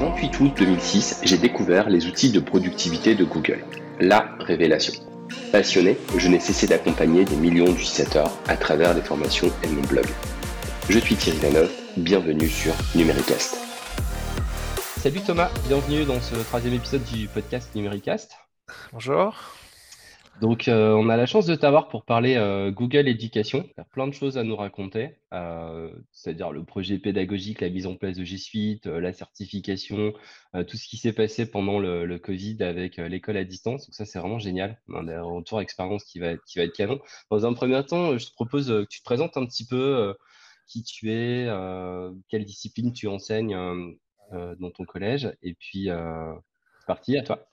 28 0.00 0.40
août 0.40 0.52
2006, 0.56 1.20
j'ai 1.24 1.36
découvert 1.36 1.90
les 1.90 2.06
outils 2.06 2.32
de 2.32 2.40
productivité 2.40 3.14
de 3.14 3.22
Google. 3.22 3.62
La 4.00 4.34
révélation. 4.40 4.94
Passionné, 5.52 5.98
je 6.16 6.26
n'ai 6.28 6.40
cessé 6.40 6.66
d'accompagner 6.66 7.26
des 7.26 7.36
millions 7.36 7.70
d'utilisateurs 7.70 8.30
à 8.48 8.56
travers 8.56 8.94
les 8.94 9.02
formations 9.02 9.48
et 9.62 9.68
mon 9.68 9.82
blog. 9.82 10.06
Je 10.88 10.98
suis 10.98 11.16
Thierry 11.16 11.38
Lanov, 11.40 11.70
bienvenue 11.98 12.48
sur 12.48 12.72
Numéricast. 12.94 13.58
Salut 14.96 15.20
Thomas, 15.20 15.50
bienvenue 15.68 16.06
dans 16.06 16.22
ce 16.22 16.34
troisième 16.34 16.72
épisode 16.72 17.04
du 17.04 17.28
podcast 17.28 17.74
Numéricast. 17.74 18.38
Bonjour. 18.94 19.34
Donc, 20.40 20.68
euh, 20.68 20.94
on 20.94 21.10
a 21.10 21.18
la 21.18 21.26
chance 21.26 21.44
de 21.44 21.54
t'avoir 21.54 21.88
pour 21.88 22.06
parler 22.06 22.36
euh, 22.36 22.70
Google 22.70 23.08
Éducation. 23.08 23.62
Tu 23.62 23.80
as 23.80 23.84
plein 23.84 24.08
de 24.08 24.14
choses 24.14 24.38
à 24.38 24.42
nous 24.42 24.56
raconter, 24.56 25.16
euh, 25.34 25.92
c'est-à-dire 26.12 26.50
le 26.50 26.64
projet 26.64 26.98
pédagogique, 26.98 27.60
la 27.60 27.68
mise 27.68 27.86
en 27.86 27.94
place 27.94 28.16
de 28.16 28.24
G 28.24 28.38
Suite, 28.38 28.86
la 28.86 29.12
certification, 29.12 30.14
tout 30.66 30.76
ce 30.78 30.88
qui 30.88 30.96
s'est 30.96 31.12
passé 31.12 31.50
pendant 31.50 31.78
le, 31.78 32.18
Covid 32.18 32.62
avec 32.62 32.96
l'école 32.96 33.36
à 33.36 33.44
distance. 33.44 33.86
Donc, 33.86 33.94
ça, 33.94 34.06
c'est 34.06 34.18
vraiment 34.18 34.38
génial. 34.38 34.80
A 34.94 34.98
un 34.98 35.22
retour 35.22 35.58
d'expérience 35.58 36.04
qui 36.04 36.18
va, 36.18 36.36
qui 36.38 36.58
va 36.58 36.64
être 36.64 36.74
canon. 36.74 37.00
Dans 37.30 37.44
un 37.44 37.52
premier 37.52 37.84
temps, 37.84 38.16
je 38.16 38.26
te 38.26 38.32
propose 38.32 38.68
que 38.68 38.86
tu 38.86 39.00
te 39.00 39.04
présentes 39.04 39.36
un 39.36 39.44
petit 39.44 39.66
peu 39.66 40.14
qui 40.66 40.82
tu 40.82 41.12
es, 41.12 41.48
quelle 42.28 42.44
discipline 42.46 42.94
tu 42.94 43.08
enseignes 43.08 43.56
dans 44.32 44.70
ton 44.70 44.84
collège, 44.84 45.30
et 45.42 45.52
puis 45.52 45.90
c'est 46.80 46.86
parti, 46.86 47.16
à 47.16 47.22
toi. 47.22 47.46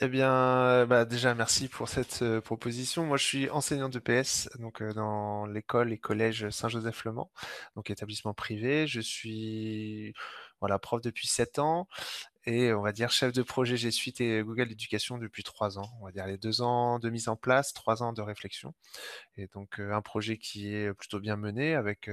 Eh 0.00 0.08
bien, 0.08 0.86
bah, 0.86 1.04
déjà, 1.04 1.34
merci 1.34 1.68
pour 1.68 1.88
cette 1.88 2.22
euh, 2.22 2.40
proposition. 2.40 3.04
Moi, 3.04 3.16
je 3.16 3.24
suis 3.24 3.50
enseignant 3.50 3.88
de 3.88 3.98
PS, 3.98 4.48
donc 4.58 4.80
euh, 4.80 4.92
dans 4.92 5.46
l'école 5.46 5.92
et 5.92 5.98
collège 5.98 6.48
Saint-Joseph-Le-Mans, 6.50 7.30
donc 7.76 7.90
établissement 7.90 8.34
privé. 8.34 8.86
Je 8.86 9.00
suis 9.00 10.14
voilà, 10.60 10.78
prof 10.78 11.02
depuis 11.02 11.26
7 11.26 11.58
ans 11.58 11.88
et 12.46 12.72
on 12.72 12.82
va 12.82 12.92
dire 12.92 13.10
chef 13.10 13.32
de 13.32 13.42
projet 13.42 13.76
G 13.76 13.90
Suite 13.90 14.20
et 14.20 14.42
Google 14.42 14.70
Éducation 14.70 15.18
depuis 15.18 15.42
3 15.42 15.78
ans. 15.78 15.90
On 16.00 16.06
va 16.06 16.12
dire 16.12 16.26
les 16.26 16.38
2 16.38 16.62
ans 16.62 16.98
de 16.98 17.10
mise 17.10 17.28
en 17.28 17.36
place, 17.36 17.72
3 17.74 18.02
ans 18.02 18.12
de 18.12 18.22
réflexion. 18.22 18.74
Et 19.36 19.48
donc, 19.48 19.80
euh, 19.80 19.92
un 19.92 20.02
projet 20.02 20.38
qui 20.38 20.72
est 20.74 20.92
plutôt 20.94 21.20
bien 21.20 21.36
mené 21.36 21.74
avec 21.74 22.08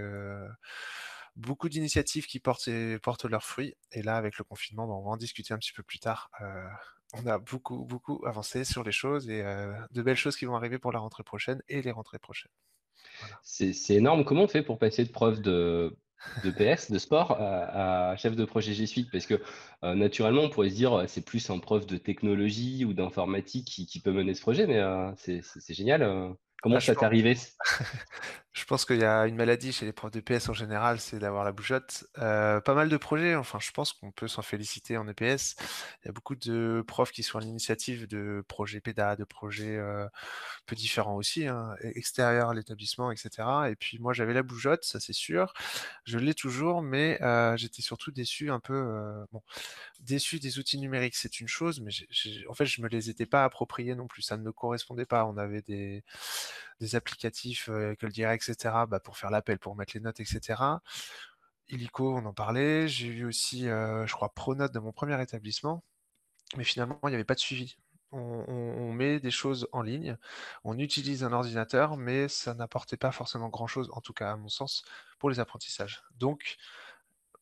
beaucoup 1.36 1.70
d'initiatives 1.70 2.26
qui 2.26 2.40
portent, 2.40 2.70
portent 3.02 3.26
leurs 3.26 3.44
fruits. 3.44 3.76
Et 3.92 4.02
là, 4.02 4.18
avec 4.18 4.38
le 4.38 4.44
confinement, 4.44 4.84
on 4.84 5.04
va 5.04 5.12
en 5.12 5.18
discuter 5.18 5.54
un 5.54 5.58
petit 5.58 5.74
peu 5.74 5.84
plus 5.84 6.00
tard. 6.00 6.30
Euh, 6.42 6.68
on 7.14 7.26
a 7.26 7.40
beaucoup, 7.40 7.86
beaucoup 7.86 8.24
avancé 8.26 8.64
sur 8.64 8.84
les 8.84 8.92
choses 8.92 9.30
et 9.30 9.42
euh, 9.42 9.74
de 9.92 10.02
belles 10.02 10.18
choses 10.18 10.38
qui 10.38 10.46
vont 10.46 10.56
arriver 10.56 10.78
pour 10.78 10.92
la 10.92 11.00
rentrée 11.00 11.24
prochaine 11.24 11.62
et 11.68 11.82
les 11.82 11.92
rentrées 11.92 12.20
prochaines. 12.20 12.52
C'est 13.44 13.74
énorme. 13.90 14.24
Comment 14.24 14.44
on 14.44 14.48
fait 14.48 14.62
pour 14.62 14.78
passer 14.78 15.04
de 15.04 15.10
prof 15.10 15.42
de, 15.42 15.98
de 16.44 16.52
PS, 16.52 16.92
de 16.92 17.00
sport, 17.00 17.32
à, 17.32 18.16
chef 18.18 18.36
de 18.36 18.46
projet 18.46 18.74
G 18.74 18.86
Suite? 18.86 19.10
Parce 19.12 19.26
que 19.26 19.42
euh, 19.84 19.96
naturellement, 19.96 20.44
on 20.44 20.50
pourrait 20.50 20.70
se 20.70 20.76
dire 20.76 21.06
c'est 21.08 21.26
plus 21.26 21.50
un 21.50 21.60
prof 21.60 21.86
de 21.86 21.98
technologie 21.98 22.86
ou 22.86 22.94
d'informatique 22.94 23.66
qui, 23.66 24.00
peut 24.00 24.12
mener 24.12 24.34
ce 24.34 24.42
projet, 24.42 24.68
mais 24.68 24.82
c'est 25.18 25.74
génial. 25.74 26.36
Comment 26.62 26.76
ah, 26.76 26.82
ça 26.82 26.96
t'est 26.96 27.06
arrivé? 27.06 27.38
Je 28.52 28.66
pense 28.66 28.84
qu'il 28.84 28.98
y 28.98 29.04
a 29.04 29.28
une 29.28 29.36
maladie 29.36 29.72
chez 29.72 29.86
les 29.86 29.94
profs 29.94 30.12
de 30.12 30.22
PS 30.22 30.50
en 30.50 30.54
général, 30.54 31.00
c'est 31.00 31.20
d'avoir 31.20 31.44
la 31.44 31.52
bougeotte. 31.52 32.06
Euh, 32.18 32.60
pas 32.60 32.74
mal 32.74 32.90
de 32.90 32.98
projets, 32.98 33.36
enfin 33.36 33.60
je 33.62 33.70
pense 33.72 33.94
qu'on 33.94 34.12
peut 34.12 34.28
s'en 34.28 34.42
féliciter 34.42 34.98
en 34.98 35.08
EPS. 35.08 35.56
Il 36.04 36.08
y 36.08 36.10
a 36.10 36.12
beaucoup 36.12 36.36
de 36.36 36.84
profs 36.88 37.12
qui 37.12 37.22
sont 37.22 37.38
à 37.38 37.42
l'initiative 37.42 38.08
de 38.08 38.44
projets 38.48 38.82
PEDA, 38.82 39.16
de 39.16 39.24
projets 39.24 39.78
euh, 39.78 40.08
peu 40.66 40.76
différents 40.76 41.16
aussi, 41.16 41.46
hein, 41.46 41.76
e-, 41.84 41.92
extérieurs 41.96 42.50
à 42.50 42.54
l'établissement, 42.56 43.12
etc. 43.12 43.48
Et 43.70 43.76
puis 43.76 44.00
moi 44.00 44.14
j'avais 44.14 44.34
la 44.34 44.42
bougeotte, 44.42 44.84
ça 44.84 45.00
c'est 45.00 45.14
sûr. 45.14 45.54
Je 46.06 46.18
l'ai 46.18 46.34
toujours, 46.34 46.82
mais 46.82 47.22
euh, 47.22 47.56
j'étais 47.56 47.84
surtout 47.84 48.12
déçu 48.12 48.50
un 48.50 48.60
peu. 48.60 49.26
bon, 49.32 49.44
déçu 50.00 50.40
des 50.40 50.58
outils 50.58 50.80
numériques, 50.80 51.16
c'est 51.16 51.40
une 51.40 51.48
chose, 51.48 51.82
mais 51.82 51.92
en 52.50 52.54
fait 52.56 52.66
je 52.66 52.82
me 52.82 52.88
les 52.88 53.12
étais 53.12 53.28
pas 53.28 53.44
appropriés 53.46 53.94
non 53.96 54.08
plus. 54.08 54.24
Ça 54.24 54.38
ne 54.38 54.44
me 54.44 54.52
correspondait 54.52 55.06
pas. 55.06 55.26
On 55.26 55.38
avait 55.38 55.62
des 55.62 56.04
des 56.80 56.96
applicatifs 56.96 57.70
euh, 57.70 57.96
que 57.96 58.06
le 58.06 58.12
direct, 58.12 58.48
etc., 58.48 58.86
bah, 58.88 59.00
pour 59.00 59.18
faire 59.18 59.30
l'appel, 59.30 59.60
pour 59.60 59.76
mettre 59.76 59.94
les 59.96 60.02
notes, 60.02 60.20
etc. 60.20 60.62
Illico, 61.70 62.16
on 62.16 62.26
en 62.26 62.34
parlait. 62.34 62.88
J'ai 62.88 63.08
eu 63.08 63.26
aussi, 63.26 63.64
je 63.64 64.12
crois, 64.12 64.34
Pronote 64.34 64.72
dans 64.72 64.82
mon 64.82 64.92
premier 64.92 65.22
établissement. 65.22 65.84
Mais 66.58 66.64
finalement, 66.64 67.00
il 67.04 67.10
n'y 67.10 67.16
avait 67.16 67.24
pas 67.24 67.36
de 67.36 67.40
suivi. 67.40 67.78
On, 68.12 68.92
met 68.92 69.20
des 69.20 69.30
choses 69.30 69.68
en 69.72 69.84
ligne, 69.84 70.18
on 70.64 70.80
utilise 70.80 71.24
un 71.24 71.32
ordinateur, 71.32 71.96
mais 71.96 72.28
ça 72.28 72.56
n'apportait 72.56 72.98
pas 72.98 73.12
forcément 73.12 73.50
grand-chose, 73.50 73.90
en 73.94 74.02
tout 74.02 74.14
cas 74.14 74.32
à 74.32 74.36
mon 74.36 74.50
sens, 74.50 74.84
pour 75.20 75.30
les 75.30 75.40
apprentissages. 75.40 76.02
Donc, 76.18 76.58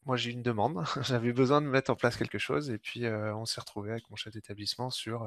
moi 0.06 0.18
j'ai 0.18 0.32
une 0.32 0.44
demande, 0.44 0.84
j'avais 1.04 1.32
besoin 1.32 1.62
de 1.62 1.68
mettre 1.68 1.90
en 1.90 1.96
place 1.96 2.18
quelque 2.18 2.38
chose, 2.38 2.70
et 2.70 2.78
puis 2.78 3.08
on 3.08 3.46
s'est 3.46 3.62
retrouvé 3.62 3.92
avec 3.92 4.10
mon 4.10 4.18
chef 4.18 4.34
d'établissement 4.34 4.90
sur 4.90 5.26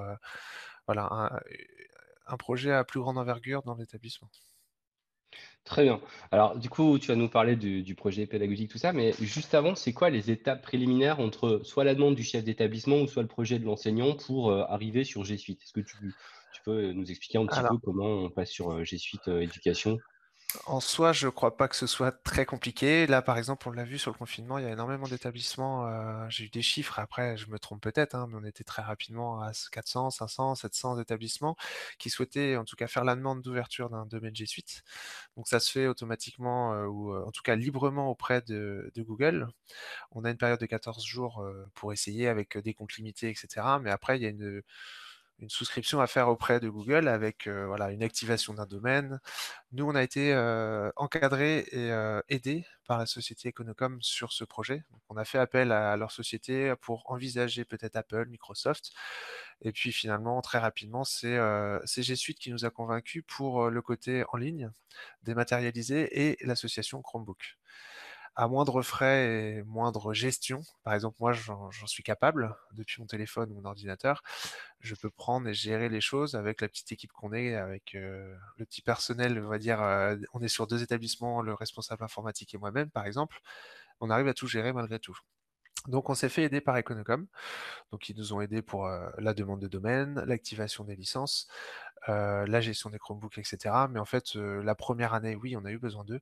voilà, 0.87 1.09
un, 1.10 1.41
un 2.32 2.36
projet 2.36 2.72
à 2.72 2.84
plus 2.84 3.00
grande 3.00 3.18
envergure 3.18 3.62
dans 3.62 3.74
l'établissement. 3.74 4.28
Très 5.64 5.84
bien. 5.84 6.00
Alors, 6.32 6.56
du 6.58 6.68
coup, 6.68 6.98
tu 6.98 7.08
vas 7.08 7.16
nous 7.16 7.28
parler 7.28 7.54
du, 7.54 7.94
projet 7.94 8.26
pédagogique, 8.26 8.70
tout 8.70 8.78
ça, 8.78 8.92
mais 8.92 9.12
juste 9.20 9.54
avant, 9.54 9.74
c'est 9.74 9.92
quoi 9.92 10.10
les 10.10 10.30
étapes 10.30 10.62
préliminaires 10.62 11.20
entre 11.20 11.60
soit 11.64 11.84
la 11.84 11.94
demande 11.94 12.14
du 12.14 12.24
chef 12.24 12.44
d'établissement 12.44 13.00
ou 13.00 13.06
soit 13.06 13.22
le 13.22 13.28
projet 13.28 13.58
de 13.58 13.64
l'enseignant 13.64 14.14
pour 14.14 14.50
euh, 14.50 14.64
arriver 14.69 15.04
sur 15.04 15.24
G 15.24 15.36
Suite? 15.36 15.62
Est-ce 15.62 15.72
que 15.72 15.80
tu, 15.80 15.96
peux 16.64 16.92
nous 16.92 17.10
expliquer 17.10 17.38
un 17.38 17.46
petit 17.46 17.60
peu 17.60 17.78
comment 17.78 18.24
on 18.24 18.30
passe 18.30 18.50
sur 18.50 18.72
euh, 18.72 18.84
G 18.84 18.98
Suite 18.98 19.28
euh, 19.28 19.40
Éducation? 19.40 19.98
En 20.66 20.81
soi, 20.81 21.12
je 21.12 21.28
crois 21.28 21.56
pas 21.56 21.69
que 21.69 21.77
ce 21.77 21.87
soit 21.87 22.12
très 22.12 22.44
compliqué. 22.47 23.06
Là, 23.06 23.22
par 23.22 23.38
exemple, 23.38 23.69
on 23.69 23.72
l'a 23.72 23.84
vu 23.84 23.99
sur 23.99 24.11
le 24.11 24.16
confinement, 24.16 24.59
il 24.59 24.65
y 24.65 24.66
a 24.66 24.71
énormément 24.71 25.06
d'établissements. 25.06 25.87
Euh, 25.87 26.27
j'ai 26.28 26.44
eu 26.44 26.49
des 26.49 26.62
chiffres, 26.62 26.99
après, 26.99 27.37
je 27.37 27.49
me 27.50 27.59
trompe 27.59 27.81
peut-être, 27.83 28.15
hein, 28.15 28.27
mais 28.28 28.37
on 28.41 28.44
était 28.44 28.65
très 28.65 28.83
rapidement 28.83 29.41
à 29.41 29.53
400, 29.72 30.11
500, 30.11 30.55
700 30.56 30.99
établissements 31.00 31.56
qui 31.99 32.11
souhaitaient 32.11 32.56
en 32.56 32.65
tout 32.65 32.77
cas 32.77 32.87
faire 32.88 33.05
la 33.05 33.16
demande 33.16 33.43
d'ouverture 33.43 33.91
d'un 33.91 34.06
domaine 34.06 34.34
G 34.34 34.47
Suite. 34.47 34.83
Donc 35.37 35.47
ça 35.49 35.61
se 35.61 35.71
fait 35.71 35.87
automatiquement 35.87 36.75
euh, 36.75 36.87
ou 36.87 37.12
euh, 37.15 37.25
en 37.27 37.31
tout 37.31 37.43
cas 37.43 37.56
librement 37.56 38.11
auprès 38.11 38.43
de, 38.43 38.93
Google. 38.99 39.49
On 40.12 40.25
a 40.25 40.31
une 40.31 40.37
période 40.37 40.61
de 40.61 40.67
14 40.67 41.05
jours 41.05 41.44
pour 41.75 41.93
essayer 41.93 42.28
avec 42.28 42.59
des 42.59 42.75
comptes 42.75 42.94
limités, 42.94 43.31
etc. 43.31 43.67
Mais 43.81 43.91
après, 43.91 44.19
il 44.19 44.22
y 44.22 44.27
a 44.27 44.28
une 44.28 44.62
une 45.40 45.48
souscription 45.50 46.00
à 46.00 46.06
faire 46.06 46.28
auprès 46.28 46.60
de 46.60 46.68
Google 46.68 47.08
avec 47.08 47.46
euh, 47.46 47.66
voilà, 47.66 47.90
une 47.90 48.02
activation 48.02 48.54
d'un 48.54 48.66
domaine. 48.66 49.20
Nous, 49.72 49.84
on 49.86 49.94
a 49.94 50.02
été 50.02 50.32
euh, 50.32 50.90
encadrés 50.96 51.66
et 51.72 51.90
euh, 51.90 52.20
aidés 52.28 52.66
par 52.86 52.98
la 52.98 53.06
société 53.06 53.48
Econocom 53.48 53.98
sur 54.02 54.32
ce 54.32 54.44
projet. 54.44 54.84
on 55.08 55.16
a 55.16 55.24
fait 55.24 55.38
appel 55.38 55.72
à 55.72 55.96
leur 55.96 56.12
société 56.12 56.74
pour 56.80 57.10
envisager 57.10 57.64
peut-être 57.64 57.96
Apple, 57.96 58.26
Microsoft. 58.28 58.92
Et 59.62 59.72
puis 59.72 59.92
finalement, 59.92 60.40
très 60.42 60.58
rapidement, 60.58 61.04
c'est 61.04 61.38
G 61.86 62.16
Suite 62.16 62.38
qui 62.38 62.50
nous 62.50 62.64
a 62.64 62.70
convaincus 62.70 63.22
pour 63.26 63.70
le 63.70 63.82
côté 63.82 64.24
en 64.32 64.36
ligne, 64.36 64.70
dématérialisé 65.22 66.30
et 66.30 66.38
l'association 66.44 67.00
Chromebook 67.02 67.58
à 68.36 68.48
moindre 68.48 68.82
frais 68.82 69.26
et 69.26 69.62
moindre 69.64 70.14
gestion. 70.14 70.62
Par 70.82 70.94
exemple, 70.94 71.16
moi, 71.20 71.32
j'en 71.32 71.86
suis 71.86 72.02
capable, 72.02 72.56
depuis 72.72 73.00
mon 73.00 73.06
téléphone 73.06 73.50
ou 73.50 73.54
mon 73.56 73.64
ordinateur, 73.64 74.22
je 74.80 74.94
peux 74.94 75.10
prendre 75.10 75.48
et 75.48 75.54
gérer 75.54 75.88
les 75.88 76.00
choses 76.00 76.34
avec 76.34 76.60
la 76.60 76.69
petite 76.69 76.92
équipe 76.92 77.12
qu'on 77.12 77.32
est, 77.32 77.54
avec 77.56 77.94
euh, 77.94 78.34
le 78.56 78.64
petit 78.64 78.82
personnel, 78.82 79.42
on 79.44 79.48
va 79.48 79.58
dire, 79.58 79.82
euh, 79.82 80.16
on 80.32 80.40
est 80.42 80.48
sur 80.48 80.66
deux 80.66 80.82
établissements, 80.82 81.42
le 81.42 81.54
responsable 81.54 82.04
informatique 82.04 82.54
et 82.54 82.58
moi-même, 82.58 82.90
par 82.90 83.06
exemple, 83.06 83.40
on 84.00 84.10
arrive 84.10 84.28
à 84.28 84.34
tout 84.34 84.46
gérer 84.46 84.72
malgré 84.72 84.98
tout. 84.98 85.19
Donc 85.88 86.10
on 86.10 86.14
s'est 86.14 86.28
fait 86.28 86.42
aider 86.44 86.60
par 86.60 86.76
Econocom, 86.76 87.26
donc 87.90 88.08
ils 88.10 88.16
nous 88.16 88.34
ont 88.34 88.40
aidés 88.42 88.62
pour 88.62 88.86
euh, 88.86 89.08
la 89.19 89.34
demande 89.34 89.60
de 89.60 89.69
domaine, 89.69 90.22
l'activation 90.26 90.84
des 90.84 90.96
licences, 90.96 91.48
la 92.06 92.60
gestion 92.60 92.90
des 92.90 92.98
Chromebooks, 92.98 93.38
etc. 93.38 93.86
Mais 93.90 94.00
en 94.00 94.04
fait, 94.04 94.34
la 94.34 94.74
première 94.74 95.14
année, 95.14 95.36
oui, 95.36 95.54
on 95.56 95.64
a 95.64 95.70
eu 95.70 95.78
besoin 95.78 96.04
d'eux 96.04 96.20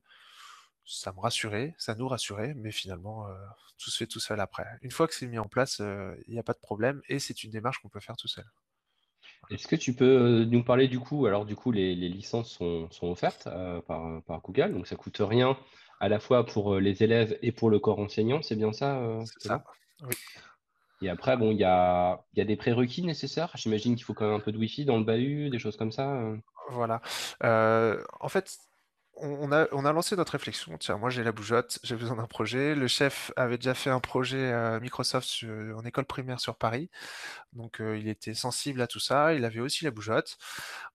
ça 0.89 1.13
me 1.13 1.19
rassurait, 1.19 1.75
ça 1.77 1.93
nous 1.93 2.07
rassurait, 2.07 2.53
mais 2.55 2.71
finalement, 2.71 3.27
euh, 3.27 3.33
tout 3.77 3.91
se 3.91 3.97
fait 3.97 4.07
tout 4.07 4.19
seul 4.19 4.39
après. 4.39 4.65
Une 4.81 4.89
fois 4.89 5.07
que 5.07 5.13
c'est 5.13 5.27
mis 5.27 5.37
en 5.37 5.47
place, 5.47 5.81
euh, 5.81 6.15
il 6.27 6.33
n'y 6.33 6.39
a 6.39 6.43
pas 6.43 6.53
de 6.53 6.59
problème 6.59 7.01
et 7.07 7.19
c'est 7.19 7.43
une 7.43 7.51
démarche 7.51 7.77
qu'on 7.79 7.89
peut 7.89 7.99
faire 7.99 8.17
tout 8.17 8.27
seul. 8.27 8.45
Est-ce 9.51 9.67
que 9.67 9.75
tu 9.75 9.93
peux 9.93 10.41
euh, 10.41 10.45
nous 10.45 10.63
parler 10.63 10.87
du 10.87 10.99
coup 10.99 11.27
Alors 11.27 11.45
du 11.45 11.55
coup, 11.55 11.71
les, 11.71 11.93
licences 11.95 12.57
sont, 12.57 12.89
offertes 13.03 13.47
par, 13.87 14.41
Google, 14.41 14.73
donc 14.73 14.87
ça 14.87 14.95
coûte 14.95 15.17
rien 15.19 15.55
à 15.99 16.09
la 16.09 16.19
fois 16.19 16.45
pour 16.45 16.79
les 16.79 17.03
élèves 17.03 17.37
et 17.43 17.51
pour 17.51 17.69
le 17.69 17.77
corps 17.77 17.99
enseignant, 17.99 18.41
c'est 18.41 18.55
bien 18.55 18.73
ça 18.73 18.99
C'est 19.25 19.47
ça, 19.47 19.63
oui. 20.01 20.15
Et 21.01 21.09
après, 21.09 21.37
bon, 21.37 21.51
il 21.51 21.57
y 21.57 21.63
a, 21.63 22.25
y 22.35 22.41
a, 22.41 22.45
des 22.45 22.57
prérequis 22.57 23.03
nécessaires? 23.03 23.51
J'imagine 23.55 23.95
qu'il 23.95 24.03
faut 24.03 24.13
quand 24.13 24.25
même 24.25 24.35
un 24.35 24.39
peu 24.41 24.51
de 24.51 24.57
Wi-Fi 24.57 24.83
dans 24.83 24.97
le 24.97 25.05
bahut, 25.05 25.49
des 25.49 25.59
choses 25.59 25.77
comme 25.77 25.93
ça. 25.93 26.21
Voilà. 26.71 27.01
en 27.41 28.27
fait, 28.27 28.57
on 29.21 29.51
a, 29.51 29.67
on 29.71 29.85
a 29.85 29.93
lancé 29.93 30.15
notre 30.15 30.31
réflexion. 30.33 30.77
Tiens, 30.77 30.97
moi 30.97 31.09
j'ai 31.09 31.23
la 31.23 31.31
bougeotte, 31.31 31.79
j'ai 31.83 31.95
besoin 31.95 32.15
d'un 32.15 32.27
projet. 32.27 32.75
Le 32.75 32.87
chef 32.87 33.31
avait 33.35 33.57
déjà 33.57 33.73
fait 33.73 33.89
un 33.89 33.99
projet 33.99 34.51
à 34.51 34.79
Microsoft 34.79 35.43
en 35.75 35.83
école 35.85 36.05
primaire 36.05 36.39
sur 36.39 36.55
Paris. 36.55 36.89
Donc 37.53 37.81
euh, 37.81 37.97
il 37.97 38.07
était 38.07 38.33
sensible 38.33 38.81
à 38.81 38.87
tout 38.87 38.99
ça. 38.99 39.33
Il 39.33 39.45
avait 39.45 39.59
aussi 39.59 39.85
la 39.85 39.91
bougeotte. 39.91 40.37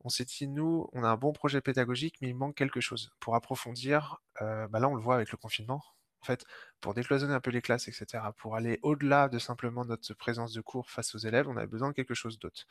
On 0.05 0.09
s'est 0.09 0.25
dit, 0.25 0.49
nous, 0.49 0.88
on 0.93 1.05
a 1.05 1.09
un 1.09 1.17
bon 1.17 1.32
projet 1.32 1.61
pédagogique, 1.61 2.17
mais 2.21 2.29
il 2.29 2.37
manque 2.37 2.56
quelque 2.56 2.81
chose. 2.81 3.12
Pour 3.21 3.35
approfondir, 3.35 4.19
euh, 4.43 4.67
bah 4.69 4.81
là 4.81 4.88
on 4.88 4.94
le 4.94 5.03
voit 5.03 5.17
avec 5.17 5.31
le 5.31 5.37
confinement. 5.37 5.82
En 6.20 6.25
fait, 6.25 6.47
pour 6.81 6.94
décloisonner 6.94 7.35
un 7.35 7.41
peu 7.41 7.50
les 7.50 7.61
classes, 7.61 7.87
et 7.87 7.93
cetera, 7.93 8.32
pour 8.32 8.56
aller 8.56 8.79
au-delà 8.82 9.29
de 9.29 9.38
simplement 9.38 9.85
notre 9.85 10.15
présence 10.15 10.55
de 10.55 10.62
cours 10.62 10.91
face 10.91 11.15
aux 11.15 11.19
élèves, 11.19 11.49
on 11.49 11.56
avait 11.59 11.67
besoin 11.67 11.88
de 11.88 11.94
quelque 11.94 12.15
chose 12.15 12.38
d'autre. 12.38 12.65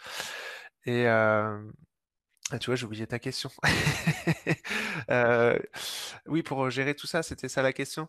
Et 0.86 1.08
euh, 1.08 1.62
ah, 2.52 2.60
tu 2.60 2.68
vois, 2.68 2.76
j'ai 2.76 2.86
oublié 2.86 3.08
ta 3.08 3.20
question. 3.20 3.50
Euh, 5.10 5.60
oui, 6.28 6.44
pour 6.44 6.70
gérer 6.70 6.96
tout 6.96 7.08
ça, 7.08 7.24
c'était 7.24 7.50
ça 7.50 7.62
la 7.62 7.74
question? 7.74 8.08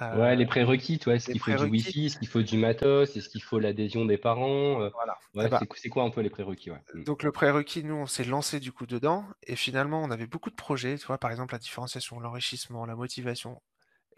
Ouais, 0.00 0.36
les 0.36 0.46
prérequis, 0.46 0.98
toi, 0.98 1.14
est-ce 1.16 1.28
qu'il 1.28 1.40
faut 1.40 1.52
du? 1.52 1.64
Wi-Fi? 1.64 2.06
Est-ce 2.06 2.18
qu'il 2.18 2.28
faut 2.28 2.40
du 2.40 2.56
matos? 2.56 3.14
Est-ce 3.16 3.28
qu'il 3.28 3.42
faut 3.42 3.58
l'adhésion 3.58 4.06
des 4.06 4.16
parents? 4.16 4.88
Voilà. 4.94 5.18
Ouais, 5.34 5.48
bah 5.48 5.60
c'est 5.74 5.88
quoi 5.88 6.04
un 6.04 6.10
peu 6.10 6.22
les 6.22 6.30
prérequis? 6.30 6.70
Ouais? 6.70 6.78
Mmh. 6.94 7.02
donc 7.04 7.22
le 7.22 7.32
prérequis, 7.32 7.84
nous, 7.84 7.96
on 7.96 8.06
s'est 8.06 8.24
lancé 8.24 8.58
du 8.58 8.72
coup 8.72 8.86
dedans 8.86 9.24
et 9.42 9.56
finalement, 9.56 10.02
on 10.02 10.10
avait 10.10 10.26
beaucoup 10.26 10.50
de 10.50 10.54
projets, 10.54 10.96
tu 10.96 11.06
vois? 11.06 11.18
Par 11.18 11.30
exemple, 11.30 11.52
la 11.52 11.58
différenciation, 11.58 12.20
l'enrichissement, 12.20 12.86
la 12.86 12.94
motivation 12.94 13.60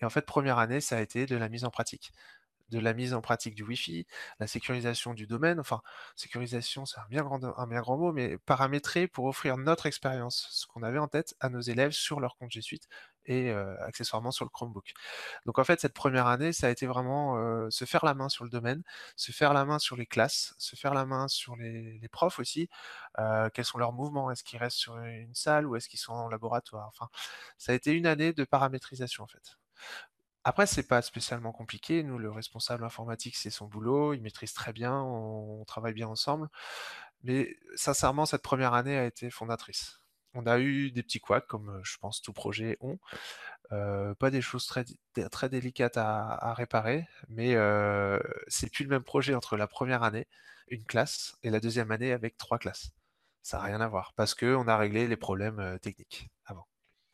et 0.00 0.05
en 0.05 0.11
fait, 0.11 0.25
première 0.25 0.59
année, 0.59 0.81
ça 0.81 0.97
a 0.97 1.00
été 1.00 1.27
de 1.27 1.37
la 1.37 1.49
mise 1.49 1.65
en 1.65 1.71
pratique. 1.71 2.12
De 2.70 2.78
la 2.78 2.94
mise 2.94 3.14
en 3.14 3.20
pratique 3.20 3.55
du 3.55 3.62
Wi-Fi, 3.64 4.06
la 4.40 4.46
sécurisation 4.46 5.14
du 5.14 5.26
domaine, 5.26 5.61
enfin, 5.61 5.81
sécurisation, 6.17 6.87
c'est 6.87 7.00
un 7.00 7.06
bien 7.11 7.22
grand 7.25 7.96
mot, 7.99 8.12
mais 8.12 8.38
paramétrer 8.38 9.06
pour 9.08 9.26
offrir 9.26 9.56
notre 9.56 9.87
expérience, 9.87 10.49
ce 10.50 10.67
qu'on 10.67 10.82
avait 10.82 10.99
en 10.99 11.08
tête 11.08 11.34
à 11.40 11.49
nos 11.49 11.61
élèves 11.61 11.93
sur 11.93 12.20
leur 12.20 12.37
compte 12.37 12.50
G 12.52 12.61
Suite 12.62 12.88
et 13.26 13.50
heu, 13.50 13.76
accessoirement 13.82 14.31
sur 14.31 14.44
le 14.44 14.50
Chromebook. 14.50 14.93
Donc 15.46 15.58
en 15.58 15.64
fait, 15.64 15.81
cette 15.81 15.94
première 15.94 16.26
année, 16.26 16.52
ça 16.52 16.67
a 16.69 16.70
été 16.70 16.87
vraiment, 16.87 17.38
heu, 17.38 17.70
se 17.70 17.84
faire 17.84 18.05
la 18.05 18.14
main 18.14 18.28
sur 18.28 18.44
le 18.44 18.50
domaine, 18.50 18.82
se 19.17 19.32
faire 19.32 19.52
la 19.55 19.64
main 19.64 19.78
sur 19.78 19.96
les 19.96 20.06
classes, 20.06 20.55
se 20.58 20.76
faire 20.76 20.94
la 20.94 21.06
main 21.06 21.28
sur 21.28 21.56
les 21.56 22.00
profs 22.12 22.38
aussi. 22.38 22.69
Heu, 23.19 23.50
quels 23.55 23.64
sont 23.64 23.78
leurs 23.78 23.93
mouvements? 23.93 24.31
Est-ce 24.31 24.44
qu'ils 24.44 24.58
restent 24.58 24.78
sur 24.78 24.96
une 24.99 25.34
salle 25.34 25.67
ou 25.67 25.76
est-ce 25.76 25.88
qu'ils 25.88 25.99
sont 26.00 26.12
en 26.12 26.28
laboratoire? 26.28 26.88
Enfin, 26.88 27.08
ça 27.58 27.72
a 27.72 27.75
été 27.75 27.93
une 27.93 28.06
année 28.06 28.32
de 28.32 28.44
paramétrisation, 28.44 29.25
en 29.25 29.28
fait. 29.28 29.56
Après, 30.44 30.66
c'est 30.66 30.87
pas 30.88 31.02
spécialement 31.02 31.52
compliqué. 31.52 32.02
Nous, 32.02 32.19
le 32.19 32.31
responsable 32.31 32.84
informatique, 32.84 33.37
c'est 33.37 33.50
son 33.50 33.66
boulot, 33.66 34.14
il 34.14 34.22
maîtrise 34.22 34.54
très 34.54 34.72
bien, 34.72 34.94
on 35.02 35.64
travaille 35.66 35.92
bien 35.92 36.08
ensemble. 36.08 36.48
Mais 37.25 37.56
sincèrement, 37.76 38.26
cette 38.26 38.42
première 38.42 38.75
année 38.75 38.96
a 38.98 39.06
été 39.06 39.31
fondatrice. 39.31 40.00
On 40.34 40.46
a 40.46 40.58
eu 40.60 40.90
des 40.92 41.02
petits 41.02 41.20
couacs, 41.20 41.46
comme, 41.48 41.70
heu, 41.70 41.81
je 41.84 41.98
pense 41.98 42.22
tout 42.22 42.32
projet 42.32 42.78
ont, 42.81 42.98
heu, 43.72 44.14
pas 44.20 44.31
des 44.31 44.42
choses 44.42 44.66
très 44.66 44.84
très 45.31 45.48
délicates 45.50 45.96
à 45.98 46.54
réparer, 46.54 47.06
mais 47.28 47.54
heu, 47.56 48.22
c'est 48.48 48.70
plus 48.72 48.84
le 48.84 48.90
même 48.90 49.04
projet 49.04 49.34
entre 49.34 49.56
la 49.58 49.66
première 49.69 50.02
année, 50.04 50.28
une 50.69 50.84
classe, 50.86 51.36
et 51.44 51.50
la 51.50 51.60
deuxième 51.60 51.90
année 51.93 52.12
avec 52.12 52.36
3 52.38 52.58
classes. 52.58 52.90
Ça 53.43 53.58
a 53.60 53.64
rien 53.64 53.81
à 53.82 53.88
voir, 53.88 54.14
parce 54.16 54.34
qu'on 54.36 54.69
a 54.69 54.76
réglé 54.78 55.08
les 55.08 55.16
problèmes, 55.19 55.78
techniques 55.82 56.31
avant. 56.46 56.66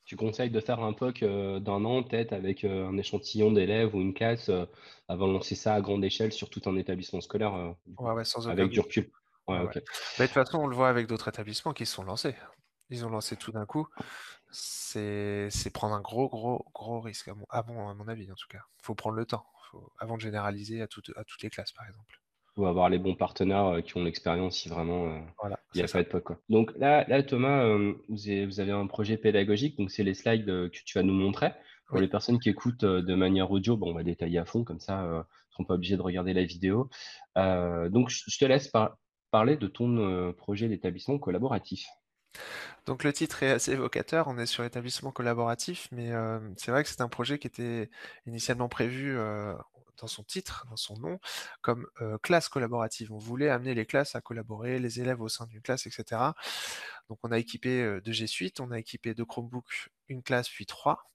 Tu 0.06 0.14
conseilles 0.14 0.50
de 0.50 0.60
faire 0.60 0.78
un 0.84 0.92
POC, 0.92 1.22
heu, 1.24 1.58
d'1 1.58 1.84
an 1.84 2.04
peut-être 2.04 2.32
avec, 2.32 2.64
heu, 2.64 2.84
un 2.86 2.96
échantillon 2.96 3.50
d'élèves 3.50 3.92
ou 3.92 4.00
une 4.00 4.14
classe, 4.14 4.48
heu, 4.50 4.68
avant 5.08 5.26
de 5.26 5.32
lancer 5.32 5.56
ça 5.56 5.74
à 5.74 5.80
grande 5.80 6.04
échelle 6.04 6.30
sur 6.32 6.48
tout 6.48 6.62
un 6.66 6.76
établissement 6.76 7.20
scolaire, 7.20 7.74
Ouais, 7.98 8.12
ouais, 8.12 8.24
sans 8.24 8.48
Avec 8.48 8.70
du 8.70 8.80
recul? 8.80 9.10
Ouais. 9.48 9.74
Mais 10.18 10.26
de 10.26 10.32
toute 10.32 10.34
façon, 10.44 10.58
on 10.58 10.66
le 10.66 10.76
voit 10.76 10.88
avec 10.88 11.06
d'autres 11.06 11.28
établissements 11.28 11.72
qui 11.72 11.86
se 11.86 11.94
sont 11.94 12.04
lancés. 12.04 12.34
Ils 12.90 13.04
ont 13.04 13.10
lancé 13.10 13.36
tout 13.36 13.52
d'un 13.52 13.66
coup. 13.66 13.86
C'est 14.50 15.50
prendre 15.74 15.94
un 15.96 16.00
gros, 16.02 16.28
gros, 16.28 16.66
gros 16.74 17.00
risque 17.00 17.28
à 17.28 17.34
mon 17.34 17.46
à 17.50 17.62
mon 17.64 17.88
à 17.90 17.94
mon 17.94 18.08
avis 18.08 18.30
en 18.32 18.36
tout 18.36 18.48
cas. 18.48 18.62
Faut 18.82 18.94
prendre 18.94 19.16
le 19.16 19.26
temps, 19.26 19.46
faut 19.70 19.92
avant 19.98 20.16
de 20.16 20.22
généraliser 20.22 20.82
à 20.82 20.88
toutes 20.88 21.10
les 21.42 21.50
classes, 21.50 21.72
par 21.72 21.86
exemple. 21.88 22.20
Faut 22.56 22.66
avoir 22.66 22.88
les 22.88 22.98
bons 22.98 23.14
partenaires, 23.14 23.76
heu, 23.76 23.80
qui 23.82 23.96
ont 23.98 24.02
l'expérience 24.02 24.56
si 24.56 24.70
vraiment, 24.70 25.12
Voilà, 25.38 25.60
il 25.74 25.80
y 25.82 25.86
c'est 25.86 25.98
a 25.98 26.02
pas 26.02 26.18
de 26.18 26.22
quoi. 26.24 26.38
Donc 26.48 26.72
là 26.76 27.04
là 27.06 27.22
Thomas, 27.22 27.66
hem, 27.66 27.96
vous 28.08 28.28
avez 28.28 28.46
vous 28.46 28.60
avez 28.60 28.72
un 28.72 28.86
projet 28.86 29.18
pédagogique, 29.18 29.76
donc 29.76 29.90
c'est 29.90 30.02
les 30.02 30.14
slides, 30.14 30.46
que 30.46 30.68
tu 30.68 30.98
vas 30.98 31.02
nous 31.02 31.12
montrer. 31.12 31.50
Pour 31.86 31.96
Oui. 31.98 32.02
les 32.02 32.08
personnes 32.08 32.40
qui 32.40 32.48
écoutent, 32.48 32.84
de 32.84 33.14
manière 33.14 33.50
audio, 33.50 33.76
bon, 33.76 33.90
on 33.90 33.94
va 33.94 34.02
détailler 34.02 34.38
à 34.38 34.44
fond 34.44 34.64
comme 34.64 34.80
ça, 34.80 35.04
ils 35.04 35.52
seront 35.52 35.64
pas 35.64 35.74
obligés 35.74 35.96
de 35.96 36.02
regarder 36.02 36.32
la 36.32 36.44
vidéo. 36.44 36.88
Donc 37.36 38.08
je 38.08 38.38
te 38.38 38.44
laisse 38.46 38.68
par 38.68 38.96
parler 39.30 39.56
de 39.56 39.66
ton, 39.66 40.32
projet 40.32 40.66
d'établissement 40.68 41.18
collaboratif. 41.18 41.86
Donc 42.86 43.04
le 43.04 43.12
titre 43.12 43.42
est 43.42 43.50
assez 43.50 43.72
évocateur, 43.72 44.28
on 44.28 44.38
est 44.38 44.46
sur 44.46 44.64
établissement 44.64 45.12
collaboratif, 45.12 45.88
mais 45.92 46.10
c'est 46.56 46.70
vrai 46.70 46.82
que 46.82 46.88
c'est 46.88 47.02
un 47.02 47.08
projet 47.08 47.38
qui 47.38 47.46
était 47.46 47.90
initialement 48.26 48.68
prévu, 48.68 49.16
dans 49.98 50.06
son 50.06 50.24
titre, 50.24 50.66
dans 50.70 50.76
son 50.76 50.98
nom, 50.98 51.18
comme, 51.60 51.86
classe 52.22 52.48
collaborative. 52.48 53.12
On 53.12 53.18
voulait 53.18 53.50
amener 53.50 53.74
les 53.74 53.86
classes 53.86 54.14
à 54.14 54.20
collaborer, 54.20 54.78
les 54.78 55.00
élèves 55.00 55.20
au 55.20 55.28
sein 55.28 55.46
d'une 55.46 55.62
classe 55.62 55.86
et 55.86 55.90
cetera. 55.90 56.34
Donc 57.08 57.18
on 57.22 57.30
a 57.30 57.38
équipé, 57.38 58.00
de 58.04 58.12
G 58.12 58.26
Suite, 58.26 58.60
on 58.60 58.70
a 58.70 58.78
équipé 58.78 59.14
de 59.14 59.22
Chromebook, 59.22 59.90
une 60.08 60.22
classe 60.22 60.48
puis 60.48 60.66
3. 60.66 61.10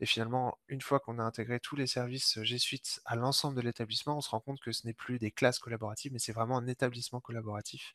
Et 0.00 0.06
finalement, 0.06 0.58
une 0.68 0.80
fois 0.80 1.00
qu'on 1.00 1.18
a 1.18 1.22
intégré 1.22 1.60
tous 1.60 1.76
les 1.76 1.86
services 1.86 2.42
G 2.42 2.58
Suite 2.58 3.02
à 3.04 3.14
l'ensemble 3.14 3.56
de 3.56 3.60
l'établissement, 3.60 4.16
on 4.16 4.20
se 4.22 4.30
rend 4.30 4.40
compte 4.40 4.60
que 4.60 4.72
ce 4.72 4.86
n'est 4.86 4.94
plus 4.94 5.18
des 5.18 5.30
classes 5.30 5.58
collaboratives, 5.58 6.12
mais 6.12 6.18
c'est 6.18 6.32
vraiment 6.32 6.56
un 6.56 6.66
établissement 6.66 7.20
collaboratif. 7.20 7.92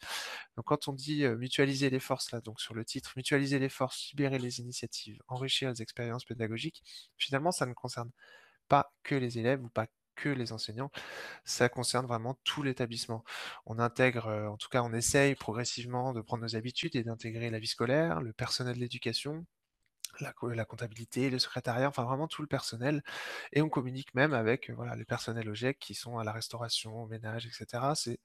Donc 0.58 0.66
quand 0.66 0.88
on 0.88 0.94
dit, 0.94 1.28
mutualiser 1.28 1.90
les 1.90 2.00
forces 2.00 2.32
là, 2.32 2.42
donc 2.42 2.62
sur 2.62 2.76
le 2.76 2.86
titre, 2.86 3.14
mutualiser 3.16 3.58
les 3.58 3.70
forces, 3.70 4.10
libérer 4.12 4.38
les 4.38 4.60
initiatives, 4.60 5.20
enrichir 5.28 5.70
les 5.70 5.82
expériences 5.82 6.26
pédagogiques, 6.26 6.84
finalement 7.18 7.52
ça 7.52 7.66
ne 7.66 7.74
concerne 7.74 8.12
pas 8.68 8.94
que 9.04 9.16
les 9.16 9.40
élèves 9.40 9.64
ou 9.64 9.70
pas 9.70 9.88
que 10.16 10.30
les 10.30 10.52
enseignants, 10.54 10.92
ça 11.46 11.70
concerne 11.70 12.08
vraiment 12.08 12.36
tout 12.46 12.64
l'établissement. 12.64 13.24
On 13.68 13.80
intègre, 13.80 14.28
heu, 14.30 14.50
en 14.50 14.58
tout 14.58 14.70
cas 14.70 14.84
on 14.84 14.94
essaye 14.94 15.36
progressivement 15.36 16.14
de 16.14 16.22
prendre 16.22 16.44
nos 16.44 16.56
habitudes 16.58 16.96
et 16.98 17.04
d'intégrer 17.04 17.50
la 17.52 17.60
vie 17.60 17.68
scolaire, 17.68 18.22
le 18.22 18.34
personnel 18.34 18.76
de 18.76 18.82
l'éducation, 18.82 19.46
la 20.22 20.34
co 20.34 20.50
la 20.50 20.66
comptabilité, 20.66 21.30
le 21.30 21.40
secrétariat, 21.40 21.90
enfin 21.90 22.04
vraiment 22.06 22.28
tout 22.28 22.42
le 22.44 22.48
personnel 22.50 23.04
et 23.54 23.62
on 23.62 23.70
communique 23.70 24.14
même 24.16 24.34
avec, 24.34 24.70
heu, 24.70 24.74
voilà, 24.76 24.96
les 24.96 25.06
personnels 25.06 25.50
OGEC 25.50 25.80
qui 25.80 25.96
sont 25.96 26.18
à 26.20 26.24
la 26.26 26.32
restauration, 26.34 27.04
au 27.04 27.08
ménage 27.08 27.46
et 27.48 27.52
cetera. 27.52 27.96
C'est, 27.96 28.20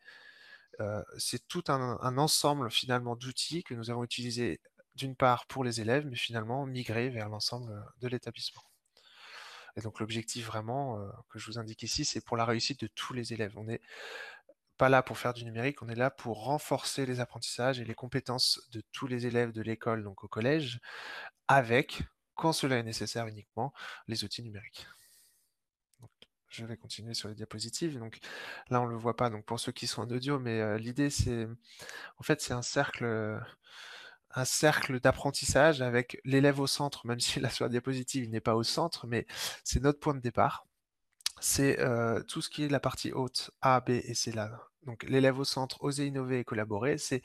tout 1.48 1.64
un 1.68 2.18
ensemble 2.18 2.70
finalement 2.70 3.16
d'outils 3.16 3.62
que 3.64 3.74
nous 3.74 3.90
avons 3.90 4.04
utilisés 4.04 4.60
d'une 4.94 5.16
part 5.16 5.46
pour 5.46 5.64
les 5.64 5.80
élèves, 5.80 6.06
mais 6.06 6.16
finalement 6.16 6.66
migrés 6.66 7.10
vers 7.10 7.28
l'ensemble, 7.28 7.84
de 8.00 8.08
l'établissement 8.08 8.69
et 9.76 9.80
donc 9.82 10.00
l'objectif 10.00 10.46
vraiment, 10.46 10.98
heu, 11.00 11.10
que 11.30 11.38
je 11.38 11.46
vous 11.46 11.58
indique 11.58 11.82
ici, 11.82 12.04
c'est 12.04 12.20
pour 12.24 12.36
la 12.36 12.44
réussite 12.44 12.80
de 12.80 12.86
tous 12.88 13.12
les 13.14 13.32
élèves. 13.32 13.56
On 13.58 13.64
n'est 13.64 13.80
pas 14.78 14.88
là 14.88 15.02
pour 15.02 15.18
faire 15.18 15.34
du 15.34 15.44
numérique, 15.44 15.82
on 15.82 15.88
est 15.88 15.94
là 15.94 16.10
pour 16.10 16.44
renforcer 16.44 17.06
les 17.06 17.20
apprentissages 17.20 17.80
et 17.80 17.84
les 17.84 17.94
compétences 17.94 18.60
de 18.72 18.82
tous 18.92 19.06
les 19.06 19.26
élèves 19.26 19.52
de 19.52 19.62
l'école, 19.62 20.02
donc 20.02 20.24
au 20.24 20.28
collège, 20.28 20.80
avec, 21.48 22.02
quand 22.34 22.52
cela 22.52 22.78
est 22.78 22.82
nécessaire 22.82 23.26
uniquement, 23.26 23.72
les 24.08 24.24
outils 24.24 24.42
numériques. 24.42 24.86
Je 26.48 26.64
vais 26.66 26.76
continuer 26.76 27.14
sur 27.14 27.28
les 27.28 27.34
diapositives. 27.36 27.98
Donc 27.98 28.18
là, 28.70 28.80
on 28.80 28.86
ne 28.86 28.90
le 28.90 28.96
voit 28.96 29.16
pas, 29.16 29.30
donc 29.30 29.44
pour 29.44 29.60
ceux 29.60 29.70
qui 29.72 29.86
sont 29.86 30.02
en 30.02 30.10
audio, 30.10 30.38
mais 30.40 30.60
heu, 30.60 30.76
l'idée 30.76 31.08
c'est 31.10 31.46
en 32.18 32.22
fait, 32.24 32.40
c'est 32.42 32.54
un 32.54 32.62
cercle, 32.62 33.04
heu, 33.04 33.40
un 34.34 34.44
cercle 34.44 35.00
d'apprentissage 35.00 35.82
avec 35.82 36.20
l'élève 36.24 36.60
au 36.60 36.66
centre, 36.66 37.06
même 37.06 37.20
si 37.20 37.32
sur 37.32 37.42
la 37.64 37.68
diapositive, 37.68 38.28
n'est 38.30 38.40
pas 38.40 38.54
au 38.56 38.62
centre, 38.62 39.06
mais 39.06 39.26
c'est 39.64 39.82
notre 39.82 40.00
point 40.00 40.14
de 40.14 40.20
départ. 40.20 40.66
C'est, 41.40 41.80
heu, 41.80 42.24
tout 42.28 42.42
ce 42.42 42.50
qui 42.50 42.64
est 42.64 42.68
la 42.68 42.80
partie 42.80 43.12
haute, 43.12 43.50
A, 43.62 43.80
B 43.80 43.90
et 43.90 44.14
C 44.14 44.32
là. 44.32 44.50
Donc 44.86 45.04
l'élève 45.04 45.38
au 45.38 45.44
centre, 45.44 45.82
oser 45.82 46.06
innover 46.06 46.40
et 46.40 46.44
collaborer, 46.44 46.98
c'est 46.98 47.22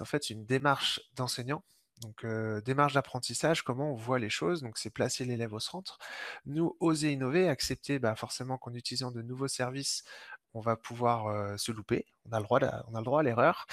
en 0.00 0.04
fait 0.04 0.30
une 0.30 0.44
démarche 0.46 1.00
d'enseignant, 1.14 1.64
donc 2.02 2.24
heu, 2.24 2.60
démarche 2.64 2.94
d'apprentissage, 2.94 3.62
comment 3.62 3.92
on 3.92 3.96
voit 3.96 4.18
les 4.18 4.30
choses, 4.30 4.62
donc 4.62 4.78
c'est 4.78 4.90
placer 4.90 5.24
l'élève 5.24 5.52
au 5.52 5.60
centre. 5.60 5.98
Nous, 6.46 6.76
oser 6.80 7.12
innover, 7.12 7.48
accepter, 7.48 7.98
bah, 7.98 8.16
forcément 8.16 8.58
qu'en 8.58 8.74
utilisant 8.74 9.12
de 9.12 9.22
nouveaux 9.22 9.48
services, 9.48 10.04
on 10.54 10.60
va 10.60 10.76
pouvoir, 10.76 11.58
se 11.58 11.72
louper. 11.72 12.06
On 12.26 12.32
a 12.32 12.40
le 12.40 13.04
droit 13.04 13.20
à 13.20 13.22
l'erreur 13.22 13.66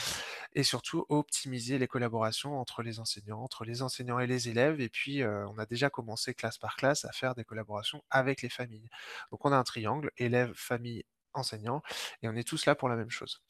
et 0.53 0.63
surtout 0.63 1.05
optimiser 1.09 1.77
les 1.77 1.88
collaborations 1.88 2.59
entre 2.59 2.81
les 2.81 3.00
enseignants, 3.00 3.41
entre 3.41 3.65
les 3.65 3.81
enseignants 3.81 4.19
et 4.19 4.27
les 4.27 4.50
élèves 4.50 4.81
et 4.81 4.89
puis, 4.89 5.24
on 5.25 5.57
a 5.57 5.65
déjà 5.65 5.89
commencé 5.89 6.33
classe 6.33 6.57
par 6.57 6.75
classe 6.75 7.05
à 7.05 7.12
faire 7.12 7.36
des 7.36 7.43
collaborations 7.43 8.03
avec 8.09 8.41
les 8.41 8.50
familles. 8.50 8.89
Donc 9.31 9.45
on 9.45 9.51
a 9.51 9.57
un 9.57 9.63
triangle 9.63 10.12
élèves, 10.17 10.53
famille, 10.55 11.03
enseignants 11.33 11.83
et 12.24 12.27
on 12.27 12.36
est 12.36 12.48
tous 12.48 12.65
là 12.65 12.75
pour 12.75 12.89
la 12.89 12.95
même 12.95 13.12
chose. 13.12 13.43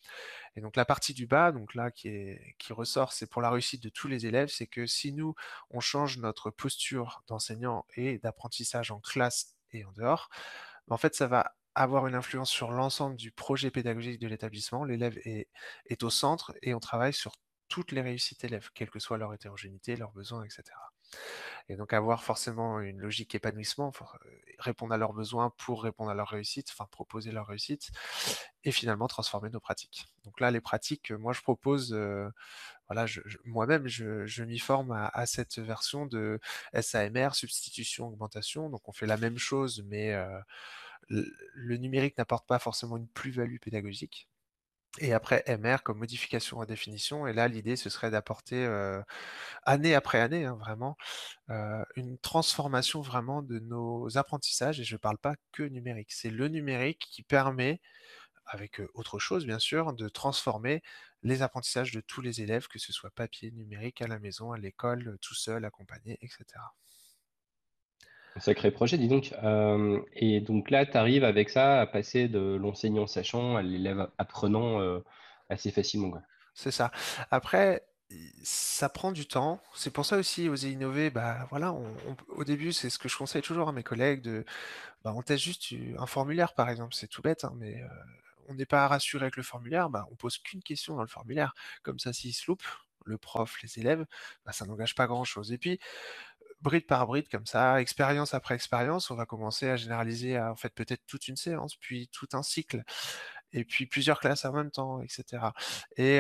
Et 0.56 0.62
donc 0.62 0.76
la 0.76 0.86
partie 0.86 1.14
du 1.14 1.28
bas, 1.28 1.52
donc 1.52 1.76
là 1.76 1.92
qui 1.92 2.38
ressort, 2.72 3.14
c'est 3.14 3.28
pour 3.28 3.42
la 3.42 3.50
réussite 3.50 3.82
de 3.82 3.90
tous 3.90 4.08
les 4.08 4.26
élèves, 4.26 4.50
c'est 4.50 4.68
que 4.68 4.86
si 4.86 5.14
nous, 5.14 5.36
on 5.70 5.80
change 5.80 6.18
notre 6.18 6.52
posture 6.52 7.24
d'enseignant 7.28 7.86
et 7.96 8.18
d'apprentissage 8.18 8.92
en 8.92 9.00
classe 9.00 9.56
et 9.72 9.86
en 9.86 9.92
dehors, 9.94 10.30
bah, 10.88 10.96
en 10.96 10.98
fait, 10.98 11.16
ça 11.16 11.28
va 11.28 11.56
avoir 11.80 12.08
une 12.08 12.16
influence 12.16 12.52
sur 12.52 12.72
l'ensemble 12.72 13.16
du 13.16 13.32
projet 13.32 13.72
pédagogique 13.72 14.20
de 14.20 14.28
l'établissement. 14.28 14.84
L'élève 14.86 15.18
est 15.26 16.04
au 16.04 16.10
centre 16.10 16.54
et 16.62 16.74
on 16.74 16.80
travaille 16.80 17.14
sur 17.14 17.34
toutes 17.70 17.92
les 17.92 18.02
réussites 18.02 18.44
élèves, 18.44 18.70
quelle 18.74 18.90
que 18.90 19.00
soit 19.00 19.18
leur 19.20 19.34
hétérogénéité, 19.34 19.96
leurs 19.96 20.12
besoins 20.12 20.44
et 20.44 20.50
cetera. 20.50 20.92
Et 21.70 21.76
donc 21.78 21.94
avoir 21.94 22.24
forcément 22.24 22.80
une 22.82 23.00
logique 23.00 23.36
épanouissement, 23.36 23.92
heu, 24.26 24.42
répondre 24.60 24.94
à 24.94 24.98
leurs 24.98 25.14
besoins 25.14 25.52
pour 25.58 25.84
répondre 25.84 26.12
à 26.12 26.16
leur 26.16 26.30
réussite, 26.30 26.70
enfin 26.72 26.88
proposer 26.92 27.32
leur 27.32 27.48
réussite 27.48 27.92
et 28.64 28.72
finalement 28.72 29.08
transformer 29.08 29.50
nos 29.50 29.60
pratiques. 29.60 30.08
Donc 30.26 30.40
là, 30.40 30.52
les 30.52 30.62
pratiques, 30.62 31.12
moi 31.12 31.34
je 31.34 31.42
propose, 31.42 31.94
heu, 31.94 32.32
voilà, 32.90 33.06
moi-même 33.46 33.88
je 33.88 34.44
m'y 34.44 34.60
forme 34.60 34.92
à 34.94 35.26
cette 35.28 35.60
version 35.60 36.06
de 36.06 36.40
SAMR, 36.74 37.36
substitution, 37.36 38.08
augmentation. 38.08 38.70
Donc 38.70 38.88
on 38.90 38.94
fait 38.94 39.08
la 39.08 39.18
même 39.18 39.38
chose, 39.38 39.84
mais 39.88 40.14
heu, 40.16 40.28
le 41.10 41.78
numérique 41.78 42.18
n'apporte 42.18 42.48
pas 42.48 42.60
forcément 42.60 42.98
une 42.98 43.08
plus-value 43.10 43.58
pédagogique. 43.60 44.30
Et 45.00 45.14
après 45.14 45.44
MR 45.48 45.84
comme 45.84 46.00
modification 46.00 46.62
à 46.62 46.66
définition 46.68 47.28
et 47.28 47.34
là 47.34 47.48
l'idée 47.48 47.76
ce 47.78 47.90
serait 47.90 48.12
d'apporter, 48.12 48.66
heu, 48.66 49.04
année 49.66 49.96
après 49.96 50.20
année, 50.22 50.46
hein, 50.46 50.56
vraiment, 50.60 50.98
heu, 51.52 51.86
une 51.98 52.18
transformation 52.20 53.02
vraiment 53.02 53.42
de 53.44 53.60
nos 53.60 54.18
apprentissages 54.18 54.80
et 54.82 54.86
je 54.86 54.98
parle 54.98 55.18
pas 55.20 55.36
que 55.54 55.64
numérique. 55.64 56.14
C'est 56.14 56.32
le 56.32 56.48
numérique 56.50 57.08
qui 57.12 57.24
permet, 57.24 57.82
avec, 58.46 58.80
heu, 58.82 58.90
autre 58.96 59.20
chose 59.20 59.46
bien 59.46 59.60
sûr, 59.60 59.94
de 59.94 60.10
transformer 60.10 60.82
les 61.24 61.42
apprentissages 61.44 61.92
de 61.94 62.02
tous 62.02 62.22
les 62.22 62.42
élèves, 62.42 62.68
que 62.70 62.80
ce 62.80 62.94
soit 62.94 63.12
papier, 63.12 63.52
numérique, 63.52 64.02
à 64.02 64.08
la 64.08 64.20
maison, 64.20 64.52
à 64.54 64.58
l'école, 64.60 65.18
tout 65.22 65.36
seul, 65.36 65.66
accompagné 65.66 66.18
et 66.22 66.30
cetera. 66.30 66.74
Un 68.36 68.40
sacré 68.40 68.72
projet, 68.72 68.98
dis 68.98 69.08
donc. 69.08 69.34
Hem 69.42 70.04
et 70.14 70.42
donc 70.42 70.70
là, 70.72 70.86
tu 70.86 70.98
arrives 70.98 71.24
avec 71.24 71.50
ça 71.50 71.80
à 71.82 71.88
passer 71.88 72.28
de 72.28 72.40
l'enseignant 72.56 73.08
sachant 73.08 73.56
à 73.56 73.62
l'élève 73.62 74.10
apprenant, 74.18 74.82
heu, 74.82 75.04
assez 75.50 75.72
facilement? 75.72 76.14
C'est 76.54 76.72
ça. 76.72 76.92
Après, 77.32 77.86
ça 78.44 78.90
prend 78.90 79.12
du 79.12 79.28
temps. 79.28 79.62
C'est 79.76 79.92
pour 79.92 80.06
ça 80.06 80.18
aussi, 80.18 80.50
oser 80.50 80.72
innover, 80.72 81.10
bah, 81.10 81.48
voilà, 81.50 81.74
au 82.30 82.44
début, 82.44 82.74
c'est 82.74 82.90
ce 82.90 82.98
que 83.00 83.08
je 83.10 83.18
conseille 83.18 83.42
toujours 83.42 83.70
à 83.70 83.72
mes 83.72 83.84
collègues 83.84 84.22
de 84.22 84.46
bah, 85.04 85.14
on 85.16 85.22
teste 85.24 85.44
juste 85.44 85.74
un 85.98 86.06
formulaire, 86.08 86.54
par 86.56 86.70
exemple. 86.70 86.96
C'est 86.96 87.08
tout 87.10 87.22
bête, 87.24 87.44
hein, 87.46 87.54
mais 87.58 87.82
heu, 87.84 87.90
on 88.50 88.56
n'est 88.56 88.66
pas 88.68 88.88
rassuré 88.88 89.26
avec 89.26 89.38
le 89.38 89.44
formulaire, 89.44 89.90
bah, 89.90 90.08
on 90.12 90.16
pose 90.16 90.38
qu'une 90.40 90.64
question 90.64 90.96
dans 90.96 91.04
le 91.04 91.08
formulaire. 91.10 91.54
Comme 91.84 92.00
ça, 92.00 92.14
s'ils 92.14 92.34
se 92.36 92.46
loupent, 92.50 92.64
le 93.06 93.18
prof, 93.18 93.62
les 93.64 93.80
élèves, 93.80 94.06
bah, 94.46 94.52
ça 94.54 94.66
n'engage 94.66 94.96
pas 94.96 95.08
grand 95.08 95.26
chose 95.26 95.52
et 95.54 95.58
puis, 95.60 95.80
bride 96.62 96.88
par 96.88 97.08
bride 97.08 97.30
comme 97.30 97.46
ça, 97.46 97.82
expérience 97.82 98.34
après 98.34 98.56
expérience, 98.56 99.12
on 99.12 99.16
va 99.16 99.26
commencer 99.26 99.70
à 99.70 99.76
généraliser 99.78 100.38
à 100.38 100.52
en 100.52 100.56
fait, 100.56 100.70
peut-être 100.74 101.04
toute 101.08 101.28
une 101.30 101.38
séance, 101.38 101.76
puis 101.78 102.10
tout 102.12 102.28
un 102.34 102.44
cycle 102.44 102.84
et 103.54 103.66
puis 103.66 103.86
plusieurs 103.88 104.20
classes 104.20 104.46
en 104.46 104.54
même 104.54 104.72
temps 104.72 105.02
et 105.02 105.08
cetera 105.10 105.54
et 105.98 106.20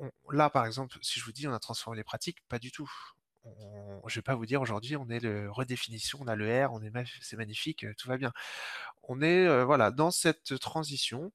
on 0.00 0.10
là, 0.30 0.50
par 0.50 0.66
exemple, 0.66 0.98
si 1.02 1.20
je 1.20 1.24
vous 1.24 1.32
dis: 1.32 1.48
«On 1.48 1.52
a 1.54 1.58
transformé 1.60 1.96
les 1.98 2.04
pratiques», 2.04 2.38
pas 2.48 2.58
du 2.60 2.70
tout. 2.72 2.90
Je 4.06 4.14
vais 4.16 4.22
pas 4.22 4.34
vous 4.36 4.46
dire: 4.46 4.60
«Aujourd'hui, 4.62 4.96
on 4.96 5.08
est 5.10 5.20
de 5.20 5.48
redéfinition, 5.50 6.18
on 6.22 6.28
a 6.28 6.36
le 6.36 6.66
R, 6.66 6.72
on 6.72 6.82
est 6.82 6.92
c'est 7.22 7.36
magnifique, 7.36 7.86
tout 7.96 8.08
va 8.08 8.16
bien». 8.18 8.32
On 9.04 9.22
est, 9.22 9.46
heu, 9.46 9.62
voilà, 9.64 9.90
dans 9.90 10.10
cette 10.10 10.58
transition 10.60 11.32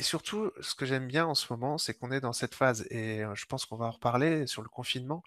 et 0.00 0.02
surtout, 0.02 0.50
ce 0.62 0.74
que 0.74 0.86
j'aime 0.86 1.06
bien 1.06 1.26
en 1.26 1.34
ce 1.34 1.52
moment, 1.52 1.76
c'est 1.76 1.92
qu'on 1.94 2.10
est 2.10 2.20
dans 2.20 2.32
cette 2.32 2.54
phase 2.54 2.86
et 2.90 3.22
je 3.34 3.44
pense 3.44 3.66
qu'on 3.66 3.76
va 3.76 3.86
en 3.86 3.90
reparler 3.90 4.46
sur 4.46 4.62
le 4.62 4.68
confinement. 4.70 5.22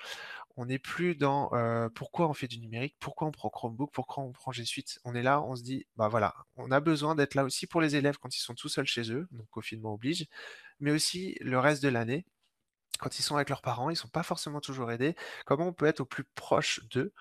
On 0.58 0.66
n'est 0.66 0.80
plus 0.80 1.16
dans, 1.16 1.52
«Pourquoi 1.96 2.28
on 2.28 2.34
fait 2.34 2.48
du 2.48 2.60
numérique? 2.60 2.96
Pourquoi 3.00 3.28
on 3.28 3.32
prend 3.32 3.50
Chromebook? 3.50 3.92
Pourquoi 3.94 4.24
on 4.24 4.32
prend 4.32 4.52
G 4.52 4.66
Suite?» 4.66 5.00
on 5.06 5.16
est 5.16 5.22
là, 5.24 5.42
on 5.44 5.56
se 5.56 5.64
dit: 5.64 5.86
«Bah, 5.96 6.08
voilà, 6.08 6.34
on 6.58 6.72
a 6.72 6.80
besoin 6.80 7.16
d'être 7.16 7.36
là 7.36 7.44
aussi 7.44 7.68
pour 7.68 7.82
les 7.82 7.96
élèves 7.96 8.18
quand 8.20 8.36
ils 8.36 8.42
sont 8.42 8.56
tout 8.56 8.70
seuls 8.70 8.88
chez 8.88 9.12
eux», 9.12 9.28
donc 9.32 9.48
confinement 9.52 9.94
oblige, 9.94 10.26
mais 10.80 10.92
aussi 10.92 11.38
le 11.42 11.60
reste 11.60 11.84
de 11.84 11.90
l'année, 11.90 12.26
quand 13.00 13.20
ils 13.20 13.24
sont 13.24 13.36
avec 13.36 13.50
leurs 13.50 13.62
parents, 13.62 13.90
ils 13.92 13.96
sont 13.98 14.08
pas 14.08 14.24
forcément 14.24 14.62
toujours 14.62 14.92
aidés. 14.92 15.16
Comment 15.46 15.68
on 15.68 15.74
peut 15.74 15.88
être 15.88 16.02
au 16.02 16.06
plus 16.06 16.24
proche 16.36 16.82
d'eux 16.92 17.14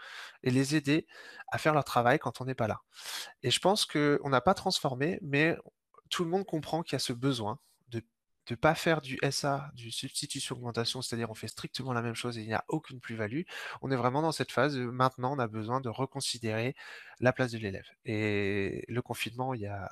et 0.42 0.50
les 0.50 0.76
aider 0.76 1.06
à 1.48 1.58
faire 1.58 1.74
leur 1.74 1.84
travail 1.84 2.18
quand 2.18 2.40
on 2.40 2.46
n'est 2.46 2.54
pas 2.54 2.68
là? 2.68 2.80
Et 3.42 3.50
je 3.50 3.60
pense 3.60 3.86
qu'on 3.86 4.28
n'a 4.30 4.40
pas 4.40 4.54
transformé, 4.54 5.18
mais 5.22 5.56
tout 6.12 6.24
le 6.24 6.30
monde 6.30 6.46
comprend 6.46 6.82
qu'il 6.84 6.94
y 6.94 6.96
a 6.96 7.00
ce 7.00 7.12
besoin 7.14 7.58
de 7.88 8.02
de 8.48 8.54
pas 8.56 8.74
faire 8.74 9.00
du 9.02 9.18
SA, 9.30 9.70
du 9.74 9.90
substitution 9.92 10.56
augmentation, 10.56 11.02
c'est-à-dire 11.02 11.30
on 11.30 11.34
fait 11.34 11.48
strictement 11.48 11.92
la 11.94 12.02
même 12.02 12.14
chose 12.16 12.38
et 12.38 12.42
il 12.42 12.48
y 12.48 12.54
a 12.54 12.64
aucune 12.68 13.00
plus-value. 13.00 13.42
On 13.82 13.90
est 13.92 13.96
vraiment 13.96 14.22
dans 14.22 14.32
cette 14.32 14.52
phase, 14.52 14.76
maintenant 14.78 15.34
on 15.34 15.38
a 15.40 15.48
besoin 15.48 15.80
de 15.80 15.88
reconsidérer 15.88 16.74
la 17.20 17.32
place 17.32 17.52
de 17.52 17.58
l'élève 17.58 17.86
et 18.04 18.84
le 18.88 19.02
confinement 19.02 19.54
y 19.54 19.66
a 19.66 19.90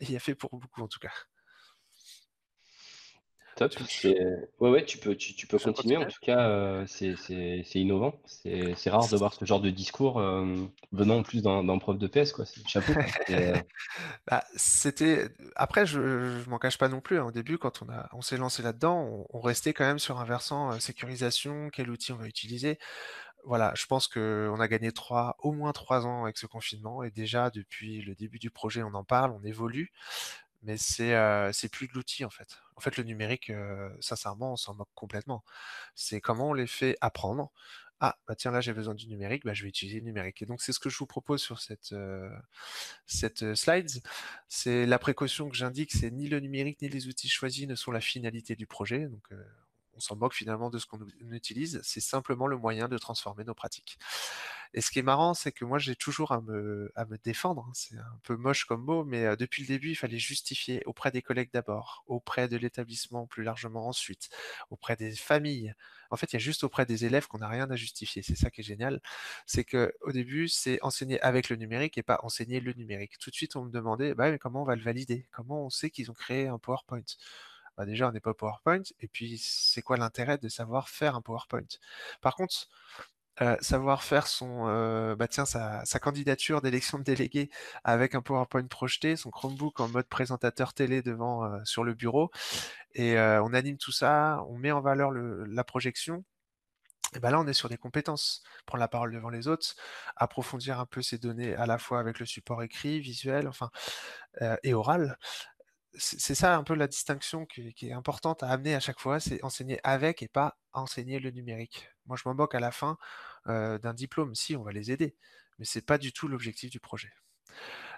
y 0.00 0.16
a 0.16 0.20
fait 0.20 0.34
pour 0.34 0.58
beaucoup 0.58 0.82
en 0.82 0.88
tout 0.88 1.00
cas. 1.00 1.12
Top, 3.60 3.78
ouais, 4.60 4.70
ouais, 4.70 4.84
tu 4.86 4.98
peux 4.98 5.14
tu 5.16 5.34
tu 5.34 5.46
peux 5.46 5.58
Je 5.58 5.68
continuer. 5.68 5.96
En 5.98 6.06
continue? 6.06 6.06
tout 6.06 6.18
cas, 6.22 6.48
heu, 6.48 6.86
c'est 6.86 7.16
c'est 7.16 7.62
c'est 7.64 7.78
innovant. 7.80 8.20
C'est 8.26 8.74
c'est 8.74 8.90
rare 8.90 9.08
de 9.08 9.16
voir 9.18 9.34
ce 9.34 9.44
genre 9.44 9.60
de 9.60 9.70
discours, 9.70 10.22
hem, 10.22 10.70
venant 10.92 11.18
en 11.18 11.22
plus 11.22 11.42
d'un 11.42 11.64
d'un 11.64 11.78
prof 11.78 11.98
de 11.98 12.06
PS, 12.06 12.32
quoi. 12.32 12.46
C'est 12.46 12.66
chapeau, 12.66 12.94
quoi. 12.96 13.10
C'est, 13.26 13.38
heu 13.42 13.62
Bah, 14.26 14.44
c'était 14.56 15.28
après 15.56 15.86
je 15.86 16.40
je 16.44 16.48
m'en 16.50 16.58
cache 16.58 16.78
pas 16.78 16.88
non 16.88 17.00
plus, 17.00 17.18
hein. 17.18 17.24
Au 17.26 17.30
début, 17.32 17.58
quand 17.58 17.82
on 17.82 17.88
a 17.90 18.08
on 18.12 18.22
s'est 18.22 18.36
lancé 18.36 18.62
là-dedans, 18.62 19.26
on 19.32 19.38
on 19.38 19.40
restait 19.40 19.72
quand 19.74 19.84
même 19.84 19.98
sur 19.98 20.18
un 20.20 20.24
versant, 20.24 20.78
sécurisation, 20.80 21.70
quel 21.72 21.90
outil 21.90 22.12
on 22.12 22.16
va 22.16 22.26
utiliser? 22.26 22.78
Voilà, 23.44 23.72
je 23.76 23.86
pense 23.86 24.08
qu'on 24.08 24.60
a 24.60 24.68
gagné 24.68 24.92
3 24.92 25.36
au 25.40 25.52
moins 25.52 25.72
3 25.72 26.06
ans 26.06 26.24
avec 26.24 26.38
ce 26.38 26.46
confinement 26.46 27.02
et 27.04 27.10
déjà 27.10 27.50
depuis 27.50 28.02
le 28.02 28.14
début 28.16 28.38
du 28.40 28.50
projet, 28.50 28.82
on 28.82 28.94
en 28.94 29.04
parle, 29.04 29.32
on 29.32 29.44
évolue, 29.44 29.92
mais 30.62 30.76
c'est, 30.78 31.14
c'est 31.52 31.70
plus 31.70 31.88
de 31.88 31.94
l'outil, 31.94 32.24
en 32.24 32.30
fait. 32.30 32.58
En 32.76 32.80
fait, 32.80 32.96
le 32.96 33.04
numérique, 33.04 33.52
sincèrement, 34.00 34.52
on 34.52 34.56
s'en 34.56 34.74
moque 34.74 34.90
complètement. 34.94 35.44
C'est 35.94 36.20
comment 36.20 36.50
on 36.50 36.54
les 36.54 36.66
fait 36.66 36.96
apprendre: 37.00 37.50
«Ah, 38.00 38.18
bah, 38.26 38.34
tiens, 38.36 38.50
là, 38.50 38.60
j'ai 38.62 38.72
besoin 38.72 38.94
du 38.94 39.08
numérique, 39.08 39.44
bah, 39.44 39.52
je 39.54 39.62
vais 39.62 39.68
utiliser 39.68 39.98
le 40.00 40.06
numérique» 40.06 40.40
et 40.42 40.46
donc 40.46 40.62
c'est 40.62 40.72
ce 40.72 40.80
que 40.80 40.88
je 40.90 40.96
vous 40.98 41.06
propose 41.06 41.42
sur 41.42 41.60
cette, 41.60 41.92
heu, 41.92 42.30
cette. 43.06 43.44
C'est 44.48 44.86
la 44.86 44.98
précaution 44.98 45.48
que 45.48 45.56
j'indique, 45.56 45.92
c'est 45.92 46.10
ni 46.10 46.28
le 46.28 46.40
numérique, 46.40 46.80
ni 46.82 46.88
les 46.88 47.08
outils 47.08 47.28
choisis 47.28 47.66
ne 47.66 47.74
sont 47.74 47.92
la 47.92 48.00
finalité 48.00 48.56
du 48.56 48.66
projet, 48.66 49.06
donc 49.08 49.22
on 50.00 50.14
s'en 50.14 50.16
moque 50.16 50.34
finalement 50.34 50.70
de 50.70 50.78
ce 50.78 50.86
qu'on 50.86 50.98
utilise. 51.30 51.80
C'est 51.84 52.00
simplement 52.00 52.46
le 52.46 52.56
moyen 52.56 52.88
de 52.88 52.98
transformer 52.98 53.44
nos 53.44 53.54
pratiques 53.54 53.98
et 54.72 54.80
ce 54.80 54.90
qui 54.90 55.00
est 55.00 55.02
marrant, 55.02 55.34
c'est 55.34 55.50
que 55.52 55.64
moi, 55.64 55.78
j'ai 55.78 55.96
toujours 55.96 56.32
à 56.32 56.40
me 56.40 56.92
défendre, 57.24 57.66
hein. 57.68 57.72
C'est 57.74 57.96
un 57.96 58.20
peu 58.22 58.36
moche 58.36 58.64
comme 58.66 58.84
mot, 58.84 59.04
mais 59.04 59.36
depuis 59.36 59.62
le 59.62 59.68
début, 59.68 59.90
il 59.90 59.94
fallait 59.96 60.18
justifier 60.18 60.82
auprès 60.86 61.10
des 61.10 61.22
collègues 61.22 61.50
d'abord, 61.52 62.04
auprès 62.06 62.48
de 62.48 62.56
l'établissement 62.56 63.26
plus 63.26 63.42
largement 63.42 63.88
ensuite, 63.88 64.28
auprès 64.70 64.96
des 64.96 65.14
familles. 65.16 65.74
En 66.10 66.16
fait, 66.16 66.32
il 66.32 66.36
y 66.36 66.38
a 66.38 66.40
juste 66.40 66.64
auprès 66.64 66.86
des 66.86 67.04
élèves 67.04 67.26
qu'on 67.26 67.38
n'a 67.38 67.48
rien 67.48 67.70
à 67.70 67.76
justifier. 67.76 68.22
C'est 68.22 68.36
ça 68.36 68.50
qui 68.50 68.60
est 68.60 68.64
génial, 68.64 69.00
c'est 69.46 69.64
qu'au 69.64 70.12
début, 70.12 70.48
c'est 70.48 70.80
enseigner 70.82 71.20
avec 71.20 71.48
le 71.48 71.56
numérique 71.56 71.98
et 71.98 72.02
pas 72.02 72.20
enseigner 72.22 72.60
le 72.60 72.72
numérique. 72.74 73.18
Tout 73.18 73.30
de 73.30 73.34
suite, 73.34 73.56
on 73.56 73.64
me 73.64 73.70
demandait: 73.70 74.14
«Bah, 74.14 74.30
mais 74.30 74.38
comment 74.38 74.62
on 74.62 74.64
va 74.66 74.76
le 74.76 74.82
valider? 74.82 75.26
Comment 75.32 75.66
on 75.66 75.70
sait 75.70 75.90
qu'ils 75.90 76.10
ont 76.10 76.14
créé 76.14 76.46
un 76.48 76.58
PowerPoint?» 76.58 77.02
Bah, 77.76 77.86
déjà, 77.86 78.08
on 78.08 78.12
n'est 78.12 78.20
pas 78.20 78.34
PowerPoint 78.34 78.82
et 79.00 79.08
puis 79.08 79.38
c'est 79.38 79.82
quoi 79.82 79.96
l'intérêt 79.96 80.38
de 80.38 80.48
savoir 80.48 80.88
faire 80.88 81.16
un 81.16 81.22
PowerPoint? 81.22 81.62
Par 82.20 82.36
contre, 82.36 82.68
heu, 83.42 83.56
savoir 83.60 84.02
faire 84.04 84.26
son, 84.26 84.68
heu, 84.68 85.14
bah, 85.16 85.28
tiens, 85.28 85.46
sa 85.46 85.84
candidature 86.00 86.62
d'élection 86.62 86.98
de 86.98 87.04
délégué 87.04 87.50
avec 87.84 88.14
un 88.14 88.22
PowerPoint 88.22 88.66
projeté, 88.66 89.16
son 89.16 89.30
Chromebook 89.30 89.80
en 89.80 89.88
mode 89.88 90.08
présentateur 90.08 90.74
télé 90.74 91.02
devant, 91.02 91.44
heu, 91.46 91.60
sur 91.64 91.84
le 91.84 91.94
bureau 91.94 92.30
et 92.94 93.18
on 93.18 93.54
anime 93.54 93.78
tout 93.78 93.92
ça, 93.92 94.44
on 94.48 94.58
met 94.58 94.72
en 94.72 94.80
valeur 94.82 95.10
le 95.12 95.44
la 95.46 95.64
projection 95.64 96.24
et 97.16 97.18
bah, 97.18 97.30
là, 97.30 97.40
on 97.40 97.46
est 97.48 97.52
sur 97.54 97.68
des 97.68 97.76
compétences. 97.76 98.42
Prendre 98.66 98.80
la 98.80 98.88
parole 98.88 99.12
devant 99.12 99.30
les 99.30 99.48
autres, 99.48 99.74
approfondir 100.16 100.78
un 100.78 100.86
peu 100.86 101.02
ses 101.02 101.18
données 101.18 101.54
à 101.56 101.66
la 101.66 101.76
fois 101.78 101.98
avec 101.98 102.20
le 102.20 102.26
support 102.26 102.62
écrit, 102.62 103.00
visuel, 103.00 103.48
enfin, 103.48 103.70
et 104.62 104.74
oral. 104.74 105.18
C'est 105.94 106.36
ça 106.36 106.56
un 106.56 106.62
peu 106.62 106.74
la 106.74 106.86
distinction 106.86 107.46
qui 107.46 107.88
est 107.88 107.92
importante 107.92 108.42
à 108.44 108.48
amener 108.48 108.74
à 108.76 108.80
chaque 108.80 109.00
fois, 109.00 109.18
c'est 109.18 109.42
enseigner 109.44 109.80
avec 109.82 110.22
et 110.22 110.28
pas 110.28 110.56
enseigner 110.72 111.18
le 111.18 111.30
numérique. 111.32 111.88
Moi, 112.06 112.16
je 112.16 112.28
m'en 112.28 112.34
à 112.46 112.60
la 112.60 112.70
fin, 112.70 112.96
heu, 113.48 113.78
d'un 113.80 113.92
diplôme. 113.92 114.34
Si, 114.36 114.54
on 114.56 114.62
va 114.62 114.70
les 114.72 114.92
aider, 114.92 115.16
mais 115.58 115.64
c'est 115.64 115.84
pas 115.84 115.98
du 115.98 116.12
tout 116.12 116.28
l'objectif 116.28 116.70
du 116.70 116.78
projet. 116.78 117.10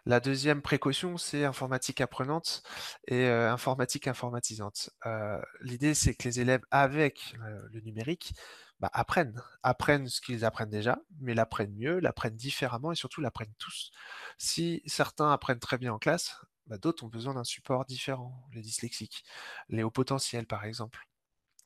La 0.07 0.21
2e 0.21 0.63
précaution, 0.63 1.19
c'est 1.19 1.45
informatique 1.45 2.01
apprenante 2.03 2.63
et 3.09 3.27
heu, 3.29 3.49
informatique 3.49 4.09
informatisante. 4.09 4.91
Heu, 5.07 5.43
l'idée, 5.63 5.95
c'est 5.95 6.15
que 6.15 6.25
les 6.29 6.41
élèves 6.41 6.63
avec, 6.73 7.37
le 7.73 7.81
numérique, 7.81 8.35
bah, 8.81 8.91
apprennent. 8.95 9.43
Apprennent 9.63 10.09
ce 10.09 10.21
qu'ils 10.21 10.45
apprennent 10.45 10.71
déjà, 10.71 11.01
mais 11.21 11.35
l'apprennent 11.35 11.75
mieux, 11.77 12.01
l'apprennent 12.01 12.37
différemment 12.37 12.93
et 12.93 12.97
surtout 12.97 13.21
l'apprennent 13.23 13.55
tous. 13.59 13.93
Si 14.39 14.83
certains 14.87 15.33
apprennent 15.33 15.61
très 15.61 15.79
bien 15.79 15.93
en 15.95 15.99
classe, 15.99 16.37
bah, 16.67 16.79
d'autres 16.79 17.05
ont 17.05 17.09
besoin 17.09 17.35
d'un 17.35 17.45
support 17.45 17.85
différent, 17.87 18.49
les 18.53 18.63
dyslexiques, 18.63 19.25
les 19.69 19.83
hauts 19.83 19.91
potentiels, 19.91 20.47
par 20.47 20.65
exemple. 20.65 21.07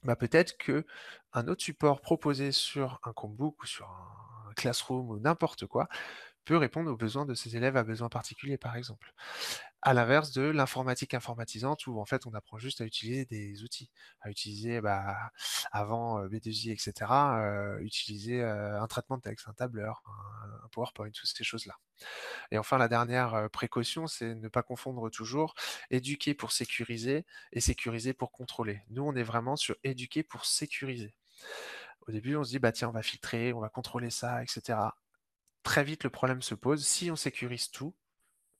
Bah, 0.05 0.17
peut-être 0.17 0.57
qu'un 0.59 1.49
autre 1.49 1.63
support 1.63 2.01
proposé 2.01 2.53
sur 2.53 3.01
un 3.05 3.13
Chromebook 3.13 3.63
ou 3.63 3.67
sur 3.67 3.89
un 3.89 4.53
Classroom 4.55 5.11
ou 5.11 5.19
n'importe 5.19 5.67
quoi, 5.67 5.89
peut 6.45 6.57
répondre 6.57 6.91
aux 6.91 6.97
besoins 6.97 7.27
de 7.27 7.35
ces 7.35 7.57
élèves 7.57 7.77
à 7.77 7.85
besoins 7.85 8.09
particuliers, 8.09 8.59
par 8.59 8.77
exemple. 8.77 9.15
À 9.87 9.95
l'inverse 9.95 10.33
de 10.33 10.43
l'informatique 10.43 11.15
informatisante 11.15 11.87
où 11.87 12.01
en 12.01 12.05
fait 12.05 12.27
on 12.27 12.35
apprend 12.35 12.59
juste 12.59 12.81
à 12.81 12.85
utiliser 12.85 13.25
des 13.25 13.63
outils, 13.63 13.89
à 14.21 14.31
utiliser 14.31 14.81
bah, 14.81 15.31
avant 15.71 16.19
euh, 16.19 16.29
B2I, 16.29 16.73
etc., 16.73 17.79
utiliser 17.81 18.43
un 18.43 18.87
traitement 18.89 19.17
de 19.17 19.23
texte, 19.23 19.47
un 19.49 19.53
tableur, 19.53 20.03
un, 20.07 20.65
un 20.65 20.69
PowerPoint, 20.73 21.11
toutes 21.11 21.31
ces 21.33 21.45
choses-là. 21.45 21.77
Et 22.51 22.59
enfin, 22.59 22.79
la 22.79 22.89
dernière 22.89 23.49
précaution, 23.53 24.09
c'est 24.09 24.35
ne 24.35 24.49
pas 24.49 24.65
confondre 24.65 25.09
toujours 25.11 25.55
éduquer 25.91 26.35
pour 26.35 26.51
sécuriser 26.51 27.25
et 27.53 27.61
sécuriser 27.61 28.13
pour 28.13 28.33
contrôler. 28.33 28.83
Nous, 28.91 29.05
on 29.05 29.15
est 29.15 29.23
vraiment 29.23 29.57
sur 29.57 29.77
éduquer 29.85 30.25
pour 30.25 30.47
sécuriser. 30.47 31.15
Au 32.09 32.13
début, 32.13 32.37
on 32.37 32.45
se 32.45 32.51
dit, 32.51 32.59
bah 32.59 32.73
tiens, 32.73 32.89
on 32.89 32.93
va 32.93 33.03
filtrer, 33.03 33.53
on 33.53 33.61
va 33.61 33.69
contrôler 33.69 34.11
ça, 34.11 34.43
etc. 34.43 34.79
Très 35.63 35.85
vite, 35.85 36.05
le 36.05 36.11
problème 36.11 36.43
se 36.43 36.55
pose. 36.55 36.87
Si 36.87 37.11
on 37.11 37.17
sécurise 37.17 37.71
tout, 37.71 37.95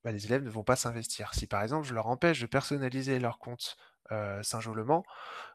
bah, 0.07 0.13
les 0.13 0.25
élèves 0.27 0.45
ne 0.45 0.51
vont 0.51 0.63
pas 0.63 0.77
s'investir. 0.77 1.35
Si 1.35 1.49
par 1.49 1.65
exemple, 1.65 1.85
je 1.85 1.93
leur 1.93 2.07
empêche 2.07 2.41
de 2.41 2.47
personnaliser 2.47 3.19
leur 3.19 3.41
compte 3.41 3.77
Saint-Jolement, 4.43 5.05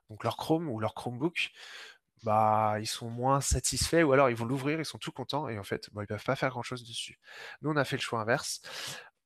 donc 0.10 0.26
leur 0.26 0.36
Chrome 0.36 0.68
ou 0.68 0.82
leur 0.82 0.94
Chromebook, 0.94 1.52
bah, 2.24 2.76
ils 2.82 2.86
sont 2.86 3.10
moins 3.10 3.40
satisfaits 3.40 4.04
ou 4.04 4.12
alors 4.12 4.30
ils 4.30 4.36
vont 4.36 4.44
l'ouvrir, 4.44 4.78
ils 4.78 4.86
sont 4.86 4.98
tout 4.98 5.14
contents 5.14 5.48
et 5.48 5.58
en 5.58 5.64
fait, 5.64 5.90
ils 5.96 6.06
peuvent 6.06 6.26
pas 6.26 6.36
faire 6.36 6.50
grand-chose 6.50 6.86
dessus. 6.86 7.18
Nous, 7.62 7.72
on 7.72 7.78
a 7.78 7.86
fait 7.86 7.96
le 7.96 8.02
choix 8.02 8.20
inverse. 8.20 8.62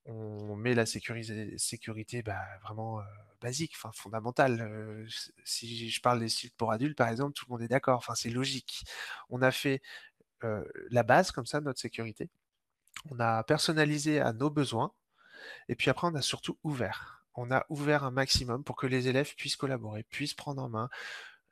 On 0.06 0.56
met 0.56 0.76
la 0.76 0.86
sécurité, 0.86 2.22
bah, 2.22 2.44
vraiment 2.62 3.02
basique, 3.42 3.76
fondamentale. 3.96 5.08
Si 5.44 5.90
je 5.90 6.02
parle 6.02 6.20
des 6.20 6.30
sites 6.30 6.56
pour 6.56 6.72
adultes, 6.72 6.96
par 6.96 7.10
exemple, 7.10 7.34
tout 7.34 7.46
le 7.48 7.54
monde 7.54 7.64
est 7.64 7.68
d'accord. 7.68 8.06
C'est 8.16 8.30
logique. 8.30 8.86
On 9.30 9.42
a 9.42 9.50
fait 9.50 9.82
la 10.92 11.02
base 11.02 11.32
comme 11.32 11.48
ça, 11.48 11.62
notre 11.62 11.80
sécurité. 11.80 12.30
On 13.10 13.20
a 13.20 13.44
personnalisé 13.44 14.22
à 14.22 14.32
nos 14.32 14.52
besoins. 14.52 14.94
Et 15.70 15.76
puis 15.76 15.90
après, 15.90 16.08
on 16.08 16.16
a 16.16 16.22
surtout 16.22 16.58
ouvert. 16.64 17.26
On 17.36 17.52
a 17.52 17.66
ouvert 17.70 18.04
un 18.04 18.12
maximum 18.12 18.64
pour 18.64 18.76
que 18.76 18.88
les 18.88 19.08
élèves 19.08 19.36
puissent 19.36 19.58
collaborer, 19.58 20.04
puissent 20.04 20.34
prendre 20.34 20.62
en 20.62 20.70
main, 20.70 20.90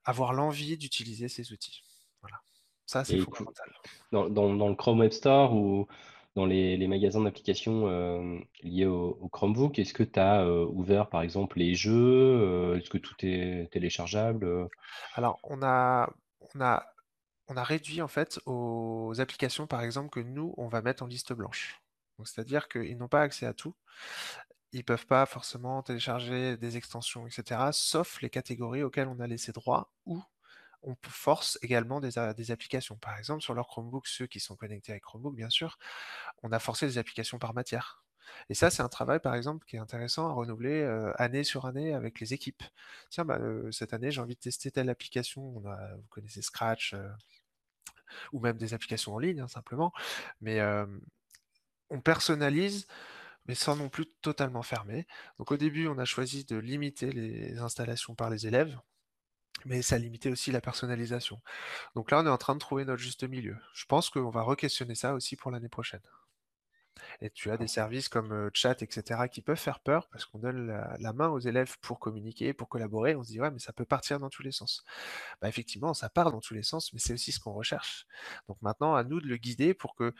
avoir 0.05 0.33
l'envie 0.33 0.77
d'utiliser 0.77 1.27
ces 1.27 1.51
outils. 1.51 1.83
Voilà. 2.21 2.37
Ça, 2.85 3.03
c'est 3.03 3.19
fondamental. 3.19 3.71
Dans, 4.11 4.29
dans, 4.29 4.69
le 4.69 4.75
Chrome 4.75 4.99
Web 4.99 5.11
Store 5.11 5.53
ou 5.53 5.87
dans 6.35 6.45
les, 6.45 6.77
les 6.77 6.87
magasins 6.87 7.21
d'applications 7.21 7.87
euh, 7.87 8.39
liés 8.61 8.85
au, 8.85 9.29
Chromebook, 9.31 9.77
est-ce 9.77 9.93
que 9.93 10.03
tu 10.03 10.19
as 10.19 10.41
euh, 10.41 10.65
ouvert 10.65 11.09
par 11.09 11.21
exemple 11.21 11.59
les 11.59 11.75
jeux 11.75 11.93
euh, 11.93 12.77
Est-ce 12.77 12.89
que 12.89 12.97
tout 12.97 13.15
est 13.21 13.69
téléchargeable 13.71 14.69
Alors, 15.15 15.39
on 15.43 15.61
a, 15.61 16.11
on, 16.55 16.61
a, 16.61 16.85
on 17.47 17.57
a 17.57 17.63
réduit 17.63 18.01
en 18.01 18.07
fait 18.07 18.39
aux 18.45 19.13
applications 19.19 19.67
par 19.67 19.81
exemple 19.81 20.09
que 20.09 20.19
nous, 20.19 20.53
on 20.57 20.67
va 20.67 20.81
mettre 20.81 21.03
en 21.03 21.07
liste 21.07 21.33
blanche. 21.33 21.82
C'est-à-dire 22.23 22.67
qu'ils 22.69 22.97
n'ont 22.97 23.07
pas 23.07 23.21
accès 23.21 23.45
à 23.45 23.53
tout 23.53 23.75
ils 24.73 24.83
peuvent 24.83 25.05
pas 25.05 25.25
forcément 25.25 25.81
télécharger 25.83 26.57
des 26.57 26.77
extensions, 26.77 27.27
etc., 27.27 27.61
sauf 27.71 28.21
les 28.21 28.29
catégories 28.29 28.83
auxquelles 28.83 29.07
on 29.07 29.19
a 29.19 29.27
laissé 29.27 29.51
droit 29.51 29.93
ou 30.05 30.21
on 30.81 30.95
force 31.07 31.57
également 31.61 32.01
des, 32.01 32.17
applications. 32.51 32.97
Par 32.97 33.17
exemple, 33.17 33.41
sur 33.41 33.53
leur 33.53 33.67
Chromebook, 33.67 34.07
ceux 34.07 34.27
qui 34.27 34.39
sont 34.41 34.55
connectés 34.55 34.91
avec 34.91 35.03
Chromebook, 35.03 35.35
bien 35.35 35.49
sûr, 35.49 35.77
on 36.41 36.51
a 36.51 36.59
forcé 36.59 36.87
des 36.87 36.97
applications 36.97 37.39
par 37.39 37.53
matière. 37.53 38.03
Et 38.49 38.53
ça, 38.53 38.69
c'est 38.69 38.81
un 38.81 38.89
travail, 38.89 39.19
par 39.19 39.35
exemple, 39.35 39.65
qui 39.65 39.77
est 39.77 39.79
intéressant 39.79 40.27
à 40.27 40.33
renouveler 40.33 40.81
euh, 40.81 41.13
année 41.17 41.43
sur 41.43 41.65
année 41.65 41.93
avec 41.93 42.19
les 42.19 42.33
équipes. 42.33 42.63
Tiens, 43.09 43.25
bah, 43.25 43.37
euh, 43.39 43.71
cette 43.71 43.93
année, 43.93 44.11
j'ai 44.11 44.21
envie 44.21 44.35
de 44.35 44.39
tester 44.39 44.71
telle 44.71 44.89
application. 44.89 45.51
Vous 45.51 46.07
connaissez 46.09 46.41
Scratch, 46.41 46.93
euh, 46.93 47.09
ou 48.33 48.39
même 48.39 48.57
des 48.57 48.73
applications 48.73 49.13
en 49.13 49.19
ligne, 49.19 49.41
hein, 49.41 49.47
simplement. 49.47 49.93
Mais 50.41 50.59
on 51.89 52.01
personnalise 52.01 52.87
mais 53.45 53.55
sans 53.55 53.75
non 53.75 53.89
plus 53.89 54.05
totalement 54.21 54.63
fermer. 54.63 55.07
Donc 55.37 55.51
au 55.51 55.57
début, 55.57 55.87
on 55.87 55.97
a 55.97 56.05
choisi 56.05 56.45
de 56.45 56.57
limiter 56.57 57.11
les 57.11 57.59
installations 57.59 58.15
par 58.15 58.29
les 58.29 58.47
élèves, 58.47 58.79
mais 59.65 59.81
ça 59.81 59.97
limitait 59.97 60.31
aussi 60.31 60.51
la 60.51 60.61
personnalisation. 60.61 61.41
Donc 61.95 62.11
là, 62.11 62.21
on 62.21 62.25
est 62.25 62.29
en 62.29 62.37
train 62.37 62.55
de 62.55 62.59
trouver 62.59 62.85
notre 62.85 63.01
juste 63.01 63.23
milieu. 63.23 63.57
Je 63.73 63.85
pense 63.85 64.09
qu'on 64.09 64.29
va 64.29 64.43
re-questionner 64.43 64.95
ça 64.95 65.13
aussi 65.13 65.35
pour 65.35 65.51
l'année 65.51 65.69
prochaine. 65.69 66.01
Et 67.21 67.29
tu 67.29 67.49
as 67.51 67.57
des 67.57 67.67
services 67.67 68.07
comme 68.07 68.31
euh, 68.31 68.49
chat, 68.53 68.81
etc., 68.81 69.21
qui 69.31 69.41
peuvent 69.41 69.57
faire 69.57 69.79
peur 69.79 70.07
parce 70.09 70.25
qu'on 70.25 70.39
donne 70.39 70.67
la, 70.99 71.13
main 71.13 71.29
aux 71.29 71.39
élèves 71.39 71.77
pour 71.81 71.99
communiquer, 71.99 72.53
pour 72.53 72.69
collaborer. 72.69 73.15
On 73.15 73.23
se 73.23 73.29
dit, 73.29 73.41
ouais, 73.41 73.51
mais 73.51 73.59
ça 73.59 73.73
peut 73.73 73.85
partir 73.85 74.19
dans 74.19 74.29
tous 74.29 74.43
les 74.43 74.51
sens. 74.51 74.83
Bah, 75.41 75.49
effectivement, 75.49 75.93
ça 75.93 76.09
part 76.09 76.31
dans 76.31 76.39
tous 76.39 76.53
les 76.53 76.63
sens, 76.63 76.93
mais 76.93 76.99
c'est 76.99 77.13
aussi 77.13 77.31
ce 77.31 77.39
qu'on 77.39 77.53
recherche. 77.53 78.05
Donc 78.47 78.61
maintenant, 78.61 78.95
à 78.95 79.03
nous 79.03 79.19
de 79.21 79.27
le 79.27 79.37
guider 79.37 79.73
pour 79.73 79.95
que 79.95 80.13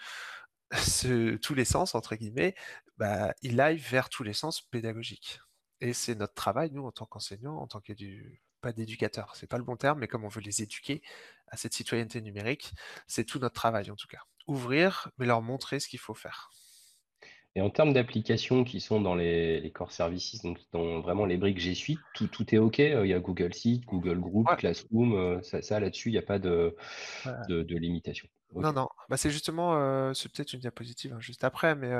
ce, 0.78 1.36
tous 1.38 1.54
les 1.54 1.66
sens, 1.66 1.96
entre 1.96 2.16
guillemets, 2.16 2.56
bah, 2.98 3.34
il 3.42 3.60
aille 3.62 3.78
vers 3.78 4.10
tous 4.10 4.24
les 4.24 4.34
sens 4.34 4.62
pédagogiques. 4.62 5.40
Et 5.82 5.94
c'est 5.94 6.16
notre 6.16 6.34
travail, 6.34 6.72
nous, 6.72 6.86
en 6.86 6.92
tant 6.92 7.06
qu'enseignants, 7.06 7.58
en 7.58 7.68
tant 7.68 7.82
qu'éducateurs, 7.82 8.40
pas 8.62 8.72
d'éducateurs, 8.72 9.36
c'est 9.36 9.48
pas 9.48 9.58
le 9.58 9.66
bon 9.66 9.76
terme, 9.76 10.00
mais 10.00 10.08
comme 10.08 10.24
on 10.24 10.30
veut 10.30 10.42
les 10.42 10.62
éduquer 10.62 11.02
à 11.48 11.58
cette 11.58 11.74
citoyenneté 11.74 12.22
numérique, 12.22 12.72
c'est 13.08 13.26
tout 13.26 13.38
notre 13.38 13.56
travail 13.56 13.92
en 13.92 13.96
tout 13.98 14.08
cas. 14.08 14.22
Ouvrir, 14.48 15.10
mais 15.18 15.26
leur 15.26 15.42
montrer 15.42 15.82
ce 15.82 15.90
qu'il 15.90 16.00
faut 16.00 16.14
faire. 16.14 16.50
Et 17.56 17.62
en 17.62 17.70
termes 17.70 17.94
d'applications 17.94 18.64
qui 18.64 18.80
sont 18.80 19.00
dans 19.00 19.14
les, 19.14 19.72
core 19.76 19.92
services, 19.92 20.42
donc 20.42 20.58
dans 20.72 21.02
vraiment 21.02 21.26
les 21.26 21.38
briques 21.38 21.60
G 21.60 21.76
Suite, 21.76 22.00
tout, 22.16 22.28
tout 22.28 22.56
est 22.56 22.58
OK. 22.58 22.80
Euh, 22.80 23.06
il 23.06 23.10
y 23.10 23.14
a 23.14 23.20
Google 23.20 23.54
Sheet, 23.54 23.82
Google 23.86 24.20
Group, 24.20 24.48
Classroom, 24.58 25.14
euh, 25.14 25.42
ça, 25.42 25.80
là-dessus, 25.80 26.10
il 26.10 26.14
n'y 26.14 26.18
a 26.18 26.24
pas 26.24 26.40
de, 26.40 26.76
de, 27.48 27.78
limitation. 27.78 28.28
Non, 28.56 28.74
non, 28.74 28.90
bah, 29.10 29.18
c'est 29.18 29.32
justement, 29.32 29.76
euh, 29.76 30.14
c'est 30.14 30.32
peut-être 30.32 30.54
une 30.54 30.60
diapositive 30.60 31.14
hein, 31.14 31.20
juste 31.20 31.44
après, 31.44 31.76
mais 31.76 31.92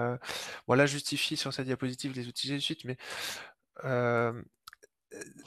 voilà, 0.68 0.86
justifie 0.86 1.38
sur 1.38 1.54
cette 1.54 1.66
diapositive 1.66 2.14
les 2.14 2.28
outils 2.28 2.48
G 2.48 2.60
Suite, 2.60 2.86
mais 2.86 2.98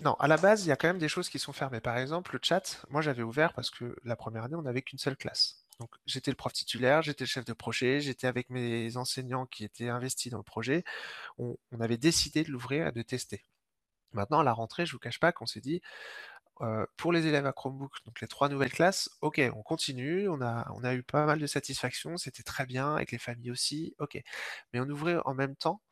non, 0.02 0.14
à 0.14 0.28
la 0.28 0.36
base, 0.36 0.64
il 0.64 0.68
y 0.68 0.72
a 0.72 0.76
quand 0.76 0.88
même 0.88 0.98
des 0.98 1.08
choses 1.08 1.28
qui 1.28 1.38
sont 1.38 1.52
fermées. 1.52 1.80
Par 1.80 1.98
exemple, 1.98 2.34
le 2.34 2.40
chat, 2.42 2.84
moi 2.90 3.00
j'avais 3.02 3.22
ouvert 3.22 3.52
parce 3.52 3.70
que 3.70 3.96
la 4.04 4.16
première 4.16 4.44
année, 4.44 4.54
on 4.54 4.62
n'avait 4.62 4.82
qu'une 4.82 4.98
seule 4.98 5.16
classe. 5.16 5.64
Donc 5.80 5.90
j'étais 6.06 6.30
le 6.30 6.36
prof 6.36 6.52
titulaire, 6.52 7.02
j'étais 7.02 7.24
le 7.24 7.28
chef 7.28 7.44
de 7.44 7.52
projet, 7.52 8.00
j'étais 8.00 8.26
avec 8.26 8.48
mes 8.50 8.96
enseignants 8.96 9.46
qui 9.46 9.64
étaient 9.64 9.88
investis 9.88 10.30
dans 10.32 10.38
le 10.38 10.44
projet. 10.44 10.84
On, 11.38 11.56
avait 11.80 11.98
décidé 11.98 12.44
de 12.44 12.50
l'ouvrir 12.50 12.88
et 12.88 12.92
de 12.92 13.02
tester. 13.02 13.42
Maintenant, 14.12 14.40
à 14.40 14.44
la 14.44 14.52
rentrée, 14.52 14.86
je 14.86 14.92
ne 14.92 14.94
vous 14.94 15.00
cache 15.00 15.20
pas 15.20 15.32
qu'on 15.32 15.46
s'est 15.46 15.60
dit, 15.60 15.82
euh, 16.62 16.86
pour 16.96 17.12
les 17.12 17.26
élèves 17.26 17.46
à 17.46 17.52
Chromebook, 17.52 17.92
donc 18.06 18.20
les 18.20 18.28
trois 18.28 18.48
nouvelles 18.48 18.72
classes, 18.72 19.10
ok, 19.20 19.40
on 19.54 19.62
continue, 19.62 20.28
on 20.28 20.40
a, 20.40 20.94
eu 20.94 21.02
pas 21.02 21.26
mal 21.26 21.38
de 21.38 21.46
satisfaction, 21.46 22.16
c'était 22.16 22.42
très 22.42 22.66
bien, 22.66 22.94
avec 22.94 23.12
les 23.12 23.18
familles 23.18 23.50
aussi, 23.50 23.94
ok. 23.98 24.18
Mais 24.72 24.80
on 24.80 24.88
ouvrait 24.88 25.18
en 25.24 25.34
même 25.34 25.56
temps 25.56 25.82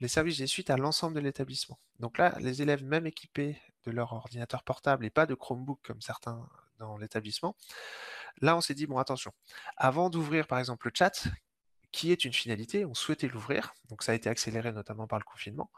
les 0.00 0.08
services 0.08 0.38
des 0.38 0.46
suites 0.46 0.70
à 0.70 0.76
l'ensemble 0.76 1.14
de 1.14 1.20
l'établissement. 1.20 1.78
Donc 1.98 2.18
là, 2.18 2.36
les 2.40 2.62
élèves 2.62 2.84
même 2.84 3.06
équipés 3.06 3.60
de 3.84 3.90
leur 3.90 4.12
ordinateur 4.12 4.62
portable 4.62 5.04
et 5.04 5.10
pas 5.10 5.26
de 5.26 5.34
Chromebook 5.34 5.80
comme 5.82 6.00
certains 6.00 6.48
dans 6.78 6.98
l'établissement, 6.98 7.56
là 8.40 8.56
on 8.56 8.60
s'est 8.60 8.74
dit, 8.74 8.86
bon 8.86 8.98
attention, 8.98 9.32
avant 9.76 10.10
d'ouvrir 10.10 10.46
par 10.46 10.58
exemple 10.58 10.88
le 10.88 10.92
chat, 10.94 11.28
qui 11.92 12.12
est 12.12 12.24
une 12.24 12.32
finalité, 12.32 12.84
on 12.84 12.94
souhaitait 12.94 13.28
l'ouvrir, 13.28 13.72
donc 13.88 14.02
ça 14.02 14.12
a 14.12 14.14
été 14.14 14.28
accéléré 14.28 14.72
notamment 14.72 15.06
par 15.06 15.18
le 15.18 15.24
confinement, 15.24 15.70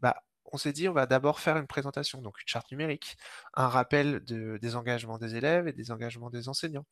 bah, 0.00 0.22
on 0.52 0.58
s'est 0.58 0.72
dit 0.72 0.88
on 0.88 0.92
va 0.92 1.06
d'abord 1.06 1.40
faire 1.40 1.56
une 1.56 1.66
présentation, 1.66 2.22
donc 2.22 2.40
une 2.40 2.48
charte 2.48 2.70
numérique, 2.70 3.16
un 3.54 3.68
rappel 3.68 4.20
des 4.24 4.76
engagements 4.76 5.18
des 5.18 5.36
élèves 5.36 5.68
et 5.68 5.72
des 5.72 5.90
engagements 5.90 6.30
des 6.30 6.48
enseignants, 6.48 6.86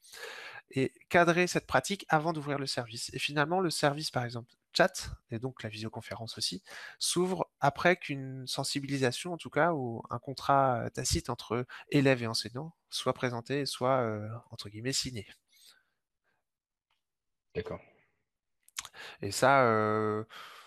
et 0.70 0.92
cadrer 1.08 1.46
cette 1.46 1.66
pratique 1.66 2.06
avant 2.08 2.32
d'ouvrir 2.32 2.58
le 2.58 2.66
service. 2.66 3.10
Et 3.14 3.18
finalement, 3.18 3.60
le 3.60 3.70
service, 3.70 4.10
par 4.10 4.24
exemple, 4.24 4.52
chat, 4.76 5.10
et 5.30 5.38
donc 5.38 5.62
la 5.62 5.68
visioconférence 5.68 6.38
aussi, 6.38 6.62
s'ouvre 6.98 7.50
après 7.60 7.96
qu'une 7.96 8.46
sensibilisation, 8.46 9.32
en 9.32 9.38
tout 9.38 9.50
cas, 9.50 9.72
ou 9.72 10.02
un 10.10 10.18
contrat 10.18 10.90
tacite 10.94 11.30
entre 11.30 11.66
élèves 11.90 12.22
et 12.22 12.26
enseignants 12.26 12.74
soit 12.90 13.14
présenté 13.14 13.60
et 13.60 13.66
soit, 13.66 14.00
euh, 14.00 14.28
entre 14.50 14.68
guillemets, 14.68 14.92
signé. 14.92 15.26
D'accord. 17.54 17.80
Et 19.22 19.30
ça, 19.30 19.64
euh, 19.64 20.24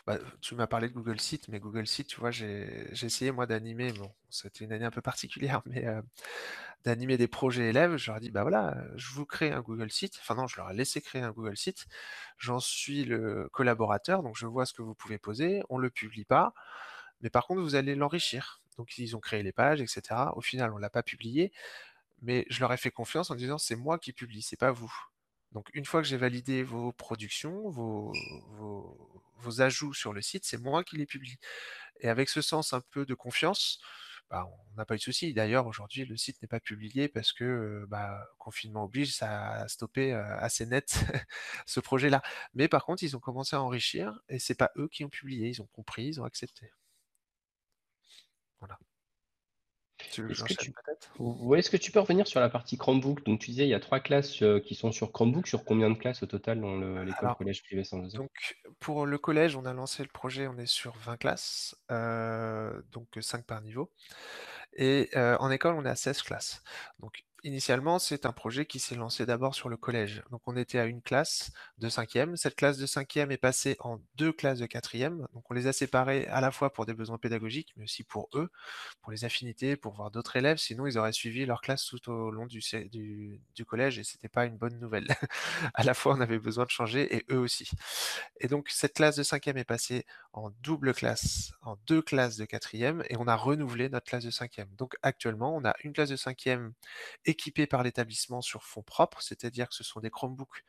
bah, 0.10 0.18
tu 0.42 0.56
m'as 0.56 0.66
parlé 0.66 0.90
de 0.90 0.94
Google 0.94 1.20
Sheet, 1.20 1.42
mais 1.50 1.60
Google 1.60 1.86
Sheet, 1.86 2.06
tu 2.06 2.20
vois, 2.20 2.32
j'ai 2.32 2.90
essayé 2.92 3.32
moi 3.32 3.46
d'animer, 3.46 3.94
bon, 3.94 4.12
c'était 4.32 4.66
une 4.66 4.74
année 4.74 4.86
un 4.86 4.90
peu 4.90 5.04
particulière, 5.04 5.62
mais 5.68 5.86
euh, 5.86 6.02
d'animer 6.84 7.16
des 7.16 7.28
projets 7.28 7.70
élèves. 7.70 7.96
Je 7.98 8.08
leur 8.10 8.18
ai 8.18 8.20
dit, 8.20 8.32
bah 8.32 8.42
voilà, 8.42 8.76
je 8.96 9.12
vous 9.14 9.28
crée 9.28 9.52
un 9.52 9.62
Google 9.62 9.92
Sheet. 9.92 10.14
Enfin 10.20 10.34
non, 10.34 10.48
je 10.48 10.58
leur 10.58 10.72
ai 10.72 10.74
laissé 10.74 11.00
créer 11.00 11.22
un 11.22 11.30
Google 11.30 11.56
Sheet. 11.56 11.86
J'en 12.40 12.60
suis 12.60 13.06
le 13.06 13.50
collaborateur, 13.54 14.24
donc 14.24 14.36
je 14.36 14.48
vois 14.48 14.66
ce 14.66 14.74
que 14.74 14.82
vous 14.82 14.96
pouvez 14.96 15.20
poser. 15.20 15.62
On 15.70 15.78
le 15.78 15.92
publie 15.92 16.26
pas, 16.26 16.56
mais 17.22 17.30
par 17.30 17.46
contre, 17.46 17.62
vous 17.62 17.76
allez 17.76 17.94
l'enrichir. 17.94 18.64
Donc 18.78 18.98
ils 18.98 19.16
ont 19.16 19.20
créé 19.20 19.44
les 19.44 19.52
pages, 19.52 19.80
etc. 19.80 20.02
Au 20.36 20.42
final, 20.42 20.74
on 20.74 20.78
l'a 20.78 20.90
pas 20.90 21.04
publié, 21.04 21.52
mais 22.24 22.48
je 22.50 22.62
leur 22.62 22.74
ai 22.74 22.78
fait 22.78 22.92
confiance 22.92 23.30
en 23.30 23.36
disant, 23.36 23.60
c'est 23.60 23.76
moi 23.76 24.00
qui 24.00 24.12
publie, 24.14 24.42
c'est 24.42 24.58
pas 24.58 24.72
vous. 24.72 24.92
Donc 25.52 25.70
une 25.74 25.86
fois 25.86 26.02
que 26.02 26.08
j'ai 26.08 26.18
validé 26.18 26.64
vos 26.64 26.92
productions, 26.92 27.70
vos, 27.70 28.14
ajouts 29.60 29.94
sur 29.94 30.14
le 30.14 30.22
site, 30.22 30.46
c'est 30.46 30.60
moi 30.60 30.84
qui 30.84 30.98
les 30.98 31.06
publie. 31.06 31.38
Et 32.02 32.10
avec 32.10 32.30
ce 32.30 32.42
sens 32.42 32.74
un 32.74 32.82
peu 32.92 33.06
de 33.06 33.14
confiance, 33.16 33.80
bah, 34.30 34.48
on 34.72 34.76
n'a 34.78 34.86
pas 34.86 34.96
eu 34.96 34.98
de 34.98 35.04
souci. 35.04 35.34
D'ailleurs, 35.34 35.68
aujourd'hui, 35.68 36.06
le 36.06 36.18
site 36.18 36.42
n'est 36.42 36.48
pas 36.48 36.60
publié 36.60 37.08
parce 37.10 37.34
que, 37.34 37.86
bah, 37.90 38.28
confinement 38.38 38.84
oblige, 38.86 39.14
ça 39.16 39.52
a 39.64 39.68
stoppé, 39.68 40.14
heu, 40.14 40.24
assez 40.40 40.66
net 40.68 40.96
ce 41.66 41.80
projet-là. 41.80 42.22
Mais 42.54 42.68
par 42.68 42.86
contre, 42.86 43.04
ils 43.04 43.16
ont 43.18 43.20
commencé 43.20 43.56
à 43.56 43.62
enrichir 43.64 44.20
et 44.30 44.40
c'est 44.40 44.56
pas 44.56 44.72
eux 44.78 44.88
qui 44.90 45.04
ont 45.06 45.10
publié. 45.10 45.50
Ils 45.50 45.62
ont 45.62 45.68
compris, 45.74 46.06
ils 46.08 46.22
ont 46.22 46.26
accepté. 46.26 46.72
Voilà. 48.60 48.78
Tu 50.10 50.22
veux 50.24 50.30
que 50.30 50.34
Est-ce 50.34 50.44
que 50.44 50.54
tu 50.54 50.74
peut-être? 50.74 51.20
ouais, 51.20 51.60
est-ce 51.60 51.70
que 51.70 51.78
tu 51.78 51.92
peux 51.92 52.00
revenir 52.00 52.28
sur 52.28 52.40
la 52.40 52.50
partie 52.50 52.78
Chromebook? 52.78 53.24
Donc 53.26 53.40
tu 53.42 53.52
disais, 53.52 53.66
il 53.66 53.70
y 53.70 53.74
a 53.74 53.80
3 53.80 54.00
classes, 54.00 54.42
heu, 54.42 54.60
qui 54.62 54.76
sont 54.76 54.92
sur 54.92 55.12
Chromebook. 55.12 55.48
Sur 55.48 55.66
combien 55.66 55.90
de 55.90 55.96
classes 55.98 56.24
au 56.24 56.28
total 56.28 56.62
dans 56.62 56.78
le 56.78 57.04
l'école 57.04 57.32
collège 57.34 57.64
privé 57.64 57.84
Saint-Joseph? 57.84 58.24
donc 58.24 58.32
pour 58.80 59.06
le 59.06 59.18
collège, 59.20 59.56
on 59.56 59.66
a 59.66 59.74
lancé 59.74 60.02
le 60.04 60.10
projet, 60.10 60.48
on 60.48 60.58
est 60.58 60.66
sur 60.66 60.98
20 60.98 61.18
classes, 61.18 61.76
heu, 61.92 62.84
donc 62.92 63.08
5 63.22 63.46
par 63.46 63.62
niveau 63.62 63.92
et 64.74 65.10
heu, 65.16 65.38
en 65.40 65.52
école, 65.52 65.76
on 65.76 65.86
est 65.86 65.90
à 65.90 65.96
16 65.98 66.22
classes. 66.24 66.64
Donc 67.00 67.24
initialement, 67.44 68.00
c'est 68.00 68.26
un 68.26 68.32
projet 68.32 68.66
qui 68.66 68.80
s'est 68.80 68.96
lancé 68.96 69.26
d'abord 69.26 69.56
sur 69.56 69.70
le 69.70 69.78
collège. 69.78 70.24
Donc 70.32 70.42
on 70.46 70.56
était 70.56 70.80
à 70.80 70.86
une 70.86 71.02
classe 71.02 71.52
de 71.78 71.90
5e. 71.90 72.36
Cette 72.36 72.56
classe 72.56 72.78
de 72.78 72.86
5e 72.86 73.32
est 73.32 73.38
passée 73.38 73.78
en 73.80 74.00
2 74.16 74.32
classes 74.34 74.60
de 74.60 74.66
4e. 74.66 75.26
Donc 75.34 75.50
on 75.50 75.54
les 75.54 75.68
a 75.68 75.74
séparées 75.74 76.28
à 76.28 76.42
la 76.42 76.52
fois 76.52 76.72
pour 76.74 76.86
des 76.86 76.94
besoins 76.94 77.18
pédagogiques, 77.18 77.74
mais 77.78 77.84
aussi 77.84 78.04
pour 78.04 78.30
eux, 78.34 78.50
pour 79.02 79.12
les 79.12 79.26
affinités, 79.26 79.76
pour 79.76 79.94
voir 79.94 80.12
d'autres 80.12 80.36
élèves. 80.36 80.58
Sinon, 80.58 80.88
ils 80.88 80.98
auraient 80.98 81.14
suivi 81.14 81.46
leur 81.46 81.62
classe 81.62 81.86
tout 81.86 82.10
au 82.12 82.32
long 82.32 82.48
du 82.48 83.66
collège 83.66 84.00
et 84.00 84.04
c'était 84.04 84.30
pas 84.30 84.46
une 84.46 84.58
bonne 84.58 84.80
nouvelle. 84.80 85.08
À 85.74 85.84
la 85.84 85.94
fois, 85.94 86.16
on 86.16 86.22
avait 86.22 86.40
besoin 86.40 86.66
de 86.66 86.70
changer 86.70 87.16
et 87.16 87.26
eux 87.32 87.40
aussi. 87.40 87.70
Et 88.40 88.48
donc 88.48 88.70
cette 88.70 88.94
classe 88.94 89.16
de 89.16 89.24
5e 89.24 89.58
est 89.58 89.64
passée 89.64 90.06
en 90.34 90.52
double 90.62 90.94
classe, 90.94 91.52
en 91.62 91.78
2 91.88 92.02
classes 92.02 92.38
de 92.38 92.46
4e 92.46 93.04
et 93.10 93.18
on 93.18 93.28
a 93.28 93.36
renouvelé 93.36 93.90
notre 93.90 94.06
classe 94.08 94.24
de 94.24 94.32
5e. 94.32 94.68
Donc 94.76 94.96
actuellement, 95.02 95.56
on 95.56 95.66
a 95.66 95.74
une 95.84 95.94
classe 95.94 96.10
de 96.10 96.16
5e 96.16 96.72
équipée 97.30 97.68
par 97.68 97.84
l'établissement 97.84 98.42
sur 98.42 98.64
fonds 98.64 98.84
propres, 98.84 99.22
c'est-à-dire 99.22 99.70
que 99.70 99.76
ce 99.76 99.84
sont 99.84 100.00
des 100.00 100.10
Chromebooks 100.10 100.64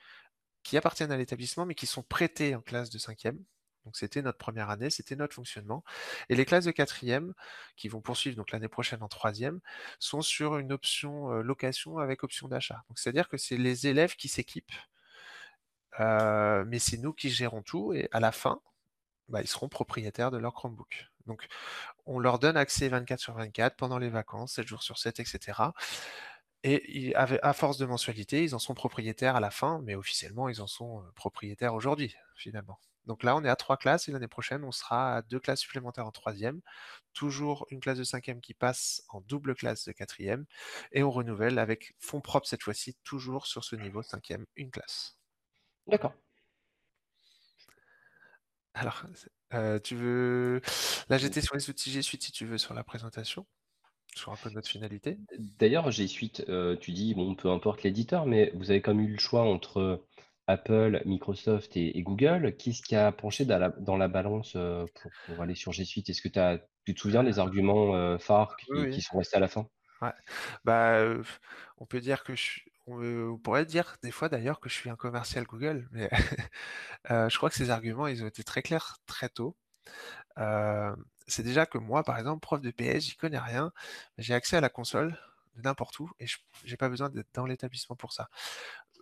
qui 0.63 0.77
appartiennent 0.77 1.13
à 1.13 1.17
l'établissement, 1.17 1.67
mais 1.67 1.75
qui 1.75 1.87
sont 1.87 2.03
prêtés 2.03 2.55
en 2.55 2.61
classe 2.61 2.91
de 2.91 2.99
5e. 2.99 3.39
Donc 3.87 3.97
c'était 3.97 4.21
notre 4.21 4.39
première 4.39 4.69
année, 4.69 4.91
c'était 4.91 5.17
notre 5.17 5.35
fonctionnement. 5.35 5.85
Et 6.29 6.35
les 6.35 6.45
classes 6.45 6.67
de 6.67 6.73
4e, 6.73 7.33
qui 7.77 7.89
vont 7.89 8.03
poursuivre 8.03 8.37
donc 8.37 8.51
l'année 8.51 8.69
prochaine 8.69 9.03
en 9.03 9.09
3e, 9.09 9.61
sont 9.99 10.21
sur 10.23 10.59
une 10.59 10.73
option 10.73 11.33
euh, 11.33 11.43
location 11.43 11.99
avec 11.99 12.23
option 12.23 12.49
d'achat. 12.49 12.85
Donc 12.89 12.99
c'est-à-dire 12.99 13.29
que 13.29 13.39
c'est 13.39 13.57
les 13.57 13.87
élèves 13.87 14.17
qui 14.17 14.29
s'équipent 14.29 14.73
Heu, 15.99 16.65
mais 16.67 16.79
c'est 16.79 16.99
nous 16.99 17.13
qui 17.13 17.31
gérons 17.31 17.63
tout 17.63 17.93
et 17.93 18.09
à 18.13 18.21
la 18.21 18.33
fin, 18.33 18.61
bah, 19.29 19.43
ils 19.43 19.49
seront 19.49 19.69
propriétaires 19.69 20.31
de 20.31 20.39
leur 20.39 20.55
Chromebook. 20.55 21.09
Donc 21.27 21.47
on 22.07 22.19
leur 22.19 22.39
donne 22.39 22.57
accès 22.57 22.89
24 22.89 23.21
sur 23.21 23.35
24 23.35 23.77
pendant 23.77 23.99
les 23.99 24.09
vacances, 24.11 24.55
7 24.55 24.67
jours 24.69 24.83
sur 24.83 24.99
7 24.99 25.21
et 25.21 25.25
cetera 25.25 25.75
et 26.63 27.15
à 27.17 27.53
force 27.53 27.79
de 27.79 27.87
mensualité, 27.87 28.45
ils 28.45 28.55
en 28.55 28.59
sont 28.59 28.75
propriétaires 28.75 29.37
à 29.37 29.41
la 29.41 29.51
fin, 29.51 29.81
mais 29.85 29.95
officiellement, 29.95 30.49
ils 30.49 30.61
en 30.61 30.67
sont, 30.67 31.01
heu, 31.01 31.13
propriétaires 31.15 31.75
aujourd'hui, 31.75 32.15
finalement. 32.37 32.79
Donc 33.07 33.23
là, 33.23 33.35
on 33.35 33.43
est 33.45 33.49
à 33.49 33.57
3 33.57 33.79
classes 33.79 34.09
et 34.09 34.13
l'année 34.13 34.29
prochaine, 34.29 34.63
on 34.63 34.73
sera 34.73 35.17
à 35.17 35.23
2 35.23 35.41
classes 35.41 35.61
supplémentaires 35.61 36.07
en 36.07 36.11
3e, 36.11 36.61
toujours 37.15 37.67
une 37.71 37.81
classe 37.81 37.99
de 37.99 38.05
5e 38.05 38.41
qui 38.41 38.53
passe 38.55 39.05
en 39.09 39.23
double 39.23 39.55
classe 39.55 39.87
de 39.87 39.93
4e 39.93 40.45
et 40.93 41.03
on 41.03 41.11
renouvelle 41.11 41.59
avec 41.59 41.95
fonds 41.99 42.21
propres 42.21 42.47
cette 42.47 42.63
fois-ci, 42.63 42.95
toujours 43.05 43.47
sur 43.47 43.65
ce 43.65 43.75
niveau 43.75 44.03
5e, 44.03 44.45
une 44.57 44.71
classe. 44.71 45.17
D'accord. 45.87 46.15
Alors, 48.75 49.03
c'est 49.15 49.83
tu 49.83 49.97
veux 49.97 50.61
là, 51.09 51.19
j'étais 51.19 51.41
sur 51.41 51.57
les 51.57 51.71
outils 51.71 51.91
G 51.91 52.03
Suite, 52.03 52.23
si 52.23 52.33
tu 52.33 52.47
veux, 52.47 52.59
sur 52.59 52.75
la 52.75 52.85
présentation, 52.85 53.47
sur 54.17 54.33
un 54.33 54.37
peu 54.37 54.51
notre 54.51 54.69
finalité. 54.69 55.21
D'ailleurs, 55.39 55.91
G 55.91 56.07
Suite, 56.09 56.45
heu, 56.49 56.79
tu 56.81 56.93
dis, 56.93 57.15
bon, 57.15 57.35
peu 57.35 57.51
importe 57.51 57.83
l'éditeur, 57.83 58.27
mais 58.27 58.51
vous 58.55 58.71
avez 58.71 58.81
quand 58.83 58.95
même 58.95 59.07
eu 59.07 59.13
le 59.13 59.19
choix 59.19 59.43
entre 59.43 60.05
Apple, 60.47 61.03
Microsoft 61.05 61.77
et 61.77 61.97
et 61.99 62.03
Google. 62.03 62.57
Qu'est-ce 62.57 62.83
qui 62.83 62.97
a 62.97 63.13
penché 63.13 63.45
dans 63.45 63.59
la 63.59 63.69
dans 63.71 63.97
la 63.97 64.09
balance, 64.09 64.57
heu, 64.57 64.87
pour 64.95 65.13
pour 65.25 65.43
aller 65.43 65.55
sur 65.55 65.73
G 65.73 65.85
Suite? 65.85 66.09
Est-ce 66.11 66.23
que 66.23 66.29
tu 66.29 66.39
as 66.39 66.61
tu 66.85 66.95
te 66.95 67.01
souviens 67.01 67.23
des 67.25 67.39
arguments, 67.39 67.95
heu, 67.97 68.19
phares 68.19 68.57
qui 68.73 68.89
oui, 68.89 68.89
qui 68.89 69.03
sont 69.03 69.19
restés 69.19 69.37
à 69.37 69.41
la 69.41 69.49
fin? 69.49 69.69
ouais. 70.03 70.13
Bah, 70.65 71.03
on 71.79 71.87
peut 71.87 72.01
dire 72.01 72.25
que 72.25 72.35
je 72.37 72.61
on, 72.87 73.03
on 73.35 73.39
pourrait 73.39 73.67
dire 73.67 73.97
des 74.03 74.11
fois 74.11 74.29
d'ailleurs 74.29 74.61
que 74.61 74.69
je 74.69 74.75
suis 74.75 74.91
un 74.91 74.97
commercial 74.97 75.45
Google, 75.47 75.89
mais 75.93 76.11
je 77.11 77.37
crois 77.37 77.51
que 77.51 77.57
ces 77.57 77.71
arguments, 77.71 78.07
ils 78.09 78.25
ont 78.25 78.29
été 78.29 78.45
très 78.45 78.63
clairs 78.63 78.99
très 79.07 79.29
tôt. 79.29 79.57
C'est 81.31 81.43
déjà 81.45 81.67
que 81.67 81.79
moi, 81.79 82.05
par 82.05 82.19
exemple, 82.19 82.41
prof 82.41 82.61
de 82.61 82.71
PS, 82.71 83.05
j'y 83.07 83.17
connais 83.17 83.39
rien, 83.39 83.73
j'ai 84.19 84.35
accès 84.35 84.57
à 84.57 84.61
la 84.61 84.69
console 84.71 85.19
de 85.57 85.63
n'importe 85.63 85.99
où 86.01 86.11
et 86.21 86.27
je 86.27 86.39
j'ai 86.65 86.77
pas 86.77 86.89
besoin 86.89 87.11
d'être 87.11 87.29
dans 87.35 87.47
l'établissement 87.47 87.97
pour 87.97 88.13
ça. 88.13 88.29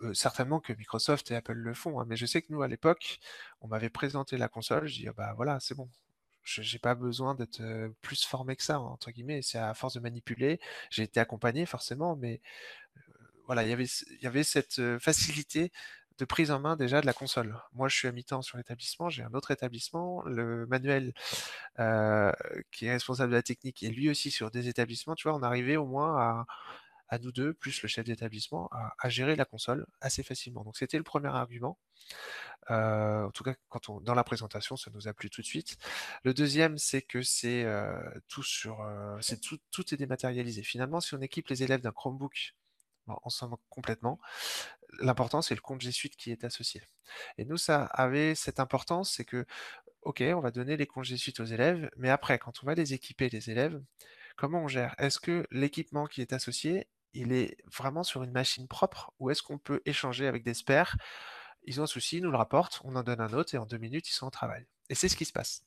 Heu, 0.03 0.13
certainement 0.13 0.59
que 0.61 0.73
Microsoft 0.73 1.31
et 1.31 1.35
Apple 1.35 1.53
le 1.53 1.73
font, 1.73 1.99
hein, 1.99 2.05
mais 2.07 2.15
je 2.17 2.25
sais 2.25 2.41
que 2.41 2.47
nous, 2.53 2.61
à 2.63 2.67
l'époque, 2.67 3.19
on 3.61 3.67
m'avait 3.67 3.89
présenté 3.89 4.37
la 4.37 4.47
console, 4.49 4.87
je 4.87 4.95
dis: 5.01 5.07
«Ah 5.09 5.13
bah, 5.13 5.33
voilà, 5.35 5.59
c'est 5.59 5.75
bon, 5.75 5.89
je 6.43 6.61
j'ai 6.63 6.79
pas 6.79 6.95
besoin 6.95 7.35
d'être, 7.35 7.61
heu, 7.61 7.95
plus 8.01 8.23
formé 8.25 8.55
que 8.55 8.63
ça», 8.63 8.79
entre 8.79 9.11
guillemets. 9.11 9.41
C'est 9.43 9.59
à 9.59 9.73
force 9.73 9.95
de 9.95 9.99
manipuler. 10.01 10.59
J'ai 10.91 11.03
été 11.03 11.19
accompagné 11.19 11.65
forcément, 11.65 12.15
mais 12.17 12.41
voilà, 13.45 13.63
il 13.63 13.69
y 14.21 14.27
avait 14.27 14.43
cette, 14.43 14.81
facilité 14.99 15.71
de 16.19 16.25
prise 16.25 16.51
en 16.51 16.59
main 16.59 16.75
déjà 16.75 17.01
de 17.01 17.05
la 17.07 17.13
console. 17.13 17.59
Moi, 17.73 17.89
je 17.89 17.95
suis 17.97 18.07
à 18.07 18.11
mi-temps 18.11 18.41
sur 18.43 18.57
l'établissement, 18.57 19.09
j'ai 19.09 19.23
un 19.23 19.33
autre 19.33 19.51
établissement, 19.51 20.21
le 20.25 20.67
manuel, 20.67 21.13
heu, 21.79 22.31
qui 22.71 22.87
est 22.87 22.91
responsable 22.93 23.31
de 23.31 23.37
la 23.37 23.43
technique 23.43 23.83
est 23.83 23.89
lui 23.89 24.09
aussi 24.09 24.31
sur 24.31 24.51
des 24.51 24.67
établissements, 24.69 25.15
tu 25.15 25.27
vois? 25.29 25.37
On 25.37 25.43
arrivait 25.43 25.77
au 25.77 25.85
moins 25.87 26.45
à 27.09 27.19
nous 27.19 27.31
2 27.31 27.53
plus 27.55 27.81
le 27.83 27.89
chef 27.89 28.05
d'établissement 28.05 28.69
à 28.99 29.09
gérer 29.09 29.35
la 29.35 29.45
console 29.45 29.85
assez 30.01 30.23
facilement. 30.23 30.63
Donc 30.63 30.77
c'était 30.77 30.97
le 30.97 31.03
premier 31.03 31.29
argument. 31.29 31.79
Heu, 32.69 33.25
en 33.27 33.31
tout 33.31 33.43
cas, 33.43 33.55
quand 33.69 33.89
on 33.89 34.01
dans 34.01 34.13
la 34.15 34.23
présentation, 34.23 34.75
ça 34.77 34.91
nous 34.93 35.07
a 35.07 35.13
plu 35.13 35.29
tout 35.29 35.41
de 35.41 35.45
suite. 35.47 35.77
Le 36.23 36.33
deuxième, 36.33 36.77
c'est 36.77 37.01
que 37.01 37.21
c'est, 37.21 37.63
heu, 37.65 37.95
tout 38.27 38.43
sur, 38.43 38.79
tout 39.41 39.57
tout 39.71 39.93
est 39.93 39.97
dématérialisé. 39.97 40.63
Finalement, 40.63 40.99
si 41.01 41.13
on 41.15 41.21
équipe 41.21 41.47
les 41.49 41.63
élèves 41.63 41.81
d'un 41.81 41.91
Chromebook, 41.91 42.55
on 43.23 43.29
s'en 43.29 43.49
moque 43.49 43.61
complètement. 43.69 44.19
L'important, 44.99 45.41
c'est 45.41 45.55
le 45.55 45.61
compte 45.61 45.81
G 45.81 45.91
Suite 45.91 46.15
qui 46.15 46.31
est 46.31 46.43
associé. 46.43 46.81
Et 47.37 47.45
nous, 47.45 47.57
ça 47.57 47.83
avait 47.85 48.35
cette 48.35 48.59
importance, 48.59 49.13
c'est 49.13 49.25
que, 49.25 49.45
OK, 50.01 50.21
on 50.21 50.39
va 50.39 50.51
donner 50.51 50.77
les 50.77 50.87
comptes 50.87 51.05
G 51.05 51.17
Suite 51.17 51.39
aux 51.39 51.45
élèves, 51.45 51.89
mais 51.97 52.09
après, 52.09 52.39
quand 52.39 52.63
on 52.63 52.65
va 52.65 52.73
les 52.75 52.93
équiper, 52.93 53.29
les 53.29 53.49
élèves, 53.49 53.81
comment 54.35 54.63
on 54.63 54.67
gère? 54.67 54.95
Est-ce 54.97 55.19
que 55.19 55.45
l'équipement 55.51 56.07
qui 56.07 56.21
est 56.21 56.33
associé, 56.33 56.87
il 57.13 57.31
est 57.33 57.57
vraiment 57.65 58.03
sur 58.03 58.23
une 58.23 58.31
machine 58.31 58.67
propre 58.67 59.11
ou 59.19 59.29
est-ce 59.29 59.43
qu'on 59.43 59.57
peut 59.57 59.81
échanger 59.85 60.27
avec 60.27 60.43
des 60.43 60.53
pairs? 60.65 60.97
Ils 61.63 61.79
ont 61.81 61.83
un 61.83 61.87
souci, 61.87 62.17
ils 62.17 62.23
nous 62.23 62.31
le 62.31 62.37
rapportent, 62.37 62.81
on 62.83 62.95
en 62.95 63.03
donne 63.03 63.21
un 63.21 63.33
autre 63.33 63.53
et 63.55 63.57
en 63.57 63.65
2 63.65 63.77
minutes, 63.77 64.09
ils 64.09 64.13
sont 64.13 64.27
au 64.27 64.31
travail. 64.31 64.65
Et 64.89 64.95
c'est 64.95 65.09
ce 65.09 65.15
qui 65.15 65.25
se 65.25 65.33
passe. 65.33 65.63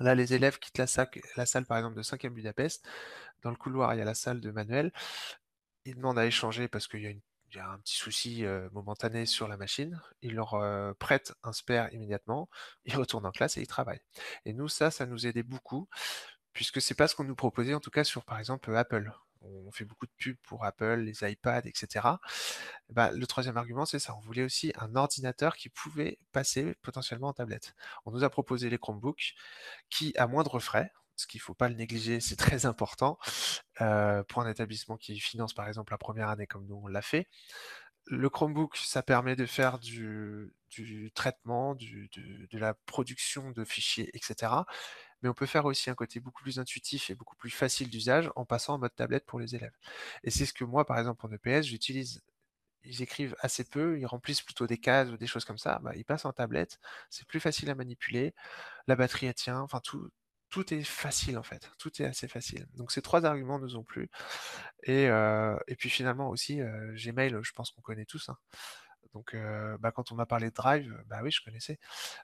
Là, 0.00 0.14
les 0.14 0.34
élèves 0.34 0.58
quittent 0.58 0.78
la 0.78 0.86
la 1.36 1.46
salle, 1.46 1.66
par 1.66 1.78
exemple, 1.78 1.96
de 1.96 2.02
5e 2.02 2.30
Budapest. 2.30 2.88
Dans 3.42 3.50
le 3.50 3.56
couloir, 3.56 3.94
il 3.94 3.98
y 3.98 4.00
a 4.00 4.04
la 4.04 4.14
salle 4.14 4.40
de 4.40 4.50
manuel. 4.50 4.92
Ils 5.84 5.96
demandent 5.96 6.18
à 6.18 6.26
échanger 6.26 6.68
parce 6.68 6.86
qu'il 6.86 7.02
y 7.02 7.06
a 7.06 7.10
une 7.10 7.20
il 7.50 7.56
y 7.56 7.60
a 7.60 7.68
un 7.68 7.78
petit 7.78 7.96
souci, 7.96 8.44
momentané 8.72 9.26
sur 9.26 9.48
la 9.48 9.56
machine. 9.56 10.00
Ils 10.22 10.34
leur, 10.34 10.54
heu, 10.54 10.94
prêtent 10.98 11.32
un 11.42 11.52
spare 11.52 11.92
immédiatement. 11.92 12.48
Ils 12.84 12.96
retournent 12.96 13.26
en 13.26 13.30
classe 13.32 13.56
et 13.56 13.62
ils 13.62 13.66
travaillent. 13.66 14.02
Et 14.44 14.52
nous, 14.52 14.68
ça, 14.68 14.90
ça 14.90 15.06
nous 15.06 15.26
aidait 15.26 15.42
beaucoup 15.42 15.88
puisque 16.52 16.82
c'est 16.82 16.94
pas 16.94 17.06
ce 17.08 17.14
qu'on 17.14 17.24
nous 17.24 17.36
proposait, 17.36 17.74
en 17.74 17.80
tout 17.80 17.90
cas 17.90 18.04
sur, 18.04 18.24
par 18.24 18.38
exemple, 18.38 18.74
Apple. 18.74 19.12
On 19.42 19.70
fait 19.70 19.84
beaucoup 19.84 20.06
de 20.06 20.12
pubs 20.18 20.36
pour 20.42 20.64
Apple, 20.64 20.96
les 20.96 21.22
iPads 21.22 21.62
et 21.66 21.72
cetera. 21.74 22.20
Bah, 22.90 23.12
le 23.12 23.26
troisième 23.26 23.56
argument, 23.56 23.86
c'est 23.86 24.00
ça. 24.00 24.16
On 24.16 24.20
voulait 24.20 24.42
aussi 24.42 24.72
un 24.76 24.96
ordinateur 24.96 25.56
qui 25.56 25.68
pouvait 25.68 26.18
passer 26.32 26.74
potentiellement 26.82 27.28
en 27.28 27.32
tablette. 27.32 27.74
On 28.06 28.10
nous 28.10 28.24
a 28.24 28.30
proposé 28.30 28.70
les 28.70 28.78
Chromebooks 28.78 29.34
qui, 29.90 30.12
à 30.16 30.26
moindre 30.26 30.58
frais, 30.58 30.92
ce 31.18 31.26
qu'il 31.28 31.40
faut 31.42 31.54
pas 31.54 31.68
le 31.68 31.76
négliger, 31.76 32.20
c'est 32.20 32.36
très 32.36 32.66
important, 32.66 33.18
heu, 33.82 34.24
pour 34.28 34.42
un 34.42 34.50
établissement 34.50 34.96
qui 34.98 35.18
finance, 35.20 35.54
par 35.54 35.68
exemple, 35.68 35.92
la 35.92 35.98
première 35.98 36.30
année 36.30 36.46
comme 36.48 36.66
nous 36.66 36.76
on 36.82 36.88
l'a 36.88 37.02
fait. 37.02 37.28
Le 38.06 38.30
Chromebook, 38.30 38.76
ça 38.76 39.02
permet 39.02 39.36
de 39.36 39.46
faire 39.46 39.78
du 39.78 40.52
traitement, 41.14 41.74
du 41.74 42.10
de 42.50 42.58
la 42.58 42.74
production 42.86 43.50
de 43.52 43.64
fichiers 43.64 44.10
et 44.14 44.20
cetera, 44.22 44.66
mais 45.22 45.28
on 45.30 45.34
peut 45.34 45.46
faire 45.46 45.66
aussi 45.66 45.90
un 45.90 45.94
côté 45.96 46.20
beaucoup 46.20 46.42
plus 46.42 46.58
intuitif 46.60 47.10
et 47.10 47.14
beaucoup 47.16 47.36
plus 47.36 47.50
facile 47.50 47.90
d'usage 47.90 48.30
en 48.36 48.46
passant 48.46 48.74
en 48.74 48.78
mode 48.78 48.94
tablette 48.96 49.26
pour 49.26 49.40
les 49.40 49.54
élèves. 49.56 49.74
Et 50.24 50.30
c'est 50.30 50.46
ce 50.46 50.54
que 50.54 50.64
moi, 50.64 50.86
par 50.86 50.98
exemple, 50.98 51.26
en 51.26 51.32
EPS, 51.32 51.66
j'utilise. 51.66 52.22
Ils 52.84 53.02
écrivent 53.02 53.36
assez 53.40 53.64
peu, 53.64 53.98
ils 53.98 54.06
remplissent 54.06 54.42
plutôt 54.42 54.66
des 54.66 54.78
cases 54.78 55.10
ou 55.10 55.16
des 55.16 55.26
choses 55.26 55.44
comme 55.44 55.58
ça, 55.58 55.80
bah, 55.82 55.92
ils 55.96 56.04
passent 56.04 56.24
en 56.24 56.32
tablette, 56.32 56.78
c'est 57.10 57.26
plus 57.26 57.40
facile 57.40 57.70
à 57.70 57.74
manipuler, 57.74 58.34
la 58.88 58.96
batterie 58.96 59.26
elle 59.26 59.34
tient, 59.34 59.60
enfin 59.60 59.80
tout 59.80 60.10
tout 60.50 60.72
est 60.74 60.82
facile 60.82 61.38
en 61.38 61.42
fait, 61.42 61.70
tout 61.78 62.02
est 62.02 62.04
assez 62.04 62.28
facile. 62.28 62.66
Donc 62.74 62.92
ces 62.92 63.02
3 63.02 63.24
arguments 63.26 63.58
nous 63.58 63.76
ont 63.76 63.84
plu 63.84 64.10
et 64.82 65.04
et 65.04 65.76
puis 65.76 65.90
finalement 65.90 66.28
aussi, 66.28 66.60
Gmail, 66.94 67.36
je 67.42 67.52
pense 67.52 67.70
qu'on 67.70 67.82
connaît 67.82 68.06
tous, 68.06 68.28
hein. 68.28 68.36
Donc 69.14 69.34
bah, 69.80 69.90
quand 69.92 70.12
on 70.12 70.14
m'a 70.14 70.26
parlé 70.26 70.50
de 70.50 70.54
Drive, 70.54 70.94
bah, 71.06 71.20
oui, 71.22 71.30
je 71.30 71.42
connaissais. 71.42 71.78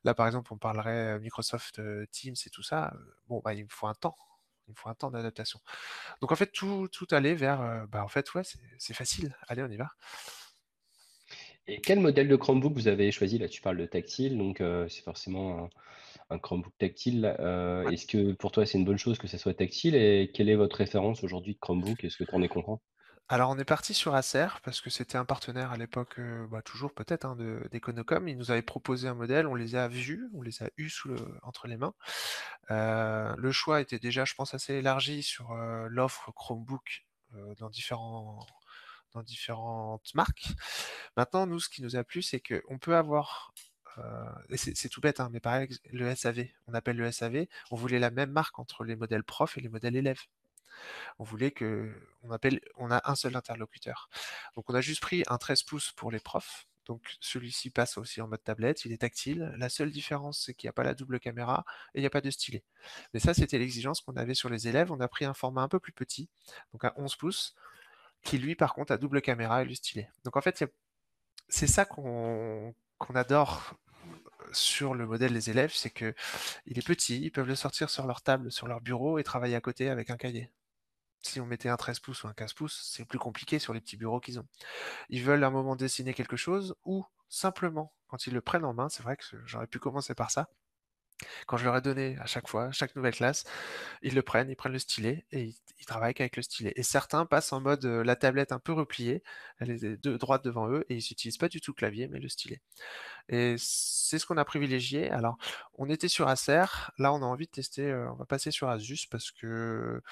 Là, 0.05 0.15
par 0.15 0.27
exemple, 0.27 0.53
on 0.53 0.59
parlerait, 0.59 1.19
Microsoft, 1.19 1.81
Teams 2.11 2.35
et 2.47 2.51
tout 2.51 2.63
ça, 2.63 2.95
bon, 3.27 3.41
bah, 3.45 3.55
il 3.55 3.65
me 3.65 3.71
faut 3.71 3.87
un 3.87 3.95
temps. 3.95 4.17
Il 4.67 4.71
me 4.71 4.77
faut 4.77 4.89
un 4.89 4.95
temps 4.95 5.11
d'adaptation. 5.11 5.61
Donc 6.23 6.33
en 6.33 6.37
fait, 6.37 6.51
tout, 6.51 6.89
tout 6.89 7.07
allait 7.11 7.35
vers, 7.35 7.87
bah 7.89 8.03
en 8.03 8.09
fait, 8.09 8.33
ouais, 8.35 8.43
c'est 8.79 8.95
facile. 8.95 9.37
Allez, 9.49 9.63
on 9.63 9.69
y 9.69 9.77
va. 9.77 9.91
Et 11.67 11.81
quel 11.81 12.01
modèle 12.01 12.29
de 12.29 12.37
Chromebook 12.37 12.75
vous 12.75 12.89
avez 12.89 13.11
choisi? 13.13 13.39
Là, 13.39 13.49
tu 13.49 13.61
parles 13.61 13.77
de 13.77 13.87
tactile, 13.87 14.39
donc 14.39 14.63
c'est 14.89 15.03
forcément 15.03 15.69
un 16.35 16.39
Chromebook 16.39 16.73
tactile. 16.79 17.37
Euh, 17.41 17.89
est-ce 17.91 18.07
que 18.07 18.33
pour 18.33 18.53
toi, 18.53 18.67
c'est 18.67 18.79
une 18.79 18.85
bonne 18.85 18.99
chose 18.99 19.19
que 19.19 19.27
ça 19.27 19.39
soit 19.39 19.55
tactile? 19.55 19.95
Et 19.95 20.31
quelle 20.35 20.49
est 20.49 20.57
votre 20.57 20.77
référence 20.77 21.25
aujourd'hui 21.25 21.55
de 21.55 21.59
Chromebook? 21.59 22.05
Est-ce 22.05 22.17
que 22.17 22.25
tu 22.25 22.35
en 22.35 22.43
es 22.43 22.49
content? 22.49 22.83
Alors 23.27 23.49
on 23.49 23.59
est 23.59 23.65
parti 23.65 23.95
sur 23.95 24.15
Acer 24.15 24.49
parce 24.63 24.83
que 24.83 24.91
c'était 24.91 25.17
un 25.17 25.25
partenaire 25.25 25.73
à 25.73 25.79
l'époque, 25.79 26.19
euh, 26.19 26.47
bah, 26.49 26.61
toujours 26.61 26.93
peut-être 26.93 27.25
hein, 27.25 27.37
de- 27.37 27.67
d'Econocom. 27.73 28.29
Ils 28.29 28.37
nous 28.37 28.51
avaient 28.51 28.61
proposé 28.61 29.09
un 29.09 29.15
modèle, 29.15 29.47
on 29.47 29.55
les 29.55 29.77
a 29.77 29.89
vus, 29.89 30.29
on 30.35 30.43
les 30.43 30.63
a 30.63 30.69
eus 30.77 30.91
sous 30.91 31.09
le- 31.09 31.39
entre 31.43 31.67
les 31.67 31.79
mains. 31.79 31.95
Euh, 32.71 33.35
le 33.39 33.51
choix 33.51 33.81
était 33.81 33.99
déjà, 33.99 34.27
je 34.27 34.35
pense, 34.35 34.53
assez 34.53 34.75
élargi 34.75 35.23
sur 35.23 35.53
euh, 35.53 35.87
l'offre 35.89 36.33
Chromebook 36.33 37.07
dans 37.59 37.71
différents, 37.71 38.47
dans 39.13 39.23
différentes 39.23 40.15
marques. 40.15 40.53
Maintenant, 41.17 41.47
nous, 41.47 41.61
ce 41.61 41.69
qui 41.69 41.83
nous 41.83 41.97
a 41.97 42.05
plu, 42.05 42.21
c'est 42.23 42.41
qu'on 42.41 42.79
peut 42.79 42.95
avoir 42.95 43.55
c'est 44.57 44.77
c'est 44.77 44.89
tout 44.89 45.01
bête, 45.01 45.21
hein, 45.21 45.29
mais 45.33 45.41
pareil, 45.41 45.69
le 45.93 46.15
SAV, 46.15 46.47
on 46.67 46.75
appelle 46.75 46.97
le 46.97 47.11
SAV, 47.11 47.47
on 47.71 47.77
voulait 47.77 47.99
la 47.99 48.11
même 48.11 48.31
marque 48.31 48.59
entre 48.59 48.85
les 48.85 48.97
modèles 48.97 49.25
prof 49.25 49.57
et 49.59 49.61
les 49.61 49.69
modèles 49.69 49.97
élèves. 49.97 50.23
On 51.19 51.25
voulait 51.25 51.53
que 51.53 51.93
on 52.23 52.31
appelle, 52.33 52.61
on 52.77 52.91
a 52.91 53.01
un 53.11 53.15
seul 53.15 53.37
interlocuteur. 53.37 54.09
Donc 54.57 54.69
on 54.71 54.75
a 54.75 54.81
juste 54.81 55.01
pris 55.01 55.23
un 55.29 55.39
13 55.39 55.63
pouces 55.63 55.93
pour 55.93 56.11
les 56.11 56.21
profs. 56.21 56.67
Donc 56.87 57.03
celui-ci 57.21 57.71
passe 57.71 57.97
aussi 57.97 58.21
en 58.21 58.29
mode 58.29 58.43
tablette, 58.45 58.85
il 58.85 58.93
est 58.93 58.99
tactile. 58.99 59.55
La 59.57 59.69
seule 59.69 59.91
différence, 59.91 60.43
c'est 60.45 60.55
qu'il 60.55 60.69
n'y 60.69 60.71
a 60.71 60.75
pas 60.75 60.85
la 60.85 60.95
double 60.95 61.19
caméra 61.21 61.65
et 61.95 61.99
il 61.99 62.03
n'y 62.03 62.07
a 62.07 62.11
pas 62.11 62.21
de 62.21 62.31
stylet. 62.31 62.63
Mais 63.15 63.21
ça, 63.21 63.35
c'était 63.35 63.59
l'exigence 63.59 64.01
qu'on 64.03 64.17
avait 64.17 64.35
sur 64.35 64.51
les 64.51 64.69
élèves. 64.69 64.93
On 64.93 65.01
a 65.01 65.09
pris 65.09 65.25
un 65.25 65.35
format 65.35 65.63
un 65.63 65.69
peu 65.69 65.81
plus 65.81 65.93
petit, 65.93 66.29
donc 66.73 66.85
à 66.85 66.93
11 66.97 67.17
pouces, 67.17 67.55
qui 68.23 68.39
lui, 68.39 68.55
par 68.55 68.75
contre, 68.75 68.93
a 68.93 68.99
double 68.99 69.23
caméra 69.23 69.63
et 69.63 69.65
le 69.65 69.75
stylet. 69.75 70.11
Donc 70.25 70.37
en 70.37 70.41
fait, 70.43 70.65
c'est 71.49 71.67
ça 71.67 71.85
qu'on 71.87 72.75
adore 73.15 73.75
sur 74.53 74.95
le 74.95 75.07
modèle 75.07 75.33
des 75.33 75.51
élèves, 75.51 75.73
c'est 75.75 75.91
que 75.91 76.15
il 76.67 76.79
est 76.79 76.87
petit, 76.87 77.21
ils 77.21 77.31
peuvent 77.31 77.49
le 77.49 77.55
sortir 77.57 77.91
sur 77.91 78.07
leur 78.07 78.23
table, 78.23 78.53
sur 78.53 78.67
leur 78.67 78.81
bureau 78.81 79.19
et 79.19 79.25
travailler 79.25 79.57
à 79.57 79.61
côté 79.61 79.89
avec 79.91 80.11
un 80.11 80.17
cahier. 80.17 80.51
Si 81.23 81.41
on 81.41 81.47
mettait 81.47 81.69
un 81.71 81.77
13 81.77 82.01
pouces 82.01 82.25
ou 82.25 82.29
un 82.29 82.35
15 82.35 82.55
pouces, 82.55 82.81
c'est 82.93 83.05
plus 83.07 83.19
compliqué 83.19 83.59
sur 83.59 83.75
les 83.75 83.81
petits 83.81 83.97
bureaux 83.97 84.21
qu'ils 84.21 84.41
ont. 84.41 84.47
Ils 85.11 85.23
veulent 85.25 85.45
à 85.45 85.49
un 85.49 85.51
moment 85.51 85.77
dessiner 85.77 86.15
quelque 86.15 86.37
chose 86.37 86.77
ou 86.85 87.05
simplement, 87.29 87.95
quand 88.09 88.27
ils 88.27 88.35
le 88.35 88.43
prennent 88.43 88.65
en 88.65 88.75
main, 88.75 88.89
c'est 88.91 89.03
vrai 89.03 89.17
que 89.17 89.25
j'aurais 89.47 89.67
pu 89.69 89.79
commencer 89.81 90.15
par 90.15 90.31
ça. 90.31 90.51
Quand 91.47 91.57
je 91.57 91.65
leur 91.65 91.77
ai 91.77 91.81
donné 91.81 92.17
à 92.21 92.27
chaque 92.27 92.49
fois, 92.49 92.71
chaque 92.73 92.95
nouvelle 92.97 93.15
classe, 93.15 93.45
ils 94.03 94.15
le 94.15 94.23
prennent, 94.23 94.51
ils 94.51 94.57
prennent 94.57 94.73
le 94.73 94.79
stylet 94.79 95.25
et 95.33 95.45
ils, 95.79 95.87
travaillent 95.87 96.15
qu'avec 96.15 96.37
le 96.37 96.43
stylet. 96.43 96.73
Et 96.77 96.83
certains 96.83 97.27
passent 97.27 97.53
en 97.53 97.61
mode 97.61 97.85
la 97.85 98.17
tablette 98.17 98.53
un 98.53 98.59
peu 98.59 98.73
repliée, 98.73 99.23
elle 99.59 99.71
est 99.71 100.03
de 100.03 100.17
droite 100.17 100.43
devant 100.43 100.71
eux 100.71 100.87
et 100.89 100.95
ils 100.95 101.07
n'utilisent 101.11 101.37
pas 101.37 101.49
du 101.49 101.61
tout 101.61 101.73
le 101.73 101.77
clavier 101.77 102.09
mais 102.09 102.21
le 102.21 102.29
stylet. 102.29 102.63
Et 103.29 103.57
c'est 103.59 104.19
ce 104.19 104.27
qu'on 104.27 104.39
a 104.39 104.45
privilégié. 104.45 105.11
Alors, 105.11 105.37
on 105.75 105.91
était 105.91 106.09
sur 106.09 106.29
Acer, 106.29 106.65
là 106.99 107.13
on 107.13 107.23
a 107.23 107.27
envie 107.27 107.47
de 107.47 107.51
tester, 107.51 107.95
on 107.95 108.15
va 108.15 108.25
passer 108.25 108.51
sur 108.51 108.69
Asus 108.69 109.07
parce 109.11 109.31
que 109.31 110.03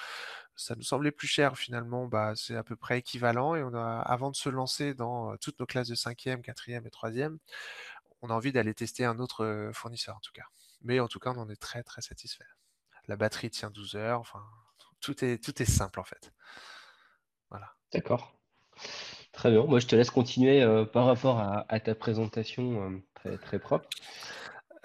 ça 0.56 0.74
nous 0.76 0.82
semblait 0.82 1.10
plus 1.10 1.28
cher 1.28 1.56
finalement, 1.56 2.06
bah, 2.06 2.34
c'est 2.36 2.56
à 2.56 2.62
peu 2.62 2.76
près 2.76 2.98
équivalent 2.98 3.54
et 3.54 3.62
on 3.62 3.74
a, 3.74 4.00
avant 4.00 4.30
de 4.30 4.36
se 4.36 4.48
lancer 4.48 4.94
dans 4.94 5.36
toutes 5.38 5.58
nos 5.60 5.66
classes 5.66 5.88
de 5.88 5.94
5e, 5.94 6.42
4e 6.42 6.86
et 6.86 6.90
3e, 6.90 7.38
on 8.22 8.30
a 8.30 8.34
envie 8.34 8.52
d'aller 8.52 8.74
tester 8.74 9.04
un 9.04 9.18
autre 9.18 9.70
fournisseur 9.74 10.16
en 10.16 10.20
tout 10.20 10.32
cas. 10.32 10.44
Mais 10.84 11.00
en 11.00 11.08
tout 11.08 11.18
cas, 11.18 11.30
on 11.30 11.38
en 11.38 11.48
est 11.48 11.60
très 11.60 11.82
très 11.82 12.02
satisfait. 12.02 12.44
La 13.08 13.16
batterie 13.16 13.50
tient 13.50 13.70
12 13.70 13.96
heures, 13.96 14.20
enfin, 14.20 14.42
tout 15.00 15.24
est, 15.24 15.42
tout 15.42 15.60
est 15.60 15.70
simple 15.70 16.00
en 16.00 16.04
fait. 16.04 16.32
Voilà. 17.50 17.74
D'accord. 17.92 18.34
Très 19.32 19.50
bien. 19.50 19.64
Moi, 19.64 19.80
je 19.80 19.86
te 19.86 19.96
laisse 19.96 20.10
continuer 20.10 20.62
euh, 20.62 20.84
par 20.84 21.06
rapport 21.06 21.38
à, 21.38 21.64
à 21.68 21.80
ta 21.80 21.94
présentation 21.94 22.90
euh, 22.90 23.02
très, 23.14 23.38
très 23.38 23.58
propre. 23.58 23.88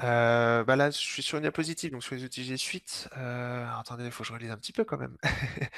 Euh, 0.03 0.63
bah 0.63 0.75
là, 0.75 0.91
je 0.91 0.97
suis 0.97 1.23
sur 1.23 1.37
une 1.37 1.41
diapositive, 1.43 1.91
donc 1.91 2.03
sur 2.03 2.15
les 2.15 2.23
outils 2.23 2.43
G 2.43 2.55
Suite. 2.57 3.09
Euh, 3.17 3.65
alors, 3.65 3.79
attendez, 3.79 4.05
il 4.05 4.11
faut 4.11 4.23
que 4.23 4.27
je 4.27 4.33
relise 4.33 4.51
un 4.51 4.57
petit 4.57 4.73
peu 4.73 4.83
quand 4.83 4.97
même. 4.97 5.17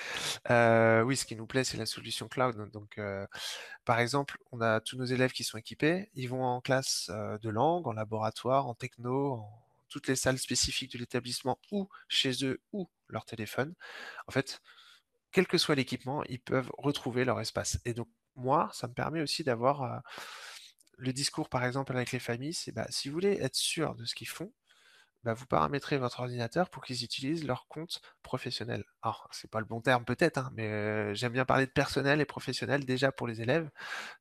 Euh, 0.49 1.03
oui, 1.03 1.15
ce 1.17 1.25
qui 1.25 1.35
nous 1.35 1.45
plaît, 1.45 1.63
c'est 1.63 1.77
la 1.77 1.85
solution 1.85 2.27
cloud. 2.27 2.71
Donc, 2.71 2.99
par 3.85 3.99
exemple, 3.99 4.37
on 4.51 4.61
a 4.61 4.79
tous 4.79 4.97
nos 4.97 5.05
élèves 5.05 5.31
qui 5.31 5.43
sont 5.43 5.57
équipés. 5.57 6.09
Ils 6.15 6.27
vont 6.27 6.43
en 6.43 6.61
classe 6.61 7.09
de 7.09 7.49
langue, 7.49 7.87
en 7.87 7.93
laboratoire, 7.93 8.67
en 8.67 8.73
techno, 8.73 9.33
en 9.33 9.68
toutes 9.89 10.07
les 10.07 10.15
salles 10.15 10.37
spécifiques 10.37 10.91
de 10.93 10.97
l'établissement 10.97 11.59
ou 11.71 11.89
chez 12.07 12.45
eux 12.45 12.61
ou 12.71 12.89
leur 13.07 13.25
téléphone. 13.25 13.73
En 14.27 14.31
fait, 14.31 14.61
quel 15.31 15.47
que 15.47 15.57
soit 15.57 15.75
l'équipement, 15.75 16.23
ils 16.25 16.41
peuvent 16.41 16.71
retrouver 16.77 17.25
leur 17.25 17.39
espace. 17.39 17.79
Et 17.85 17.93
donc, 17.93 18.09
moi, 18.35 18.69
ça 18.73 18.87
me 18.87 18.93
permet 18.93 19.21
aussi 19.21 19.43
d'avoir 19.43 19.83
euh, 19.83 19.99
le 20.97 21.13
discours, 21.13 21.49
par 21.49 21.65
exemple, 21.65 21.95
avec 21.95 22.11
les 22.11 22.19
familles, 22.19 22.53
c'est 22.53 22.71
bah, 22.71 22.87
si 22.89 23.09
vous 23.09 23.13
voulez 23.13 23.37
être 23.41 23.55
sûr 23.55 23.95
de 23.95 24.05
ce 24.05 24.15
qu'ils 24.15 24.27
font, 24.27 24.51
bah, 25.23 25.33
vous 25.33 25.45
paramétrez 25.45 25.97
votre 25.97 26.21
ordinateur 26.21 26.69
pour 26.69 26.83
qu'ils 26.83 27.03
utilisent 27.03 27.45
leur 27.45 27.67
compte 27.67 28.01
professionnel. 28.23 28.85
Alors, 29.01 29.27
c'est 29.31 29.49
pas 29.51 29.59
le 29.59 29.65
bon 29.65 29.81
terme 29.81 30.05
peut-être, 30.05 30.37
hein, 30.37 30.51
mais 30.53 30.67
euh, 30.67 31.13
j'aime 31.13 31.33
bien 31.33 31.45
parler 31.45 31.65
de 31.65 31.71
personnel 31.71 32.21
et 32.21 32.25
professionnel 32.25 32.85
déjà 32.85 33.11
pour 33.11 33.27
les 33.27 33.41
élèves. 33.41 33.69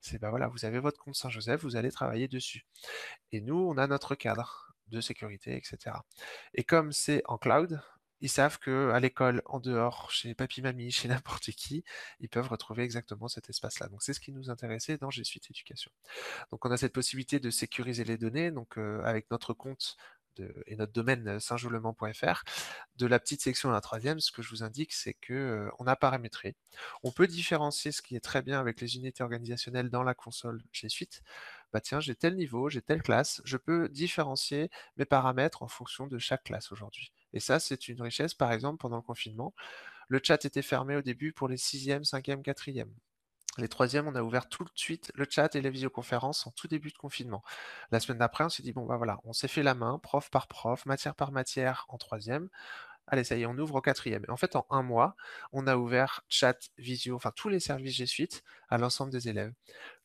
C'est 0.00 0.18
bah 0.20 0.30
voilà, 0.30 0.48
vous 0.48 0.64
avez 0.64 0.80
votre 0.80 0.98
compte 1.00 1.14
Saint-Joseph, 1.14 1.62
vous 1.62 1.76
allez 1.76 1.92
travailler 1.92 2.26
dessus. 2.28 2.66
Et 3.32 3.40
nous, 3.40 3.56
on 3.56 3.78
a 3.78 3.86
notre 3.86 4.14
cadre 4.16 4.67
de 4.90 5.00
sécurité, 5.00 5.56
etc. 5.56 5.96
Et 6.54 6.64
comme 6.64 6.92
c'est 6.92 7.22
en 7.26 7.38
cloud, 7.38 7.80
ils 8.20 8.28
savent 8.28 8.58
que 8.58 8.90
à 8.90 9.00
l'école, 9.00 9.42
en 9.46 9.60
dehors, 9.60 10.10
chez 10.10 10.34
papy 10.34 10.62
mamie, 10.62 10.90
chez 11.06 11.08
n'importe 11.08 11.50
qui, 11.52 11.84
ils 12.20 12.28
peuvent 12.28 12.48
retrouver 12.48 12.82
exactement 12.82 13.28
cet 13.28 13.48
espace-là. 13.50 13.88
Donc 13.88 14.02
c'est 14.02 14.12
ce 14.12 14.20
qui 14.20 14.32
nous 14.32 14.50
intéressait 14.50 14.98
dans 14.98 15.10
G 15.10 15.24
Suite 15.24 15.50
Éducation. 15.50 15.90
Donc 16.50 16.64
on 16.64 16.70
a 16.70 16.76
cette 16.76 16.92
possibilité 16.92 17.40
de 17.40 17.50
sécuriser 17.50 18.04
les 18.04 18.18
données, 18.18 18.50
donc 18.50 18.78
euh, 18.78 19.02
avec 19.04 19.30
notre 19.30 19.54
compte 19.54 19.96
et 20.66 20.76
notre 20.76 20.92
domaine 20.92 21.40
saintjoulement.fr. 21.40 22.44
De 22.96 23.06
la 23.06 23.18
petite 23.18 23.40
section 23.40 23.70
à 23.70 23.72
la 23.72 23.80
troisième, 23.80 24.20
ce 24.20 24.32
que 24.32 24.42
je 24.42 24.50
vous 24.50 24.62
indique, 24.62 24.92
c'est 24.92 25.14
que 25.14 25.32
euh, 25.32 25.70
on 25.78 25.86
a 25.86 25.96
paramétré. 25.96 26.56
On 27.02 27.12
peut 27.12 27.26
différencier 27.26 27.92
ce 27.92 28.02
qui 28.02 28.16
est 28.16 28.20
très 28.20 28.42
bien 28.42 28.60
avec 28.60 28.80
les 28.80 28.96
unités 28.96 29.22
organisationnelles 29.22 29.90
dans 29.90 30.02
la 30.02 30.14
console 30.14 30.62
G 30.72 30.88
Suite. 30.88 31.22
Bah 31.72 31.80
tiens, 31.80 32.00
j'ai 32.00 32.14
tel 32.14 32.36
niveau, 32.36 32.68
j'ai 32.70 32.82
telle 32.82 33.02
classe, 33.02 33.42
je 33.44 33.56
peux 33.56 33.88
différencier 33.88 34.70
mes 34.96 35.04
paramètres 35.04 35.62
en 35.62 35.68
fonction 35.68 36.06
de 36.06 36.18
chaque 36.18 36.44
classe 36.44 36.72
aujourd'hui. 36.72 37.12
Et 37.34 37.40
ça, 37.40 37.60
c'est 37.60 37.88
une 37.88 38.00
richesse, 38.02 38.34
par 38.34 38.52
exemple, 38.52 38.78
pendant 38.78 38.96
le 38.96 39.02
confinement. 39.02 39.54
Le 40.08 40.20
chat 40.22 40.44
était 40.44 40.62
fermé 40.62 40.96
au 40.96 41.02
début 41.02 41.32
pour 41.32 41.48
les 41.48 41.56
6e, 41.58 42.04
5e, 42.04 42.42
4e. 42.42 42.88
Les 43.58 43.68
troisièmes, 43.68 44.06
on 44.06 44.14
a 44.14 44.22
ouvert 44.22 44.48
tout 44.48 44.64
de 44.64 44.70
suite 44.76 45.10
le 45.14 45.26
chat 45.28 45.54
et 45.56 45.60
les 45.60 45.70
visioconférences 45.70 46.46
en 46.46 46.52
tout 46.52 46.68
début 46.68 46.90
de 46.90 46.96
confinement. 46.98 47.42
La 47.90 48.00
semaine 48.00 48.18
d'après, 48.18 48.44
on 48.44 48.48
s'est 48.48 48.62
dit, 48.62 48.72
bon, 48.72 48.86
bah 48.86 48.96
voilà, 48.96 49.20
on 49.24 49.32
s'est 49.32 49.48
fait 49.48 49.64
la 49.64 49.74
main, 49.74 49.98
prof 49.98 50.30
par 50.30 50.46
prof, 50.46 50.86
matière 50.86 51.14
par 51.16 51.32
matière 51.32 51.84
en 51.88 51.98
troisième. 51.98 52.48
Allez, 53.10 53.24
ça 53.24 53.36
y 53.36 53.42
est, 53.42 53.46
on 53.46 53.56
ouvre 53.58 53.76
au 53.76 53.80
quatrième. 53.80 54.24
Et 54.28 54.30
en 54.30 54.36
fait, 54.36 54.54
en 54.54 54.66
un 54.70 54.82
mois, 54.82 55.16
on 55.52 55.66
a 55.66 55.76
ouvert 55.76 56.22
chat, 56.28 56.58
visio, 56.76 57.16
enfin 57.16 57.32
tous 57.34 57.48
les 57.48 57.60
services 57.60 57.96
G 57.96 58.06
Suite 58.06 58.42
à 58.68 58.76
l'ensemble 58.78 59.10
des 59.10 59.28
élèves. 59.28 59.52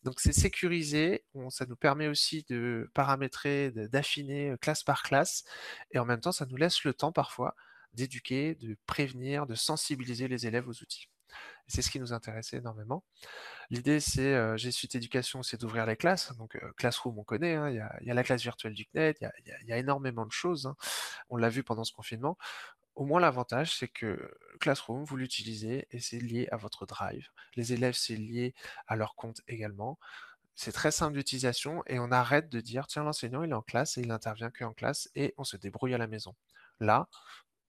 Donc 0.04 0.20
c'est 0.20 0.34
sécurisé, 0.34 1.26
ça 1.50 1.66
nous 1.66 1.76
permet 1.76 2.08
aussi 2.08 2.46
de 2.50 2.90
paramétrer, 2.94 3.72
d'affiner 3.72 4.52
euh, 4.52 4.58
classe 4.58 4.84
par 4.84 5.04
classe, 5.04 5.44
et 5.92 6.00
en 6.00 6.06
même 6.06 6.22
temps, 6.22 6.32
ça 6.32 6.46
nous 6.46 6.56
laisse 6.56 6.84
le 6.84 6.94
temps 6.94 7.12
parfois 7.12 7.56
d'éduquer, 7.94 8.56
de 8.56 8.78
prévenir, 8.86 9.46
de 9.48 9.56
sensibiliser 9.56 10.28
les 10.28 10.48
élèves 10.48 10.68
aux 10.68 10.82
outils. 10.82 11.10
C'est 11.68 11.82
ce 11.82 11.90
qui 11.90 12.00
nous 12.00 12.14
intéressait 12.14 12.58
énormément. 12.58 13.04
L'idée, 13.70 14.00
c'est 14.00 14.34
euh, 14.34 14.58
G 14.58 14.72
Suite 14.72 14.96
Éducation, 14.96 15.44
c'est 15.44 15.60
d'ouvrir 15.60 15.86
les 15.86 15.96
classes. 15.96 16.36
Donc 16.38 16.56
euh, 16.56 16.72
Classroom, 16.78 17.18
on 17.18 17.24
connaît, 17.24 17.56
hein, 17.56 17.70
il 17.70 18.08
y, 18.08 18.12
a 18.12 18.14
la 18.14 18.24
classe 18.24 18.42
virtuelle 18.42 18.74
du 18.74 18.86
CNED, 18.86 19.18
il 19.46 19.70
y, 19.70 19.74
a 19.74 19.78
énormément 19.78 20.26
de 20.26 20.32
choses. 20.32 20.66
Hein. 20.66 20.76
On 21.30 21.38
l'a 21.38 21.50
vu 21.50 21.64
pendant 21.64 21.84
ce 21.84 21.94
confinement. 21.94 22.38
Au 22.96 23.06
moins, 23.06 23.20
l'avantage, 23.20 23.76
c'est 23.76 23.88
que 23.88 24.32
Classroom, 24.60 25.04
vous 25.04 25.18
l'utilisez 25.18 25.88
et 25.92 26.00
c'est 26.00 26.20
lié 26.20 26.48
à 26.52 26.58
votre 26.58 26.86
Drive. 26.86 27.30
Les 27.56 27.74
élèves, 27.74 27.96
c'est 27.96 28.16
lié 28.16 28.54
à 28.88 28.96
leur 28.96 29.16
compte 29.16 29.42
également. 29.48 29.98
C'est 30.56 30.72
très 30.72 30.92
simple 30.92 31.16
d'utilisation 31.18 31.84
et 31.88 32.00
on 32.00 32.12
arrête 32.12 32.50
de 32.50 32.60
dire 32.62 32.88
tiens, 32.88 33.04
l'enseignant, 33.04 33.44
il 33.44 33.52
est 33.52 33.54
en 33.56 33.64
classe 33.64 33.98
et 33.98 34.02
il 34.02 34.12
intervient 34.12 34.52
que 34.52 34.64
en 34.64 34.74
classe 34.74 35.10
et 35.16 35.34
on 35.38 35.44
se 35.44 35.58
débrouille 35.58 35.96
à 35.96 35.98
la 35.98 36.08
maison. 36.08 36.36
Là, 36.80 37.10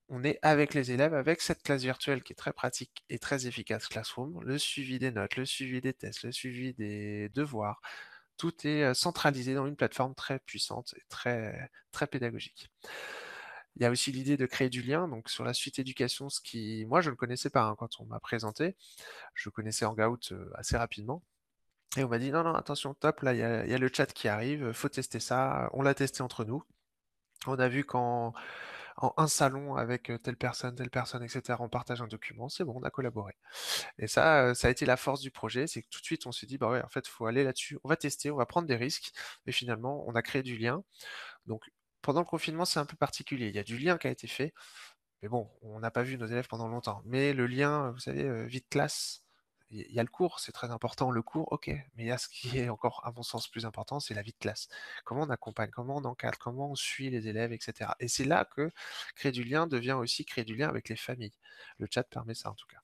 on 0.08 0.22
est 0.24 0.38
avec 0.42 0.74
les 0.74 0.92
élèves, 0.92 1.14
avec 1.14 1.40
cette 1.40 1.62
classe 1.62 1.82
virtuelle 1.82 2.22
qui 2.22 2.34
est 2.34 2.36
très 2.36 2.52
pratique 2.52 3.04
et 3.08 3.18
très 3.18 3.46
efficace 3.46 3.88
Classroom, 3.88 4.42
le 4.42 4.58
suivi 4.58 4.98
des 4.98 5.10
notes, 5.10 5.36
le 5.36 5.46
suivi 5.46 5.80
des 5.80 5.94
tests, 5.94 6.24
le 6.24 6.32
suivi 6.32 6.74
des 6.74 7.30
devoirs, 7.30 7.80
tout 8.36 8.66
est 8.66 8.92
centralisé 8.94 9.54
dans 9.54 9.66
une 9.66 9.76
plateforme 9.76 10.14
très 10.14 10.38
puissante 10.40 10.94
et 10.96 11.02
très 11.08 12.06
pédagogique. 12.10 12.70
Il 13.76 13.82
y 13.82 13.86
a 13.86 13.90
aussi 13.90 14.12
l'idée 14.12 14.36
de 14.36 14.46
créer 14.46 14.70
du 14.70 14.82
lien, 14.82 15.08
donc 15.08 15.28
sur 15.28 15.44
la 15.44 15.54
suite 15.54 15.78
éducation, 15.78 16.28
ce 16.30 16.40
qui, 16.40 16.84
moi, 16.86 17.00
je 17.00 17.10
ne 17.10 17.14
connaissais 17.16 17.50
pas 17.50 17.64
hein, 17.64 17.76
quand 17.78 18.00
on 18.00 18.04
m'a 18.06 18.20
présenté. 18.20 18.76
Je 19.34 19.50
connaissais 19.50 19.84
Hangout 19.84 20.32
euh, 20.32 20.50
assez 20.54 20.76
rapidement. 20.76 21.22
Et 21.96 22.04
on 22.04 22.08
m'a 22.08 22.18
dit, 22.18 22.30
non, 22.32 22.44
non, 22.44 22.54
attention, 22.54 22.94
top, 22.94 23.20
là, 23.22 23.34
il 23.34 23.38
y, 23.38 23.42
a, 23.42 23.78
le 23.78 23.90
chat 23.94 24.06
qui 24.06 24.28
arrive, 24.28 24.72
faut 24.72 24.88
tester 24.88 25.20
ça. 25.20 25.70
On 25.74 25.82
l'a 25.82 25.94
testé 25.94 26.22
entre 26.22 26.44
nous. 26.44 26.64
On 27.46 27.58
a 27.58 27.68
vu 27.68 27.84
quand 27.84 28.34
en 28.96 29.12
un 29.16 29.26
salon 29.28 29.76
avec, 29.76 30.10
heu, 30.10 30.18
telle 30.18 30.36
personne, 30.36 30.74
telle 30.76 30.90
personne 30.90 31.22
et 31.24 31.28
cetera. 31.28 31.58
On 31.60 31.68
partage 31.68 32.02
un 32.02 32.06
document, 32.06 32.48
c'est 32.48 32.64
bon, 32.64 32.74
on 32.76 32.82
a 32.84 32.90
collaboré 32.90 33.34
et 33.98 34.06
ça, 34.08 34.50
heu, 34.50 34.54
ça 34.54 34.68
a 34.68 34.70
été 34.70 34.86
la 34.86 34.96
force 34.96 35.20
du 35.20 35.30
projet, 35.30 35.66
c'est 35.66 35.82
que 35.82 35.88
tout 35.90 36.00
de 36.00 36.04
suite 36.06 36.26
on 36.26 36.32
s'est 36.32 36.46
dit: 36.46 36.58
«Bah, 36.58 36.70
ouais, 36.70 36.82
en 36.82 36.88
fait, 36.88 37.06
il 37.06 37.10
faut 37.10 37.26
aller 37.26 37.44
là-dessus. 37.44 37.78
On 37.84 37.88
va 37.88 37.96
tester, 37.96 38.30
on 38.30 38.36
va 38.36 38.46
prendre 38.46 38.68
des 38.68 38.76
risques» 38.76 39.12
et 39.46 39.52
finalement, 39.52 40.04
on 40.08 40.14
a 40.14 40.22
créé 40.22 40.42
du 40.42 40.56
lien. 40.58 40.84
Donc 41.46 41.64
pendant 42.04 42.20
le 42.20 42.26
confinement, 42.26 42.66
c'est 42.66 42.80
un 42.80 42.86
peu 42.86 42.96
particulier. 42.96 43.48
Il 43.48 43.56
y 43.56 43.60
a 43.60 43.64
du 43.64 43.78
lien 43.78 43.98
qui 43.98 44.08
a 44.08 44.10
été 44.12 44.28
fait, 44.28 44.54
mais 45.22 45.28
bon, 45.28 45.50
on 45.62 45.80
n'a 45.80 45.90
pas 45.90 46.02
vu 46.02 46.18
nos 46.18 46.26
élèves 46.26 46.48
pendant 46.48 46.68
longtemps. 46.68 47.02
Mais 47.06 47.32
le 47.32 47.46
lien, 47.46 47.90
vous 47.92 48.00
savez, 48.00 48.24
heu, 48.24 48.44
vie 48.46 48.60
de 48.60 48.66
classe, 48.70 49.24
il 49.70 49.90
y 49.92 49.98
a 50.00 50.02
le 50.04 50.08
cours, 50.10 50.40
c'est 50.40 50.52
très 50.52 50.70
important, 50.70 51.10
le 51.10 51.22
cours, 51.22 51.50
OK, 51.52 51.68
mais 51.68 52.04
il 52.04 52.06
y 52.06 52.12
a 52.12 52.18
ce 52.18 52.28
qui 52.28 52.58
est 52.58 52.68
encore, 52.68 53.02
à 53.06 53.12
mon 53.12 53.22
sens, 53.24 53.48
plus 53.48 53.66
important, 53.66 54.00
c'est 54.00 54.14
la 54.14 54.22
vie 54.22 54.32
de 54.32 54.38
classe. 54.38 54.68
Comment 55.04 55.22
on 55.22 55.30
accompagne, 55.30 55.70
comment 55.70 55.96
on 55.96 56.04
encadre, 56.04 56.38
comment 56.38 56.70
on 56.70 56.74
suit 56.76 57.10
les 57.10 57.28
élèves, 57.28 57.52
et 57.52 57.58
cetera 57.60 57.96
et 58.00 58.08
c'est 58.08 58.24
là 58.24 58.44
que 58.44 58.70
créer 59.16 59.32
du 59.32 59.44
lien 59.44 59.66
devient 59.66 59.92
aussi 59.94 60.24
créer 60.26 60.44
du 60.44 60.54
lien 60.56 60.68
avec 60.68 60.88
les 60.90 60.96
familles. 60.96 61.34
Le 61.78 61.88
chat 61.90 62.04
permet 62.04 62.34
ça, 62.34 62.50
en 62.50 62.54
tout 62.54 62.66
cas 62.68 62.78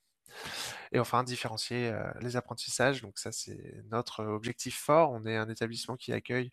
et 0.93 0.99
enfin 1.01 1.23
différencier, 1.25 1.91
heu, 1.91 2.03
les 2.21 2.37
apprentissages, 2.37 3.03
donc 3.03 3.19
ça, 3.19 3.33
c'est 3.33 3.83
notre 3.91 4.25
objectif 4.25 4.77
fort. 4.79 5.11
On 5.13 5.25
est 5.27 5.37
un 5.37 5.49
établissement 5.49 5.97
qui 5.97 6.13
accueille, 6.13 6.51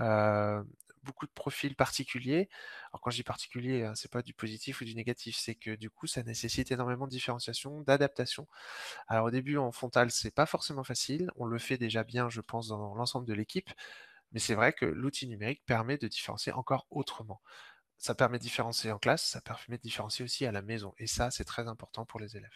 heu, 0.00 0.64
beaucoup 1.04 1.26
de 1.26 1.32
profils 1.32 1.74
particuliers. 1.76 2.48
Alors 2.92 3.00
quand 3.00 3.10
je 3.10 3.16
dis 3.16 3.22
particulier, 3.22 3.84
hein, 3.84 3.94
c'est 3.94 4.10
pas 4.10 4.22
du 4.22 4.34
positif 4.34 4.80
ou 4.80 4.84
du 4.84 4.94
négatif, 4.94 5.36
c'est 5.36 5.54
que 5.54 5.74
du 5.76 5.90
coup, 5.90 6.06
ça 6.06 6.22
nécessite 6.22 6.70
énormément 6.72 7.06
de 7.06 7.10
différenciation, 7.10 7.80
d'adaptation. 7.82 8.48
Alors 9.08 9.26
au 9.26 9.30
début, 9.30 9.58
en 9.58 9.72
frontal, 9.72 10.10
c'est 10.10 10.34
pas 10.34 10.46
forcément 10.46 10.84
facile. 10.84 11.30
On 11.36 11.46
le 11.46 11.58
fait 11.58 11.78
déjà 11.78 12.04
bien, 12.04 12.30
je 12.30 12.40
pense, 12.42 12.68
dans 12.68 12.94
l'ensemble 12.94 13.26
de 13.26 13.34
l'équipe, 13.34 13.70
mais 14.32 14.40
c'est 14.40 14.54
vrai 14.54 14.72
que 14.72 14.86
l'outil 14.86 15.28
numérique 15.28 15.64
permet 15.66 15.98
de 15.98 16.08
différencier 16.08 16.52
encore 16.52 16.86
autrement. 16.90 17.42
Ça 17.98 18.14
permet 18.16 18.38
de 18.38 18.44
différencier 18.44 18.92
en 18.92 18.98
classe, 18.98 19.24
ça 19.24 19.40
permet 19.42 19.78
de 19.78 19.82
différencier 19.82 20.24
aussi 20.24 20.46
à 20.46 20.52
la 20.52 20.62
maison 20.62 20.94
et 20.98 21.06
ça, 21.08 21.30
c'est 21.30 21.44
très 21.44 21.68
important 21.68 22.06
pour 22.06 22.20
les 22.20 22.36
élèves. 22.36 22.50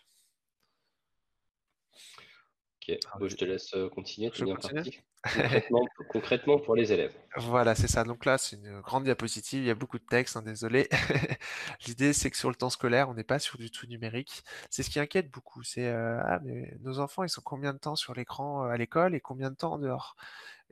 OK. 2.83 2.99
Ah 3.07 3.19
Bon, 3.19 3.29
je 3.29 3.37
te 3.37 3.45
laisse, 3.47 3.73
heu, 3.75 3.89
continuer, 3.89 4.31
Je 4.33 4.45
continue? 4.45 4.85
Concrètement 5.31 5.93
concrètement 6.09 6.61
pour 6.61 6.77
les 6.77 6.93
élèves. 6.93 7.17
Voilà, 7.37 7.75
c'est 7.75 7.89
ça. 7.89 8.05
Donc 8.05 8.27
là, 8.27 8.37
c'est 8.37 8.57
une 8.57 8.81
grande 8.83 9.05
diapositive, 9.05 9.63
il 9.63 9.67
y 9.67 9.71
a 9.71 9.75
beaucoup 9.75 9.99
de 9.99 10.05
texte, 10.05 10.37
hein, 10.37 10.43
désolé. 10.43 10.89
L'idée, 11.87 12.13
c'est 12.13 12.31
que 12.31 12.37
sur 12.37 12.51
le 12.51 12.55
temps 12.57 12.69
scolaire, 12.69 13.09
on 13.09 13.15
n'est 13.15 13.25
pas 13.25 13.39
sur 13.39 13.57
du 13.57 13.71
tout 13.71 13.87
numérique. 13.87 14.45
C'est 14.69 14.83
ce 14.83 14.91
qui 14.91 15.01
inquiète 15.01 15.31
beaucoup, 15.31 15.63
c'est, 15.63 15.87
heu: 15.91 16.19
«Ah 16.23 16.41
mais 16.45 16.77
nos 16.81 16.99
enfants, 16.99 17.25
ils 17.25 17.31
sont 17.31 17.41
combien 17.43 17.73
de 17.73 17.79
temps 17.79 17.97
sur 17.97 18.13
l'écran, 18.15 18.67
heu, 18.67 18.71
à 18.71 18.77
l'école 18.77 19.15
et 19.15 19.21
combien 19.21 19.51
de 19.51 19.57
temps 19.57 19.73
en 19.75 19.79
dehors?» 19.79 20.15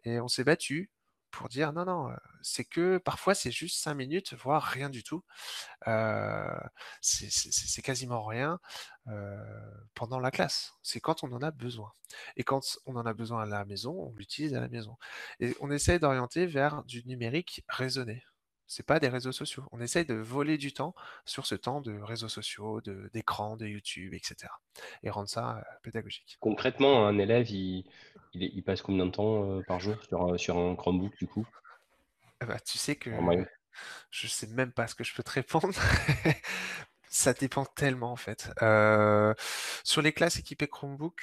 et 0.05 0.21
on 0.21 0.29
s'est 0.29 0.45
battu 0.45 0.91
pour 1.31 1.49
dire: 1.49 1.73
«Non, 1.73 1.85
non, 1.85 2.11
c'est 2.43 2.65
que 2.65 2.99
parfois, 2.99 3.35
c'est 3.35 3.51
juste 3.51 3.79
5 3.83 3.95
minutes, 3.95 4.35
voire 4.35 4.63
rien 4.65 4.91
du 4.91 5.03
tout». 5.05 5.25
C'est 7.03 7.83
quasiment 7.83 8.25
rien, 8.25 8.61
pendant 9.95 10.21
la 10.21 10.31
classe. 10.31 10.75
C'est 10.83 11.01
quand 11.01 11.25
on 11.25 11.33
en 11.33 11.43
a 11.43 11.51
besoin 11.51 11.93
et 12.37 12.45
quand 12.45 12.79
on 12.87 12.97
en 12.97 13.07
a 13.07 13.15
besoin 13.15 13.43
à 13.43 13.47
la 13.47 13.65
maison, 13.65 13.93
on 13.93 14.15
l'utilise 14.17 14.55
à 14.55 14.61
la 14.61 14.69
maison 14.69 14.97
et 15.41 15.57
on 15.61 15.71
essaye 15.71 15.99
d'orienter 16.01 16.47
vers 16.47 16.85
du 16.85 17.05
numérique 17.07 17.65
raisonné. 17.69 18.25
C'est 18.71 18.87
pas 18.87 19.01
des 19.01 19.09
réseaux 19.09 19.33
sociaux. 19.33 19.65
On 19.73 19.81
essaye 19.81 20.05
de 20.05 20.15
voler 20.15 20.57
du 20.57 20.73
temps 20.73 20.95
sur 21.25 21.45
ce 21.45 21.57
temps 21.57 21.81
de 21.81 21.99
réseaux 22.01 22.29
sociaux, 22.29 22.81
d'écran, 23.13 23.57
de 23.57 23.67
YouTube 23.67 24.15
et 24.15 24.21
cetera 24.23 24.61
et 25.03 25.11
rendre 25.11 25.29
ça, 25.29 25.59
heu, 25.59 25.79
pédagogique. 25.83 26.37
Concrètement, 26.39 27.05
un 27.05 27.19
élève, 27.19 27.51
il 27.51 27.85
il 28.33 28.45
est 28.45 28.51
il 28.55 28.63
passe 28.63 28.81
combien 28.81 29.07
de 29.07 29.11
temps, 29.11 29.59
heu, 29.59 29.65
par 29.67 29.81
jour 29.81 29.97
sur, 30.37 30.57
un 30.57 30.77
Chromebook, 30.77 31.19
du 31.19 31.27
coup? 31.27 31.45
Ah 32.39 32.47
bah, 32.47 32.61
tu 32.61 32.79
sais 32.79 32.95
que 32.95 33.11
moyenne? 33.11 33.49
je 34.13 34.29
sais 34.29 34.47
même 34.47 34.71
pas 34.71 34.87
ce 34.87 34.95
que 34.95 35.03
je 35.03 35.15
peux 35.15 35.25
te 35.25 35.33
répondre. 35.33 35.75
Ça 37.09 37.33
dépend 37.33 37.65
tellement, 37.65 38.13
en 38.13 38.17
fait. 38.17 38.53
Heu, 38.63 39.35
sur 39.83 40.01
les 40.01 40.13
classes 40.13 40.39
équipées 40.39 40.69
Chromebook 40.69 41.21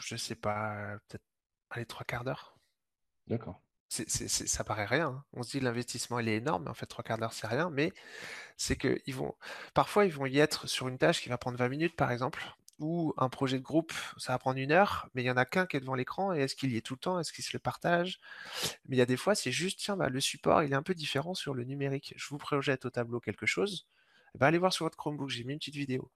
je 0.00 0.16
sais 0.16 0.36
pas, 0.36 0.98
peut-être, 1.08 1.24
allez, 1.70 1.86
3/4 1.86 2.24
d'heure. 2.24 2.56
D'accord. 3.28 3.65
C'est 3.90 4.08
ça 4.28 4.64
paraît 4.64 4.84
rien, 4.84 5.08
hein. 5.08 5.24
On 5.32 5.42
se 5.44 5.50
dit: 5.52 5.60
«L'investissement, 5.60 6.18
il 6.18 6.28
est 6.28 6.36
énorme», 6.36 6.66
en 6.68 6.74
fait 6.74 6.86
3/4 6.86 7.18
d'heure, 7.18 7.32
c'est 7.32 7.46
rien, 7.46 7.70
mais 7.70 7.92
c'est 8.56 8.76
qu'ils 8.76 9.14
vont 9.14 9.34
parfois, 9.74 10.06
ils 10.06 10.12
vont 10.12 10.26
y 10.26 10.38
être 10.38 10.66
sur 10.68 10.88
une 10.88 10.98
tâche 10.98 11.22
qui 11.22 11.28
va 11.30 11.38
prendre 11.38 11.58
20 11.58 11.68
minutes, 11.68 11.96
par 11.96 12.12
exemple, 12.12 12.44
ou 12.80 13.14
un 13.18 13.28
projet 13.30 13.58
de 13.58 13.64
groupe, 13.64 13.92
ça 14.18 14.32
va 14.34 14.38
prendre 14.40 14.58
1 14.60 14.72
heure, 14.72 15.08
mais 15.14 15.22
il 15.22 15.26
y 15.26 15.30
en 15.30 15.36
a 15.38 15.44
qu'un 15.46 15.66
qui 15.66 15.76
est 15.76 15.80
devant 15.80 15.94
l'écran 15.96 16.34
et 16.34 16.40
est-ce 16.40 16.56
qu'il 16.56 16.72
y 16.72 16.76
est 16.78 16.82
tout 16.82 16.94
le 16.94 17.00
temps? 17.00 17.20
Est-ce 17.20 17.32
qu'il 17.32 17.44
se 17.44 17.52
le 17.54 17.60
partage? 17.60 18.20
Mais 18.88 18.96
il 18.96 18.98
y 19.00 19.02
a 19.02 19.06
des 19.06 19.16
fois, 19.18 19.34
c'est 19.36 19.52
juste: 19.52 19.80
«Tiens, 19.80 19.96
bah, 19.96 20.08
le 20.10 20.20
support, 20.20 20.62
il 20.64 20.72
est 20.72 20.76
un 20.76 20.82
peu 20.84 20.94
différent 20.94 21.34
sur 21.34 21.54
le 21.54 21.64
numérique. 21.64 22.14
Je 22.16 22.28
vous 22.30 22.38
projette 22.38 22.86
au 22.86 22.90
tableau 22.90 23.20
quelque 23.20 23.46
chose, 23.46 23.88
bah, 24.36 24.46
allez 24.48 24.58
voir 24.58 24.72
sur 24.74 24.86
votre 24.86 24.98
Chromebook, 24.98 25.30
j'ai 25.30 25.44
mis 25.44 25.54
une 25.54 25.58
petite 25.60 25.76
vidéo». 25.76 26.10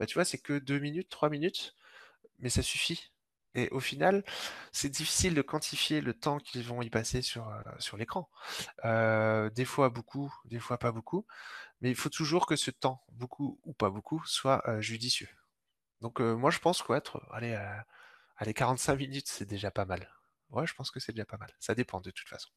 Bah, 0.00 0.06
tu 0.06 0.14
vois, 0.14 0.24
c'est 0.26 0.38
que 0.38 0.58
2 0.60 0.78
minutes, 0.80 1.08
3 1.10 1.30
minutes, 1.30 1.76
mais 2.40 2.50
ça 2.50 2.62
suffit 2.62 3.10
et 3.56 3.68
au 3.70 3.80
final, 3.80 4.24
c'est 4.72 4.88
difficile 4.90 5.34
de 5.34 5.42
quantifier 5.42 6.00
le 6.00 6.14
temps 6.14 6.38
qu'ils 6.38 6.64
vont 6.64 6.82
y 6.82 6.90
passer 6.90 7.22
sur, 7.22 7.48
heu, 7.48 7.62
sur 7.78 7.96
l'écran. 7.96 8.28
Heu, 8.84 9.50
des 9.54 9.64
fois 9.66 9.90
beaucoup, 9.90 10.34
des 10.46 10.60
fois 10.60 10.78
pas 10.78 10.92
beaucoup, 10.92 11.26
mais 11.80 11.90
il 11.90 11.96
faut 11.96 12.10
toujours 12.10 12.46
que 12.46 12.56
ce 12.56 12.70
temps, 12.72 13.04
beaucoup 13.12 13.60
ou 13.64 13.74
pas 13.74 13.90
beaucoup, 13.90 14.22
soit, 14.26 14.62
heu, 14.68 14.80
judicieux. 14.82 15.28
Donc 16.02 16.20
moi 16.20 16.50
je 16.50 16.58
pense 16.60 16.82
qu'être, 16.82 17.22
allez, 17.32 17.52
heu, 17.54 17.60
allez 18.38 18.54
45 18.54 18.96
minutes, 18.96 19.28
c'est 19.28 19.46
déjà 19.46 19.70
pas 19.70 19.84
mal. 19.86 20.08
Ouais, 20.50 20.66
je 20.66 20.74
pense 20.74 20.90
que 20.92 21.00
c'est 21.00 21.12
déjà 21.12 21.26
pas 21.26 21.38
mal. 21.38 21.50
Ça 21.60 21.74
dépend 21.74 22.00
de 22.00 22.10
toute 22.10 22.28
façon. 22.28 22.50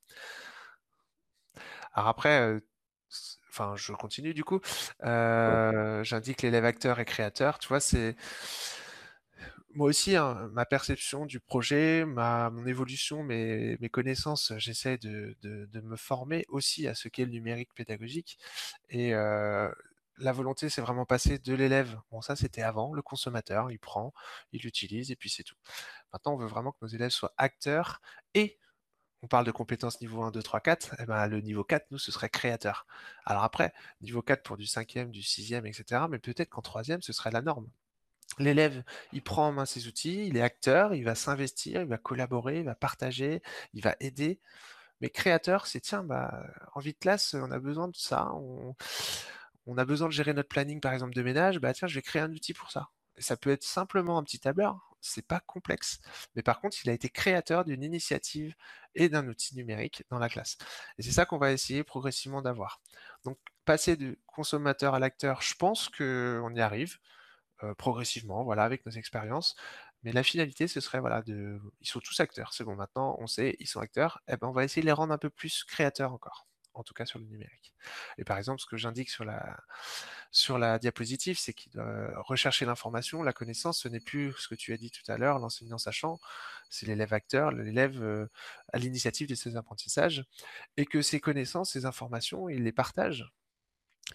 Alors 1.93 2.07
après, 2.09 2.59
enfin, 3.49 3.75
je 3.75 3.93
continue 3.93 4.33
du 4.33 4.43
coup. 4.43 4.59
J'indique 6.03 6.41
l'élève 6.41 6.65
acteur 6.65 6.99
et 6.99 7.05
créateur, 7.05 7.59
tu 7.59 7.67
vois? 7.67 7.79
C'est 7.79 8.15
moi 9.75 9.87
aussi, 9.87 10.15
hein, 10.15 10.49
ma 10.53 10.65
perception 10.65 11.25
du 11.25 11.39
projet, 11.39 12.05
mon 12.05 12.65
évolution, 12.65 13.23
mes 13.23 13.77
connaissances, 13.91 14.53
j'essaie 14.57 14.97
de 14.97 15.81
me 15.81 15.95
former 15.95 16.45
aussi 16.49 16.87
à 16.87 16.95
ce 16.95 17.07
qu'est 17.07 17.25
le 17.25 17.31
numérique 17.31 17.73
pédagogique 17.75 18.37
et 18.89 19.13
heu, 19.13 19.73
la 20.17 20.31
volonté, 20.33 20.69
c'est 20.69 20.81
vraiment 20.81 21.05
passer 21.05 21.39
de 21.39 21.53
l'élève 21.53 21.97
bon 22.11 22.21
ça, 22.21 22.35
c'était 22.35 22.61
avant, 22.61 22.93
le 22.93 23.01
consommateur, 23.01 23.71
il 23.71 23.79
prend, 23.79 24.13
il 24.51 24.65
utilise 24.65 25.11
et 25.11 25.15
puis 25.15 25.29
c'est 25.29 25.43
tout. 25.43 25.55
Maintenant, 26.13 26.33
on 26.35 26.37
veut 26.37 26.47
vraiment 26.47 26.71
que 26.73 26.79
nos 26.83 26.87
élèves 26.89 27.11
soient 27.11 27.33
acteurs 27.37 28.01
et 28.35 28.59
on 29.23 29.27
parle 29.27 29.45
de 29.45 29.51
compétences 29.51 30.01
niveau 30.01 30.23
1-2-3-4, 30.23 30.95
et 31.01 31.05
ben, 31.05 31.27
le 31.27 31.41
niveau 31.41 31.63
4, 31.63 31.87
nous, 31.91 31.97
ce 31.99 32.11
serait 32.11 32.29
créateur. 32.29 32.85
Alors 33.25 33.43
après, 33.43 33.73
niveau 34.01 34.21
4 34.21 34.43
pour 34.43 34.57
du 34.57 34.65
5e, 34.67 35.11
du 35.11 35.21
6e 35.23 35.65
et 35.67 35.73
cetera, 35.73 36.07
mais 36.09 36.19
peut-être 36.19 36.49
qu'en 36.49 36.61
3e, 36.61 37.01
ce 37.01 37.13
serait 37.13 37.31
la 37.31 37.41
norme. 37.41 37.69
L'élève, 38.37 38.83
il 39.11 39.21
prend 39.21 39.47
en 39.47 39.51
main 39.51 39.65
ses 39.65 39.87
outils, 39.87 40.27
il 40.27 40.37
est 40.37 40.41
acteur, 40.41 40.93
il 40.93 41.03
va 41.03 41.15
s'investir, 41.15 41.81
il 41.81 41.87
va 41.87 41.97
collaborer, 41.97 42.59
il 42.59 42.65
va 42.65 42.75
partager, 42.75 43.41
il 43.73 43.81
va 43.81 43.95
aider. 43.99 44.39
Mais 45.01 45.09
créateur, 45.09 45.67
c'est: 45.67 45.81
«Tiens, 45.81 46.03
bah, 46.03 46.45
en 46.73 46.79
vie 46.79 46.93
de 46.93 46.99
classe, 46.99 47.33
on 47.33 47.51
a 47.51 47.59
besoin 47.59 47.87
de 47.87 47.95
ça, 47.95 48.31
on 48.33 49.77
a 49.77 49.85
besoin 49.85 50.07
de 50.07 50.13
gérer 50.13 50.33
notre 50.33 50.49
planning, 50.49 50.79
par 50.79 50.93
exemple, 50.93 51.13
de 51.13 51.21
ménage, 51.23 51.59
bah, 51.59 51.73
tiens, 51.73 51.87
je 51.87 51.95
vais 51.95 52.01
créer 52.01 52.21
un 52.21 52.31
outil 52.31 52.53
pour 52.53 52.71
ça». 52.71 52.89
Et 53.17 53.21
ça 53.21 53.35
peut 53.35 53.49
être 53.51 53.63
simplement 53.63 54.17
un 54.17 54.23
petit 54.23 54.39
tableur, 54.39 54.79
c'est 55.01 55.27
pas 55.27 55.41
complexe. 55.41 55.99
Mais 56.35 56.41
par 56.43 56.61
contre, 56.61 56.77
il 56.83 56.89
a 56.89 56.93
été 56.93 57.09
créateur 57.09 57.65
d'une 57.65 57.83
initiative 57.83 58.55
et 58.95 59.09
d'un 59.09 59.27
outil 59.27 59.55
numérique 59.55 60.03
dans 60.09 60.19
la 60.19 60.29
classe. 60.29 60.57
Et 60.97 61.03
c'est 61.03 61.11
ça 61.11 61.25
qu'on 61.25 61.37
va 61.37 61.51
essayer 61.51 61.83
progressivement 61.83 62.41
d'avoir. 62.41 62.81
Donc 63.25 63.37
passer 63.65 63.97
du 63.97 64.17
consommateur 64.25 64.93
à 64.93 64.99
l'acteur, 64.99 65.41
je 65.41 65.55
pense 65.55 65.89
qu'on 65.89 66.53
y 66.55 66.61
arrive 66.61 66.97
heu, 67.63 67.75
progressivement, 67.75 68.43
voilà, 68.43 68.63
avec 68.63 68.85
nos 68.85 68.91
expériences. 68.91 69.55
Mais 70.03 70.11
la 70.13 70.23
finalité, 70.23 70.67
ce 70.67 70.79
serait, 70.81 70.99
voilà, 71.01 71.21
de 71.23 71.59
ils 71.81 71.87
sont 71.87 71.99
tous 71.99 72.19
acteurs, 72.21 72.53
c'est 72.53 72.63
bon, 72.63 72.75
maintenant 72.75 73.17
on 73.19 73.27
sait, 73.27 73.55
ils 73.59 73.67
sont 73.67 73.81
acteurs, 73.81 74.21
et 74.29 74.37
ben, 74.37 74.47
on 74.47 74.51
va 74.53 74.63
essayer 74.63 74.81
de 74.81 74.85
les 74.87 74.91
rendre 74.93 75.13
un 75.13 75.17
peu 75.17 75.29
plus 75.29 75.63
créateurs 75.65 76.13
encore, 76.13 76.47
en 76.73 76.83
tout 76.83 76.93
cas 76.93 77.05
sur 77.05 77.19
le 77.19 77.25
numérique. 77.25 77.73
Et 78.17 78.23
par 78.23 78.37
exemple, 78.37 78.61
ce 78.61 78.65
que 78.65 78.77
j'indique 78.77 79.09
sur 79.09 79.25
la 79.25 79.57
sur 80.31 80.57
la 80.59 80.79
diapositive, 80.79 81.37
c'est 81.39 81.53
qu'ils 81.53 81.71
doivent 81.73 82.13
rechercher 82.27 82.65
l'information, 82.65 83.23
la 83.23 83.33
connaissance, 83.33 83.79
ce 83.79 83.87
n'est 83.87 83.99
plus 83.99 84.33
ce 84.37 84.47
que 84.47 84.55
tu 84.55 84.73
as 84.73 84.77
dit 84.77 84.91
tout 84.91 85.09
à 85.11 85.17
l'heure, 85.17 85.39
l'enseignant 85.39 85.77
sachant, 85.77 86.19
c'est 86.69 86.85
l'élève 86.87 87.13
acteur, 87.13 87.51
l'élève, 87.51 88.01
heu, 88.01 88.29
à 88.73 88.77
l'initiative 88.79 89.27
de 89.27 89.35
ses 89.35 89.55
apprentissages 89.57 90.25
et 90.77 90.85
que 90.85 91.01
ces 91.01 91.19
connaissances, 91.19 91.71
ces 91.73 91.85
informations, 91.85 92.49
il 92.49 92.63
les 92.63 92.71
partage 92.71 93.31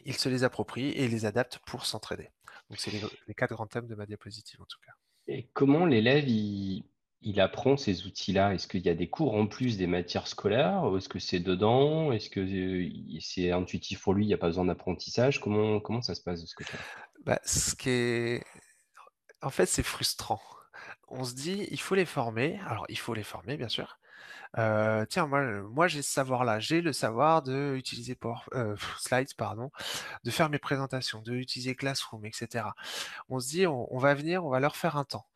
il 0.05 0.17
se 0.17 0.29
les 0.29 0.45
approprie 0.45 0.91
et 0.91 1.09
les 1.09 1.27
adapte 1.27 1.59
pour 1.67 1.85
s'entraider. 1.85 2.31
Donc 2.71 2.79
c'est 2.79 2.91
les 2.91 3.35
4 3.35 3.53
grands 3.55 3.67
thèmes 3.67 3.87
de 3.87 3.95
ma 3.95 4.07
diapositive, 4.07 4.61
en 4.61 4.67
tout 4.67 4.79
cas. 4.85 4.93
Et 5.27 5.49
comment 5.53 5.87
l'élève, 5.87 6.29
il 6.29 6.85
il 7.27 7.41
apprend 7.41 7.77
ces 7.79 8.07
outils-là? 8.07 8.53
Est-ce 8.55 8.69
qu'il 8.69 8.83
y 8.83 8.91
a 8.91 8.95
des 8.95 9.09
cours 9.09 9.35
en 9.35 9.47
plus 9.47 9.79
des 9.79 9.87
matières 9.87 10.27
scolaires? 10.27 10.85
Ou 10.85 10.99
est-ce 10.99 11.09
que 11.09 11.19
c'est 11.19 11.41
dedans? 11.41 12.13
Est-ce 12.13 12.29
que, 12.29 12.41
il 12.41 13.19
c'est 13.23 13.51
intuitif 13.51 14.03
pour 14.03 14.13
lui, 14.13 14.27
il 14.27 14.29
y 14.29 14.35
a 14.35 14.39
pas 14.39 14.49
besoin 14.49 14.67
d'apprentissage? 14.67 15.41
Comment 15.41 15.81
comment 15.81 16.03
ça 16.03 16.15
se 16.15 16.23
passe 16.23 16.43
de 16.43 16.47
ce 16.47 16.55
côté-là? 16.55 16.79
Bah, 17.25 17.41
ce 17.45 17.75
qui 17.75 17.89
est 17.89 18.45
en 19.41 19.51
fait, 19.51 19.67
c'est 19.67 19.83
frustrant. 19.83 20.41
On 21.09 21.25
se 21.25 21.35
dit: 21.35 21.67
«Il 21.71 21.81
faut 21.81 21.95
les 21.95 22.07
former». 22.07 22.59
Alors, 22.67 22.87
il 22.89 22.99
faut 22.99 23.15
les 23.15 23.23
former, 23.23 23.57
bien 23.57 23.69
sûr, 23.69 23.99
Heu, 24.57 25.07
tiens, 25.09 25.27
moi, 25.27 25.41
heu, 25.43 25.63
moi 25.65 25.89
j'ai 25.89 26.03
ce 26.03 26.11
savoir-là, 26.13 26.61
j'ai 26.61 26.81
le 26.81 26.93
savoir 26.93 27.43
d'utiliser 27.43 28.15
Power 28.15 28.37
heu, 28.55 28.77
Slides, 29.01 29.35
pardon, 29.37 29.71
de 30.25 30.31
faire 30.33 30.51
mes 30.51 30.59
présentations, 30.59 31.23
d'utiliser 31.23 31.75
Classroom 31.77 32.25
et 32.27 32.33
cetera. 32.35 32.75
On 33.31 33.41
se 33.41 33.49
dit: 33.51 33.67
«On 33.69 33.99
va 33.99 34.15
venir, 34.15 34.45
on 34.45 34.51
va 34.51 34.61
leur 34.61 34.77
faire 34.77 34.97
un 34.99 35.05
temps». 35.05 35.27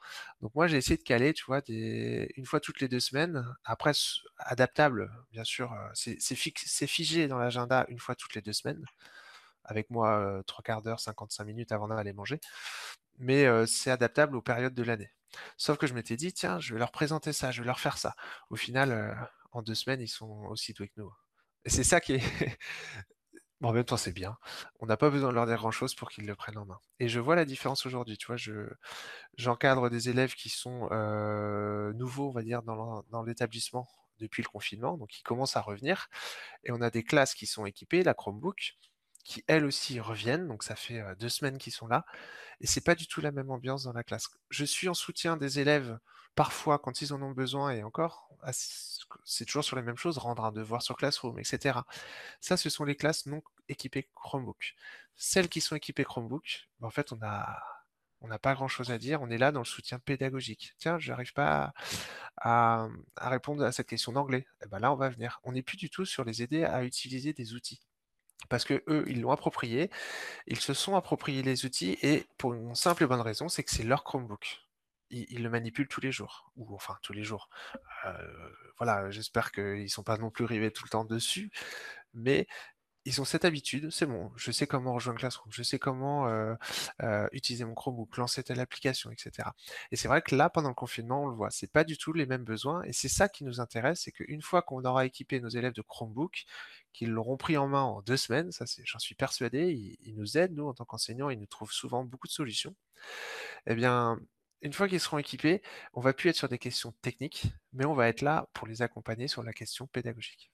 Donc 0.43 0.55
moi, 0.57 0.67
j'ai 0.69 0.79
essayé 0.79 0.97
de 0.99 1.05
caler, 1.05 1.33
tu 1.35 1.45
vois, 1.47 1.61
des 1.63 2.33
1 2.37 2.47
fois 2.47 2.61
toutes 2.61 2.81
les 2.81 2.89
2 2.89 3.01
semaines. 3.01 3.47
Après 3.65 3.93
adaptable, 4.39 5.11
bien 5.33 5.45
sûr, 5.45 5.75
c'est 5.95 6.87
figé 6.89 7.29
dans 7.29 7.39
l'agenda 7.39 7.87
1 7.89 8.01
fois 8.01 8.17
toutes 8.17 8.35
les 8.37 8.43
2 8.43 8.53
semaines. 8.55 8.85
Avec 9.65 9.91
moi, 9.91 10.21
heu, 10.41 10.45
3/4 10.47 10.83
d'heure, 10.83 11.01
55 11.01 11.45
minutes 11.47 11.73
avant 11.73 11.89
d'aller 11.89 12.13
manger. 12.15 12.41
Mais 13.19 13.47
c'est 13.67 13.91
adaptable 13.93 14.37
aux 14.37 14.43
périodes 14.43 14.75
de 14.75 14.83
l'année. 14.85 15.11
Sauf 15.57 15.79
que 15.79 15.87
je 15.87 15.95
m'étais 15.95 16.17
dit: 16.17 16.33
«Tiens, 16.33 16.61
je 16.61 16.73
vais 16.75 16.79
leur 16.81 16.93
présenter 16.93 17.33
ça, 17.33 17.51
je 17.51 17.63
vais 17.63 17.67
leur 17.67 17.81
faire 17.81 17.99
ça». 17.99 18.15
Au 18.51 18.57
final, 18.57 18.93
heu, 18.93 19.15
en 19.53 19.63
2 19.63 19.75
semaines, 19.75 20.01
ils 20.01 20.09
sont 20.09 20.45
aussi 20.51 20.73
doués 20.75 20.89
que 20.89 21.01
nous. 21.01 21.13
Et 21.65 21.71
c'est 21.71 21.85
ça 21.85 22.01
qui 22.01 22.15
est 22.15 22.23
mais 23.61 23.69
en 23.69 23.73
même 23.73 23.85
temps, 23.85 23.97
c'est 23.97 24.13
bien. 24.13 24.37
On 24.81 24.87
n'a 24.87 24.97
pas 24.97 25.11
besoin 25.11 25.31
de 25.31 25.35
leur 25.35 25.47
dire 25.47 25.57
grand 25.57 25.71
chose 25.73 25.95
pour 25.95 26.11
qu'ils 26.11 26.27
le 26.27 26.37
prennent 26.37 26.59
en 26.59 26.65
main. 26.67 26.79
Et 27.01 27.09
je 27.09 27.19
vois 27.21 27.35
la 27.37 27.45
différence 27.45 27.87
aujourd'hui, 27.87 28.17
tu 28.17 28.27
vois? 28.27 28.37
Je 28.37 28.69
j'encadre 29.39 29.91
des 29.91 30.09
élèves 30.11 30.35
qui 30.35 30.49
sont, 30.51 30.89
heu, 30.93 31.93
nouveaux, 31.97 32.29
on 32.29 32.33
va 32.33 32.43
dire, 32.43 32.63
dans 32.63 33.25
l'établissement 33.27 33.89
depuis 34.19 34.43
le 34.43 34.49
confinement, 34.49 34.99
donc 34.99 35.19
ils 35.19 35.23
commencent 35.23 35.57
à 35.57 35.61
revenir 35.63 36.09
et 36.65 36.73
on 36.73 36.81
a 36.83 36.91
des 36.91 37.05
classes 37.05 37.35
qui 37.35 37.47
sont 37.47 37.67
équipées, 37.67 38.03
la 38.05 38.15
Chromebook, 38.15 38.77
qui 39.25 39.45
elles 39.49 39.65
aussi 39.65 40.01
reviennent, 40.01 40.49
donc 40.49 40.63
ça 40.63 40.77
fait, 40.77 41.01
heu, 41.01 41.17
2 41.19 41.29
semaines 41.29 41.59
qu'ils 41.59 41.73
sont 41.73 41.87
là 41.89 42.05
et 42.61 42.67
c'est 42.67 42.81
pas 42.83 42.95
du 42.95 43.07
tout 43.07 43.21
la 43.21 43.33
même 43.33 43.51
ambiance 43.51 43.85
dans 43.85 43.93
la 43.93 44.05
classe. 44.05 44.29
Je 44.51 44.65
suis 44.65 44.89
en 44.89 44.95
soutien 44.95 45.37
des 45.37 45.61
élèves, 45.61 45.99
parfois 46.35 46.79
quand 46.79 47.03
ils 47.03 47.13
en 47.13 47.23
ont 47.23 47.33
besoin 47.33 47.71
et 47.73 47.83
encore, 47.85 48.29
c'est 49.25 49.45
toujours 49.47 49.65
sur 49.65 49.77
les 49.77 49.83
mêmes 49.83 49.97
choses, 49.97 50.19
rendre 50.19 50.45
un 50.45 50.53
devoir 50.53 50.83
sur 50.83 50.97
Classroom 50.97 51.39
et 51.39 51.45
cetera. 51.45 51.87
Ça, 52.41 52.57
ce 52.57 52.71
sont 52.71 52.85
les 52.85 52.97
classes 52.97 53.27
non 53.27 53.43
équipées 53.69 54.09
Chromebook. 54.15 54.75
Celles 55.17 55.49
qui 55.49 55.61
sont 55.61 55.77
équipées 55.77 56.05
Chromebook, 56.05 56.69
bah, 56.81 56.87
en 56.89 56.91
fait, 56.91 57.13
on 57.13 57.17
n'a 57.19 58.39
pas 58.39 58.55
grand 58.55 58.69
chose 58.69 58.91
à 58.91 58.99
dire, 58.99 59.23
on 59.23 59.31
est 59.31 59.39
là 59.39 59.53
dans 59.53 59.61
le 59.61 59.65
soutien 59.67 59.99
pédagogique. 59.99 60.75
«Tiens, 60.79 60.99
j'arrive 60.99 61.33
pas 61.33 61.73
à, 62.37 62.89
répondre 63.21 63.65
à 63.65 63.73
cette 63.73 63.89
question 63.89 64.13
d'anglais», 64.13 64.47
et 64.65 64.69
bah, 64.69 64.79
là, 64.81 64.93
on 64.93 64.97
va 64.97 65.09
venir. 65.11 65.41
On 65.45 65.53
n'est 65.53 65.63
plus 65.63 65.77
du 65.77 65.91
tout 65.91 66.05
sur 66.05 66.25
les 66.25 66.43
aider 66.43 66.65
à 66.65 66.85
utiliser 66.85 67.33
des 67.33 67.55
outils. 67.55 67.81
Parce 68.49 68.65
qu'eux, 68.65 69.05
ils 69.09 69.21
l'ont 69.21 69.33
approprié, 69.33 69.91
ils 70.47 70.61
se 70.61 70.75
sont 70.75 70.97
appropriés 70.97 71.43
les 71.43 71.67
outils 71.67 71.99
et 72.03 72.27
pour 72.39 72.55
une 72.55 72.75
simple 72.75 73.05
et 73.05 73.07
bonne 73.07 73.21
raison, 73.21 73.49
c'est 73.49 73.65
que 73.65 73.71
c'est 73.71 73.83
leur 73.83 74.05
Chromebook. 74.05 74.61
Ils 75.11 75.43
le 75.43 75.51
manipulent 75.51 75.89
tous 75.89 76.03
les 76.03 76.13
jours 76.13 76.53
ou 76.57 76.75
enfin 76.75 76.99
tous 77.03 77.13
les 77.15 77.25
jours. 77.25 77.49
Heu, 78.07 78.55
voilà, 78.79 79.11
j'espère 79.11 79.53
qu'ils 79.53 79.91
sont 79.91 80.03
pas 80.03 80.19
non 80.19 80.31
plus 80.31 80.45
rivés 80.45 80.71
tout 80.71 80.85
le 80.85 80.91
temps 80.91 81.05
dessus, 81.05 81.51
mais 82.15 82.47
ils 83.09 83.21
ont 83.21 83.25
cette 83.25 83.45
habitude, 83.45 83.91
c'est 83.91 84.07
bon, 84.07 84.31
je 84.37 84.51
sais 84.53 84.67
comment 84.67 84.95
rejoindre 84.95 85.19
Classroom, 85.21 85.53
je 85.53 85.63
sais 85.63 85.79
comment, 85.79 86.29
heu 86.29 86.57
heu, 87.03 87.29
utiliser 87.33 87.65
mon 87.65 87.75
Chromebook, 87.75 88.17
lancer 88.17 88.43
telle 88.43 88.61
application 88.61 89.11
et 89.11 89.17
cetera. 89.19 89.55
Et 89.93 89.97
c'est 89.97 90.09
vrai 90.09 90.23
que 90.23 90.37
là, 90.37 90.51
pendant 90.51 90.69
le 90.69 90.75
confinement, 90.75 91.25
on 91.25 91.29
le 91.29 91.35
voit, 91.35 91.51
c'est 91.51 91.73
pas 91.73 91.85
du 91.85 91.97
tout 91.99 92.13
les 92.13 92.27
mêmes 92.27 92.45
besoins 92.45 92.83
et 92.85 92.93
c'est 92.93 93.09
ça 93.09 93.29
qui 93.29 93.45
nous 93.45 93.61
intéresse, 93.61 94.03
c'est 94.03 94.13
qu'une 94.13 94.43
fois 94.43 94.63
qu'on 94.63 94.85
aura 94.85 95.07
équipé 95.07 95.41
nos 95.41 95.49
élèves 95.49 95.75
de 95.75 95.83
Chromebook, 95.83 96.45
qu'ils 96.93 97.11
l'auront 97.11 97.37
pris 97.37 97.57
en 97.57 97.69
main 97.69 97.83
en 97.83 98.03
2 98.03 98.17
semaines, 98.17 98.53
ça 98.53 98.65
j'en 98.85 98.99
suis 98.99 99.15
persuadé, 99.15 99.97
ils 100.03 100.15
nous 100.15 100.37
aident, 100.39 100.55
nous, 100.57 100.67
en 100.69 100.75
tant 100.75 100.85
qu'enseignants, 100.85 101.31
ils 101.31 101.39
nous 101.39 101.47
trouvent 101.47 101.73
souvent 101.73 102.05
beaucoup 102.05 102.27
de 102.29 102.33
solutions. 102.33 102.75
Et 103.67 103.75
bien, 103.77 104.19
une 104.63 104.73
fois 104.73 104.89
qu'ils 104.89 105.01
seront 105.01 105.19
équipés, 105.19 105.63
on 105.95 106.01
va 106.01 106.13
plus 106.13 106.31
être 106.31 106.37
sur 106.37 106.49
des 106.49 106.59
questions 106.59 106.93
techniques, 107.03 107.47
mais 107.73 107.87
on 107.87 107.95
va 107.95 108.09
être 108.09 108.23
là 108.23 108.49
pour 108.55 108.67
les 108.67 108.83
accompagner 108.83 109.29
sur 109.29 109.43
la 109.45 109.53
question 109.53 109.87
pédagogique. 109.87 110.51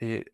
Et 0.00 0.24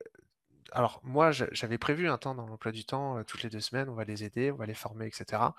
alors 0.75 1.01
moi, 1.05 1.31
j'avais 1.33 1.79
prévu 1.79 2.09
un 2.09 2.19
temps 2.19 2.35
dans 2.35 2.47
l'emploi 2.47 2.73
du 2.73 2.85
temps, 2.85 3.23
toutes 3.25 3.43
les 3.43 3.51
2 3.51 3.61
semaines, 3.61 3.89
on 3.89 3.95
va 3.95 4.05
les 4.05 4.25
aider, 4.25 4.51
on 4.51 4.57
va 4.57 4.67
les 4.67 4.75
former 4.75 5.07
et 5.07 5.13
cetera. 5.13 5.55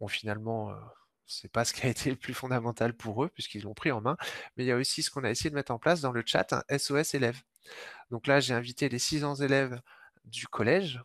Bon 0.00 0.08
finalement, 0.08 0.72
c'est 1.26 1.50
pas 1.52 1.64
ce 1.64 1.72
qui 1.72 1.86
a 1.86 1.88
été 1.90 2.10
le 2.10 2.16
plus 2.16 2.34
fondamental 2.34 2.94
pour 2.94 3.24
eux 3.24 3.28
puisqu'ils 3.28 3.62
l'ont 3.62 3.74
pris 3.74 3.92
en 3.92 4.00
main, 4.00 4.16
mais 4.56 4.64
il 4.64 4.66
y 4.66 4.72
a 4.72 4.76
aussi 4.76 5.02
ce 5.02 5.10
qu'on 5.10 5.24
a 5.24 5.30
essayé 5.30 5.50
de 5.50 5.54
mettre 5.54 5.72
en 5.72 5.78
place 5.78 6.00
dans 6.00 6.12
le 6.12 6.22
chat, 6.26 6.52
un 6.52 6.78
SOS 6.78 7.14
élèves. 7.14 7.42
Donc 8.10 8.26
là, 8.26 8.40
j'ai 8.40 8.54
invité 8.54 8.88
les 8.88 8.98
600 8.98 9.36
élèves 9.36 9.80
du 10.24 10.46
collège. 10.48 11.02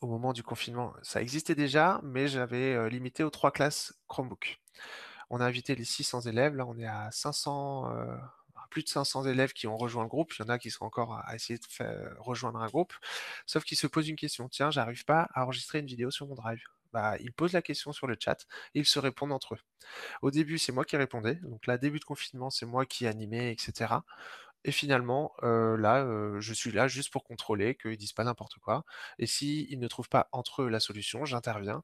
Au 0.00 0.06
moment 0.06 0.32
du 0.32 0.42
confinement, 0.42 0.94
ça 1.02 1.20
existait 1.22 1.54
déjà, 1.54 2.00
mais 2.02 2.28
j'avais, 2.28 2.88
limité 2.90 3.22
aux 3.24 3.30
3 3.30 3.50
classes 3.52 3.94
Chromebook. 4.08 4.60
On 5.30 5.40
a 5.40 5.46
invité 5.46 5.74
les 5.74 5.84
600 5.84 6.22
élèves, 6.22 6.56
là 6.56 6.66
on 6.66 6.78
est 6.78 6.86
à 6.86 7.10
500, 7.10 7.90
heu, 7.92 8.18
plus 8.74 8.82
de 8.84 8.88
500 8.90 9.24
élèves 9.24 9.52
qui 9.54 9.68
ont 9.68 9.76
rejoint 9.78 10.02
le 10.04 10.08
groupe. 10.08 10.34
Il 10.38 10.42
y 10.42 10.44
en 10.46 10.50
a 10.50 10.58
qui 10.58 10.70
sont 10.70 10.84
encore 10.84 11.14
à 11.26 11.34
essayer 11.36 11.58
de 11.58 11.64
fai 11.68 11.86
rejoindre 12.18 12.60
un 12.60 12.66
groupe. 12.68 12.92
Sauf 13.46 13.64
qu'ils 13.64 13.78
se 13.78 13.86
posent 13.86 14.08
une 14.08 14.16
question: 14.16 14.48
«Tiens, 14.48 14.70
j'arrive 14.72 15.04
pas 15.04 15.28
à 15.34 15.44
enregistrer 15.44 15.78
une 15.80 15.86
vidéo 15.86 16.10
sur 16.10 16.26
mon 16.26 16.34
Drive». 16.34 16.62
Bah, 16.92 17.16
ils 17.20 17.32
posent 17.32 17.52
la 17.54 17.62
question 17.62 17.92
sur 17.92 18.06
le 18.06 18.16
chat 18.20 18.46
et 18.74 18.80
ils 18.80 18.86
se 18.86 18.98
répondent 19.00 19.32
entre 19.32 19.54
eux. 19.54 19.58
Au 20.22 20.30
début, 20.30 20.58
c'est 20.58 20.72
moi 20.72 20.84
qui 20.84 20.96
répondais, 20.96 21.36
donc 21.36 21.66
là, 21.66 21.78
début 21.78 22.00
de 22.00 22.04
confinement, 22.04 22.50
c'est 22.50 22.66
moi 22.66 22.86
qui 22.86 23.06
animais 23.06 23.52
et 23.52 23.56
cetera. 23.58 24.04
Et 24.64 24.72
finalement, 24.72 25.32
heu, 25.42 25.76
là, 25.76 26.04
heu, 26.04 26.40
je 26.40 26.54
suis 26.54 26.72
là 26.72 26.88
juste 26.88 27.12
pour 27.12 27.24
contrôler 27.24 27.74
qu'ils 27.76 27.98
disent 27.98 28.14
pas 28.14 28.24
n'importe 28.24 28.58
quoi 28.60 28.84
et 29.18 29.26
s'ils 29.26 29.78
ne 29.78 29.88
trouvent 29.88 30.08
pas 30.08 30.28
entre 30.32 30.62
eux 30.62 30.68
la 30.70 30.80
solution, 30.80 31.24
j'interviens 31.26 31.82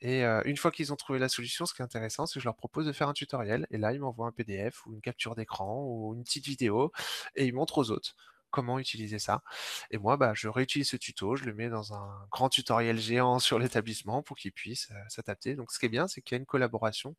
et 0.00 0.22
une 0.44 0.56
fois 0.56 0.70
qu'ils 0.70 0.92
ont 0.92 0.96
trouvé 0.96 1.18
la 1.18 1.28
solution, 1.28 1.64
ce 1.66 1.74
qui 1.74 1.82
est 1.82 1.84
intéressant, 1.84 2.26
c'est 2.26 2.34
que 2.34 2.40
je 2.40 2.44
leur 2.46 2.56
propose 2.56 2.86
de 2.86 2.92
faire 2.92 3.08
un 3.08 3.14
tutoriel 3.14 3.66
et 3.70 3.78
là, 3.78 3.92
ils 3.92 4.00
m'envoient 4.00 4.26
un 4.26 4.32
PDF 4.32 4.86
ou 4.86 4.94
une 4.94 5.00
capture 5.00 5.34
d'écran 5.34 5.82
ou 5.84 6.14
une 6.14 6.22
petite 6.22 6.46
vidéo 6.46 6.92
et 7.34 7.46
ils 7.46 7.54
montrent 7.54 7.78
aux 7.78 7.90
autres 7.90 8.14
comment 8.50 8.78
utiliser 8.78 9.18
ça. 9.18 9.42
Et 9.90 9.98
moi, 9.98 10.16
bah, 10.16 10.32
je 10.34 10.48
réutilise 10.48 10.88
ce 10.88 10.96
tuto, 10.96 11.36
je 11.36 11.44
le 11.44 11.54
mets 11.54 11.68
dans 11.68 11.94
un 11.94 12.26
grand 12.30 12.48
tutoriel 12.48 12.98
géant 12.98 13.38
sur 13.40 13.58
l'établissement 13.58 14.22
pour 14.22 14.36
qu'ils 14.36 14.52
puissent, 14.52 14.90
s'adapter. 15.08 15.56
Donc 15.56 15.72
ce 15.72 15.78
qui 15.78 15.86
est 15.86 15.90
bien, 15.90 16.08
c'est 16.08 16.22
qu'il 16.22 16.36
y 16.36 16.38
a 16.38 16.40
une 16.40 16.46
collaboration, 16.46 17.16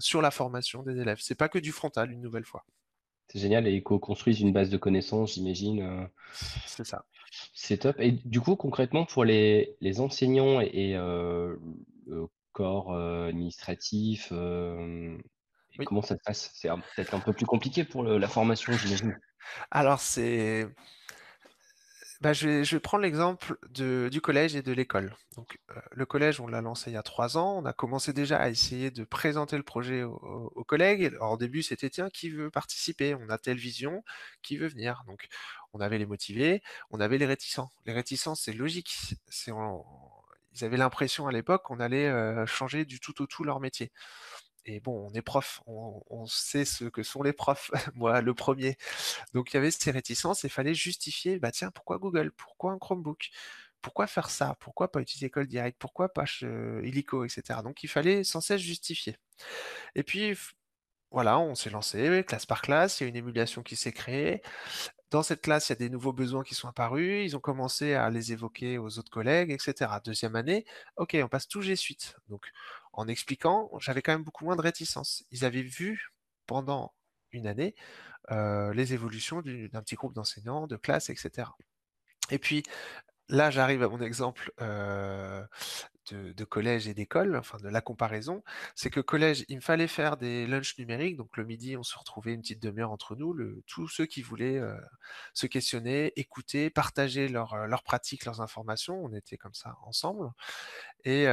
sur 0.00 0.20
la 0.22 0.30
formation 0.30 0.82
des 0.82 0.98
élèves. 1.00 1.18
C'est 1.20 1.34
pas 1.36 1.48
que 1.48 1.58
du 1.58 1.72
frontal, 1.72 2.10
une 2.10 2.20
nouvelle 2.20 2.44
fois. 2.44 2.64
C'est 3.28 3.38
génial 3.38 3.66
et 3.66 3.72
ils 3.74 3.82
co-construisent 3.82 4.40
une 4.40 4.52
base 4.52 4.70
de 4.70 4.76
connaissances, 4.78 5.34
j'imagine, 5.34 5.82
heu 5.82 6.08
C'est 6.66 6.84
ça. 6.84 7.04
c'est 7.54 7.78
top 7.78 7.96
et 8.00 8.12
du 8.12 8.40
coup, 8.40 8.56
concrètement, 8.56 9.06
pour 9.06 9.24
les 9.24 9.76
les 9.80 10.00
enseignants 10.00 10.60
et 10.60 10.94
heu, 10.96 11.60
le 12.06 12.26
corps, 12.52 12.92
heu, 12.94 13.26
administratif, 13.28 14.32
Oui. 15.78 15.86
comment 15.86 16.02
ça 16.02 16.16
se 16.16 16.22
passe? 16.24 16.50
C'est 16.54 16.68
peut-être 16.68 17.14
un 17.14 17.20
peu 17.20 17.32
plus 17.32 17.46
compliqué 17.46 17.84
pour 17.84 18.02
le 18.02 18.18
la 18.18 18.28
formation, 18.28 18.76
j'imagine? 18.76 19.16
Alors 19.70 20.00
c'est 20.00 20.66
bah, 22.24 22.32
je 22.32 22.48
vais 22.48 22.80
prendre 22.80 23.02
l'exemple 23.04 23.56
du 23.70 24.20
collège 24.22 24.56
et 24.56 24.62
de 24.62 24.72
l'école. 24.72 25.14
Heu, 25.38 25.44
le 25.92 26.06
collège, 26.06 26.40
on 26.40 26.46
l'a 26.48 26.62
lancé 26.62 26.90
il 26.90 26.94
y 26.94 26.96
a 26.96 27.02
3 27.02 27.36
ans. 27.38 27.58
On 27.62 27.66
a 27.66 27.72
commencé 27.74 28.12
déjà 28.14 28.38
à 28.38 28.48
essayer 28.48 28.90
de 28.90 29.04
présenter 29.04 29.56
le 29.58 29.62
projet 29.62 30.02
aux 30.04 30.64
collègues. 30.64 31.04
Alors 31.06 31.32
au 31.32 31.36
début, 31.36 31.62
c'était: 31.62 31.90
«Tiens, 31.90 32.10
qui 32.10 32.30
veut 32.30 32.50
participer? 32.50 33.14
On 33.14 33.28
a 33.28 33.38
telle 33.38 33.58
vision, 33.58 34.02
qui 34.42 34.56
veut 34.56 34.68
venir?» 34.68 35.02
donc 35.06 35.28
on 35.74 35.80
avait 35.80 35.98
les 35.98 36.06
motivés, 36.06 36.62
on 36.90 37.00
avait 37.00 37.18
les 37.18 37.26
réticents. 37.26 37.70
Les 37.86 37.92
réticents, 37.92 38.34
c'est 38.36 38.52
logique, 38.52 38.96
ils 40.56 40.64
avaient 40.64 40.76
l'impression 40.76 41.26
à 41.26 41.32
l'époque 41.32 41.64
qu'on 41.64 41.80
allait, 41.80 42.08
heu, 42.08 42.46
changer 42.46 42.84
du 42.84 43.00
tout 43.00 43.20
au 43.22 43.26
tout 43.26 43.44
leur 43.44 43.60
métier. 43.60 43.92
Et 44.66 44.80
bon, 44.80 45.08
on 45.10 45.14
est 45.14 45.22
prof, 45.22 45.60
on 45.66 46.26
sait 46.26 46.64
ce 46.64 46.84
que 46.86 47.02
sont 47.02 47.22
les 47.22 47.32
profs, 47.34 47.70
moi 47.94 48.20
le 48.22 48.34
1er. 48.34 48.76
Donc 49.34 49.52
il 49.52 49.56
y 49.56 49.58
avait 49.58 49.70
ces 49.70 49.90
réticences 49.90 50.44
et 50.44 50.48
fallait 50.48 50.74
justifier, 50.74 51.38
bah, 51.38 51.52
tiens, 51.52 51.70
pourquoi 51.70 51.98
Google? 51.98 52.32
Pourquoi 52.32 52.72
un 52.72 52.78
Chromebook? 52.78 53.30
Pourquoi 53.82 54.06
faire 54.06 54.30
ça? 54.30 54.56
Pourquoi 54.60 54.90
pas 54.92 55.00
utiliser 55.02 55.26
École 55.26 55.46
Directe? 55.48 55.76
Pourquoi 55.78 56.08
pas 56.10 56.24
ch 56.26 56.44
heu, 56.44 56.80
illico 56.86 57.24
et 57.24 57.28
cetera? 57.28 57.62
Donc 57.62 57.82
il 57.82 57.88
fallait 57.88 58.24
sans 58.24 58.40
cesse 58.40 58.60
justifier. 58.62 59.16
Et 59.94 60.02
puis 60.04 60.36
voilà, 61.10 61.38
on 61.38 61.54
s'est 61.54 61.70
lancé 61.70 62.24
classe 62.26 62.46
par 62.46 62.62
classe, 62.62 63.00
il 63.00 63.04
y 63.04 63.06
a 63.06 63.08
une 63.10 63.16
émulation 63.16 63.62
qui 63.62 63.76
s'est 63.76 63.92
créée. 63.92 64.42
Dans 65.10 65.22
cette 65.22 65.42
classe, 65.42 65.68
il 65.68 65.72
y 65.72 65.74
a 65.74 65.76
des 65.76 65.90
nouveaux 65.90 66.12
besoins 66.12 66.42
qui 66.42 66.54
sont 66.56 66.68
apparus, 66.68 67.24
ils 67.24 67.36
ont 67.36 67.40
commencé 67.40 67.94
à 67.94 68.10
les 68.10 68.32
évoquer 68.32 68.78
aux 68.78 68.98
autres 68.98 69.10
collègues 69.10 69.50
et 69.52 69.58
cetera. 69.60 70.00
2e 70.00 70.36
année, 70.36 70.64
OK, 70.96 71.16
on 71.22 71.28
passe 71.28 71.48
tout 71.48 71.62
G 71.62 71.76
Suite. 71.76 72.16
Donc 72.28 72.50
en 72.94 73.08
expliquant, 73.08 73.70
j'avais 73.80 74.02
quand 74.02 74.12
même 74.12 74.24
beaucoup 74.24 74.44
moins 74.46 74.56
de 74.56 74.62
réticences. 74.62 75.24
Ils 75.32 75.44
avaient 75.44 75.62
vu 75.62 76.10
pendant 76.46 76.94
une 77.32 77.46
année, 77.48 77.74
heu, 78.32 78.72
les 78.74 78.94
évolutions 78.94 79.42
du 79.42 79.68
d'un 79.70 79.82
petit 79.82 79.96
groupe 79.96 80.14
d'enseignants, 80.14 80.66
de 80.68 80.76
classe 80.76 81.10
et 81.10 81.16
cetera. 81.16 81.56
Et 82.30 82.38
puis 82.38 82.62
là, 83.30 83.50
j'arrive 83.50 83.82
à 83.84 83.88
mon 83.88 84.00
exemple, 84.02 84.52
heu, 84.62 85.46
de 86.12 86.44
collège 86.44 86.88
et 86.88 86.94
d'école, 86.94 87.36
enfin 87.36 87.58
de 87.58 87.68
la 87.70 87.80
comparaison. 87.82 88.42
C'est 88.76 88.90
que 88.90 89.00
collège, 89.00 89.44
il 89.48 89.56
me 89.56 89.62
fallait 89.62 89.88
faire 89.88 90.16
des 90.18 90.46
lunchs 90.46 90.78
numériques, 90.78 91.16
donc 91.16 91.36
le 91.38 91.44
midi, 91.46 91.76
on 91.78 91.82
se 91.84 91.96
retrouvait 91.98 92.34
une 92.34 92.42
petite 92.42 92.60
1/2 92.62 92.80
heure 92.82 92.92
entre 92.92 93.16
nous, 93.16 93.34
tous 93.66 93.88
ceux 93.88 94.06
qui 94.06 94.22
voulaient, 94.22 94.58
heu, 94.58 94.76
se 95.34 95.46
questionner, 95.46 96.12
écouter, 96.20 96.70
partager 96.70 97.28
leurs, 97.28 97.56
pratiques, 97.84 98.24
leurs 98.26 98.40
informations. 98.42 99.02
On 99.04 99.12
était 99.14 99.38
comme 99.38 99.54
ça 99.54 99.76
ensemble 99.84 100.30
et 101.04 101.26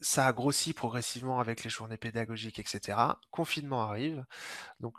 ça 0.00 0.26
a 0.26 0.32
grossi 0.32 0.72
progressivement 0.72 1.40
avec 1.40 1.62
les 1.64 1.70
journées 1.70 1.96
pédagogiques 1.98 2.58
et 2.58 2.64
cetera. 2.66 3.20
Confinement 3.30 3.82
arrive, 3.82 4.24
donc 4.80 4.96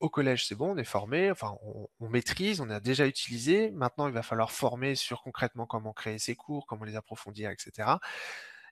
au 0.00 0.08
collège, 0.08 0.46
c'est 0.46 0.54
bon, 0.54 0.72
on 0.74 0.76
est 0.78 0.84
formé, 0.84 1.30
enfin 1.30 1.56
on 2.00 2.08
maîtrise, 2.08 2.60
on 2.60 2.70
a 2.70 2.80
déjà 2.80 3.06
utilisé. 3.06 3.70
Maintenant, 3.72 4.08
il 4.08 4.14
va 4.14 4.22
falloir 4.22 4.50
former 4.50 4.94
sur 4.96 5.22
concrètement 5.22 5.66
comment 5.66 5.92
créer 5.92 6.18
ses 6.18 6.34
cours, 6.36 6.66
comment 6.66 6.84
les 6.84 6.96
approfondir 6.96 7.50
et 7.50 7.56
cetera 7.58 8.00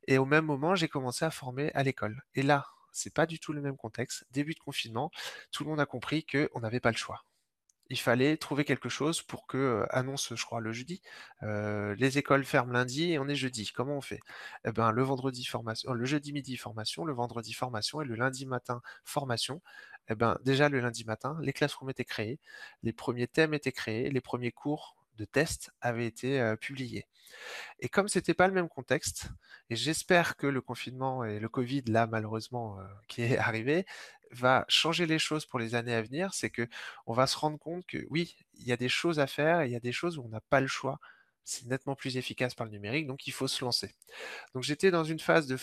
et 0.06 0.16
au 0.18 0.24
même 0.24 0.46
moment, 0.46 0.74
j'ai 0.74 0.88
commencé 0.88 1.24
à 1.24 1.30
former 1.30 1.70
à 1.74 1.82
l'école 1.82 2.22
et 2.34 2.42
là, 2.42 2.66
c'est 2.92 3.12
pas 3.12 3.26
du 3.26 3.38
tout 3.38 3.52
le 3.52 3.60
même 3.60 3.76
contexte. 3.76 4.24
Début 4.30 4.54
de 4.54 4.60
confinement, 4.60 5.10
tout 5.52 5.64
le 5.64 5.70
monde 5.70 5.80
a 5.80 5.86
compris 5.86 6.24
qu'on 6.24 6.60
n'avait 6.60 6.80
pas 6.80 6.90
le 6.90 6.96
choix. 6.96 7.24
Il 7.90 7.98
fallait 7.98 8.36
trouver 8.36 8.64
quelque 8.64 8.88
chose 8.88 9.22
pour 9.22 9.46
que, 9.46 9.86
annonce, 9.90 10.34
je 10.34 10.44
crois 10.44 10.60
le 10.60 10.72
jeudi, 10.72 11.00
les 11.42 12.18
écoles 12.18 12.44
ferment 12.44 12.72
lundi 12.72 13.12
et 13.12 13.18
on 13.18 13.28
est 13.28 13.34
jeudi. 13.34 13.70
Comment 13.74 13.96
on 13.96 14.00
fait? 14.00 14.20
Et 14.66 14.72
ben, 14.72 14.92
le 14.92 15.02
vendredi 15.02 15.44
formation 15.44 15.92
le 15.92 16.04
jeudi 16.04 16.32
midi 16.32 16.56
formation, 16.56 17.04
le 17.04 17.14
vendredi 17.14 17.52
formation 17.52 18.02
et 18.02 18.04
le 18.04 18.14
lundi 18.14 18.46
matin 18.46 18.82
formation. 19.04 19.62
Et 20.08 20.14
ben, 20.14 20.38
déjà 20.44 20.68
le 20.68 20.80
lundi 20.80 21.04
matin, 21.04 21.38
les 21.42 21.52
classrooms 21.52 21.90
étaient 21.90 22.04
créés, 22.04 22.38
les 22.82 22.92
premiers 22.92 23.26
thèmes 23.28 23.54
étaient 23.54 23.72
créés, 23.72 24.10
les 24.10 24.20
premiers 24.20 24.52
cours 24.52 24.96
de 25.16 25.24
tests 25.24 25.70
avaient 25.80 26.06
été, 26.06 26.54
publiés 26.60 27.06
et 27.80 27.88
comme 27.88 28.08
c'était 28.08 28.34
pas 28.34 28.46
le 28.48 28.54
même 28.54 28.68
contexte 28.68 29.28
et 29.70 29.76
j'espère 29.76 30.36
que 30.36 30.46
le 30.46 30.60
confinement 30.60 31.24
et 31.24 31.38
le 31.40 31.48
covid 31.48 31.82
là 31.86 32.06
malheureusement, 32.06 32.80
heu, 32.80 32.84
qui 33.08 33.22
est 33.22 33.38
arrivé, 33.38 33.86
va 34.30 34.64
changer 34.68 35.06
les 35.06 35.18
choses 35.18 35.46
pour 35.46 35.58
les 35.58 35.74
années 35.74 35.94
à 35.94 36.02
venir. 36.02 36.34
C'est 36.34 36.50
qu'on 36.50 37.12
va 37.12 37.26
se 37.26 37.36
rendre 37.36 37.58
compte 37.58 37.86
que 37.86 37.98
oui, 38.10 38.36
il 38.54 38.66
y 38.66 38.72
a 38.72 38.76
des 38.76 38.88
choses 38.88 39.18
à 39.20 39.26
faire 39.26 39.64
il 39.64 39.72
y 39.72 39.76
a 39.76 39.80
des 39.80 39.92
choses 39.92 40.18
où 40.18 40.22
on 40.24 40.28
n'a 40.28 40.40
pas 40.40 40.60
le 40.60 40.66
choix. 40.66 41.00
C'est 41.44 41.66
nettement 41.66 41.96
plus 41.96 42.16
efficace 42.18 42.54
par 42.54 42.66
le 42.66 42.72
numérique, 42.72 43.06
donc 43.06 43.26
il 43.26 43.32
faut 43.32 43.48
se 43.48 43.64
lancer. 43.64 43.94
Donc 44.54 44.64
j'étais 44.64 44.90
dans 44.90 45.04
une 45.04 45.20
phase 45.20 45.46
de 45.46 45.56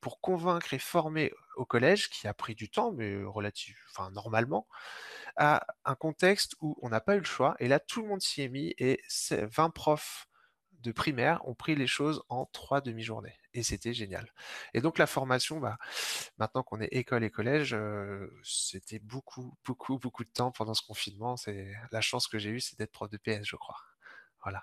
pour 0.00 0.20
convaincre 0.20 0.74
et 0.74 0.78
former 0.78 1.32
au 1.56 1.64
collège, 1.64 2.08
qui 2.10 2.28
a 2.28 2.34
pris 2.34 2.54
du 2.54 2.68
temps, 2.70 2.92
mais 2.92 3.22
relativ 3.24 3.76
enfin 3.90 4.10
normalement, 4.10 4.66
à 5.36 5.66
un 5.84 5.94
contexte 5.94 6.56
où 6.60 6.76
on 6.82 6.88
n'a 6.88 7.00
pas 7.00 7.16
eu 7.16 7.18
le 7.18 7.24
choix 7.24 7.56
et 7.60 7.68
là 7.68 7.80
tout 7.80 8.02
le 8.02 8.08
monde 8.08 8.22
s'y 8.22 8.42
est 8.42 8.48
mis 8.48 8.74
et 8.78 9.00
c'est 9.08 9.44
20 9.46 9.70
profs 9.70 10.28
de 10.80 10.92
primaire 10.92 11.46
ont 11.48 11.54
pris 11.54 11.74
les 11.74 11.86
choses 11.86 12.22
en 12.28 12.46
3 12.46 12.80
demi-journées 12.80 13.36
et 13.54 13.62
c'était 13.62 13.92
génial 13.94 14.32
et 14.74 14.80
donc 14.80 14.98
la 14.98 15.06
formation, 15.06 15.60
bah, 15.60 15.78
maintenant 16.38 16.62
qu'on 16.62 16.80
est 16.80 16.88
école 16.92 17.24
et 17.24 17.30
collège, 17.30 17.74
heu, 17.74 18.32
c'était 18.44 18.98
beaucoup, 18.98 19.54
beaucoup, 19.64 19.98
beaucoup 19.98 20.24
de 20.24 20.30
temps 20.30 20.52
pendant 20.52 20.74
ce 20.74 20.82
confinement. 20.82 21.36
C'est 21.36 21.72
la 21.92 22.00
chance 22.00 22.28
que 22.28 22.38
j'ai 22.38 22.50
eue, 22.50 22.60
c'est 22.60 22.78
d'être 22.78 22.92
prof 22.92 23.10
de 23.10 23.16
PS, 23.18 23.44
je 23.44 23.56
crois. 23.56 23.76
Voilà. 24.42 24.62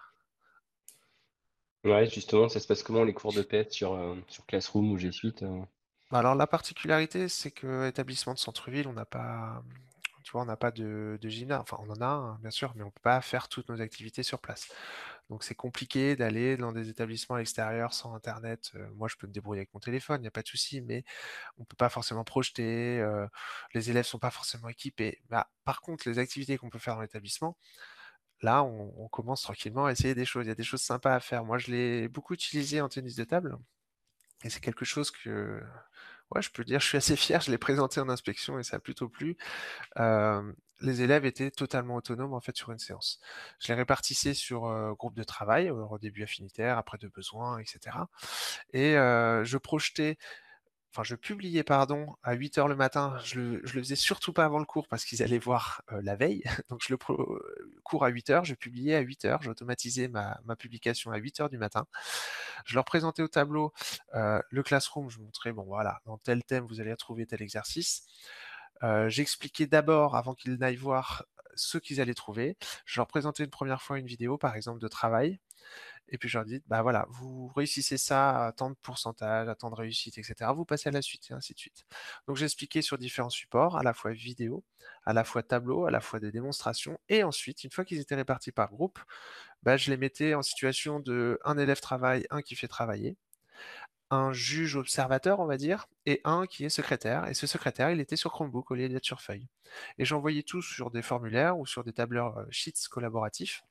Ouais, 1.86 2.10
justement, 2.10 2.50
ça 2.50 2.60
se 2.60 2.68
passe 2.68 2.84
comment 2.84 3.06
les 3.06 3.14
cours 3.14 3.32
de 3.32 3.42
PS 3.42 3.72
sur, 3.72 3.94
heu, 3.94 4.22
sur 4.28 4.46
Classroom 4.46 4.92
ou 4.92 4.98
G 4.98 5.10
Suite, 5.14 5.42
heu? 5.44 5.62
Bah, 6.12 6.20
alors 6.20 6.36
la 6.36 6.48
particularité, 6.48 7.28
c'est 7.30 7.52
que 7.52 7.88
établissement 7.88 8.34
de 8.34 8.40
centre-ville, 8.40 8.88
on 8.88 8.94
n'a 8.94 9.06
pas, 9.06 9.64
tu 10.24 10.32
vois, 10.34 10.42
on 10.44 10.46
n'a 10.46 10.58
pas 10.58 10.72
de 10.72 11.18
de 11.22 11.30
gymnase, 11.30 11.60
enfin 11.62 11.78
on 11.82 11.90
en 11.90 12.02
a 12.02 12.06
un, 12.08 12.36
bien 12.40 12.52
sûr, 12.52 12.74
mais 12.76 12.84
on 12.84 12.92
peut 12.92 13.02
pas 13.02 13.22
faire 13.22 13.50
toutes 13.50 13.70
nos 13.70 13.82
activités 13.82 14.22
sur 14.24 14.40
place. 14.40 14.70
Donc 15.30 15.44
c'est 15.44 15.56
compliqué 15.56 16.16
d'aller 16.16 16.58
dans 16.58 16.72
des 16.72 16.90
établissements 16.90 17.36
à 17.36 17.40
l'extérieur 17.40 17.94
sans 17.94 18.14
internet, 18.16 18.72
moi 18.96 19.08
je 19.08 19.16
peux 19.18 19.28
me 19.28 19.32
débrouiller 19.34 19.62
avec 19.62 19.74
mon 19.74 19.80
téléphone, 19.80 20.22
il 20.22 20.26
y 20.26 20.28
a 20.28 20.32
pas 20.32 20.44
de 20.44 20.48
souci, 20.48 20.82
mais 20.82 21.04
on 21.58 21.66
peut 21.66 21.76
pas 21.78 21.90
forcément 21.90 22.24
projeter, 22.24 23.06
les 23.74 23.90
élèves 23.90 24.06
sont 24.06 24.20
pas 24.20 24.32
forcément 24.32 24.70
équipés. 24.70 25.22
Bah, 25.30 25.50
par 25.66 25.82
contre, 25.82 26.08
les 26.10 26.20
activités 26.20 26.58
qu'on 26.58 26.70
peut 26.70 26.80
faire 26.80 26.96
dans 26.96 27.02
l'établissement, 27.02 27.58
là 28.42 28.64
on 28.64 29.08
commence 29.10 29.42
tranquillement 29.44 29.86
à 29.88 29.92
essayer 29.94 30.16
des 30.16 30.26
choses. 30.26 30.46
Il 30.46 30.50
y 30.50 30.52
a 30.52 30.56
des 30.56 30.64
choses 30.64 30.82
sympas 30.84 31.16
à 31.16 31.20
faire. 31.20 31.46
Moi 31.46 31.58
je 31.60 31.72
l'ai 31.72 32.08
beaucoup 32.10 32.34
utilisé 32.36 32.82
en 32.82 32.90
tennis 32.90 33.16
de 33.16 33.24
table 33.26 33.58
et 34.44 34.50
c'est 34.50 34.60
quelque 34.60 34.86
chose 34.86 35.12
que, 35.12 35.62
ouais, 36.32 36.42
je 36.42 36.52
peux 36.52 36.64
dire, 36.64 36.80
je 36.80 36.88
suis 36.88 36.98
assez 36.98 37.16
fier, 37.18 37.42
je 37.42 37.52
l'ai 37.52 37.58
présenté 37.58 38.00
en 38.02 38.10
inspection 38.10 38.60
et 38.60 38.64
ça 38.64 38.78
a 38.78 38.80
plutôt 38.80 39.10
plu. 39.10 39.38
Les 40.82 41.02
élèves 41.04 41.26
étaient 41.26 41.52
totalement 41.52 41.96
autonomes, 41.96 42.34
en 42.34 42.42
fait, 42.42 42.56
sur 42.58 42.72
une 42.72 42.80
séance. 42.80 43.20
Je 43.60 43.68
les 43.70 43.76
répartissais 43.76 44.34
sur, 44.34 44.68
heu, 44.68 44.94
groupe 44.96 45.16
de 45.16 45.24
travail, 45.24 45.70
au 45.72 45.98
début 46.00 46.24
affinitaire, 46.24 46.78
après 46.78 46.98
de 47.00 47.08
besoin 47.10 47.60
et 47.60 47.66
cetera 47.66 48.10
et 48.74 48.94
je 48.96 49.58
projetais 49.58 50.18
enfin 50.94 51.04
je 51.04 51.16
publiais 51.16 51.64
pardon 51.64 52.16
à 52.24 52.34
8:00 52.36 52.68
le 52.70 52.76
matin. 52.78 53.18
Je 53.26 53.40
le 53.40 53.58
le 53.62 53.68
faisais 53.84 53.96
surtout 53.98 54.34
pas 54.34 54.46
avant 54.46 54.60
le 54.60 54.66
cours 54.66 54.88
parce 54.90 55.06
qu'ils 55.06 55.24
allaient 55.24 55.40
voir, 55.40 55.84
la 55.92 56.16
veille. 56.18 56.44
Donc 56.70 56.82
je 56.84 56.94
le 56.94 56.98
cours 57.84 58.06
à 58.06 58.10
8:00, 58.10 58.46
je 58.46 58.56
publiais 58.56 58.96
à 58.96 59.02
8:00, 59.02 59.42
j'automatisais 59.44 60.08
ma 60.10 60.40
ma 60.46 60.56
publication 60.58 61.12
à 61.12 61.18
8:00 61.18 61.50
du 61.50 61.58
matin. 61.60 61.88
Je 62.66 62.76
leur 62.76 62.86
présentais 62.86 63.24
au 63.24 63.28
tableau, 63.30 63.74
le 64.14 64.64
classroom, 64.64 65.10
je 65.12 65.20
montrais, 65.20 65.54
bon 65.54 65.64
voilà, 65.66 66.02
dans 66.06 66.18
tel 66.20 66.44
thème, 66.46 66.66
vous 66.68 66.82
allez 66.82 66.92
retrouver 66.94 67.26
tel 67.28 67.42
exercice. 67.44 68.06
J'expliquais 69.08 69.68
d'abord, 69.68 70.16
avant 70.16 70.34
qu'ils 70.36 70.56
n'aillent 70.56 70.76
voir, 70.76 71.26
ce 71.56 71.78
qu'ils 71.78 72.02
allaient 72.02 72.14
trouver. 72.14 72.58
Je 72.86 73.00
leur 73.00 73.08
présentais 73.08 73.44
une 73.44 73.50
1re 73.50 73.82
fois 73.82 73.98
une 74.00 74.08
vidéo, 74.08 74.38
par 74.38 74.56
exemple, 74.56 74.80
de 74.82 74.88
travail 74.88 75.40
et 76.10 76.18
puis 76.20 76.30
je 76.30 76.38
leur 76.38 76.46
dis: 76.46 76.62
«Bah 76.68 76.82
voilà, 76.84 77.08
vous 77.10 77.48
réussissez 77.56 77.98
ça 77.98 78.46
à 78.48 78.52
tant 78.52 78.70
de 78.70 78.76
pourcentage, 78.82 79.48
à 79.50 79.56
tant 79.56 79.72
de 79.72 79.76
réussite 79.76 80.18
et 80.20 80.24
cetera, 80.24 80.54
vous 80.54 80.66
passez 80.66 80.90
à 80.90 80.92
la 80.92 81.02
suite» 81.02 81.32
et 81.32 81.34
ainsi 81.34 81.54
de 81.56 81.60
suite. 81.60 81.86
Donc 82.28 82.38
j'expliquais 82.38 82.82
sur 82.84 82.98
différents 83.00 83.32
supports, 83.32 83.78
à 83.78 83.84
la 83.84 83.94
fois 83.94 84.12
vidéo, 84.12 84.64
à 85.06 85.14
la 85.14 85.24
fois 85.24 85.42
tableau, 85.44 85.86
à 85.88 85.92
la 85.92 86.02
fois 86.02 86.20
des 86.20 86.32
démonstrations 86.32 87.00
et 87.10 87.24
ensuite, 87.24 87.64
une 87.64 87.72
fois 87.72 87.86
qu'ils 87.86 88.00
étaient 88.00 88.16
répartis 88.16 88.52
par 88.52 88.70
groupe, 88.70 89.00
bah, 89.64 89.78
je 89.78 89.90
les 89.92 89.98
mettais 89.98 90.36
en 90.36 90.44
situation 90.44 91.00
de 91.00 91.40
un 91.44 91.58
élève 91.58 91.80
travaille, 91.82 92.26
un 92.30 92.42
qui 92.44 92.56
fait 92.56 92.68
travailler, 92.68 93.18
un 94.12 94.34
juge 94.34 94.76
observateur, 94.76 95.40
on 95.40 95.46
va 95.46 95.58
dire 95.58 95.88
et 96.06 96.22
un 96.24 96.46
qui 96.46 96.66
est 96.66 96.70
secrétaire. 96.70 97.28
Et 97.28 97.34
ce 97.34 97.48
secrétaire, 97.48 97.92
il 97.92 98.00
était 98.00 98.16
sur 98.16 98.32
Chromebook 98.32 98.72
au 98.72 98.76
lieu 98.76 98.90
d'être 98.90 99.06
sur 99.06 99.22
feuille. 99.22 99.48
Et 99.98 100.06
j'envoyais 100.06 100.44
tout 100.44 100.62
sur 100.62 100.92
des 100.92 101.02
formulaires 101.02 101.58
ou 101.58 101.66
sur 101.66 101.84
des 101.84 101.94
tableurs, 101.94 102.40
heu, 102.40 102.48
Sheets 102.52 102.88
collaboratifs. 102.90 103.64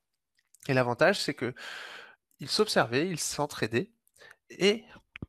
Et 0.69 0.75
l'avantage, 0.75 1.21
c'est 1.21 1.35
qu'ils 1.35 2.49
s'observaient, 2.49 3.09
ils 3.09 3.21
s'entraidaient 3.21 3.91
et 4.51 4.85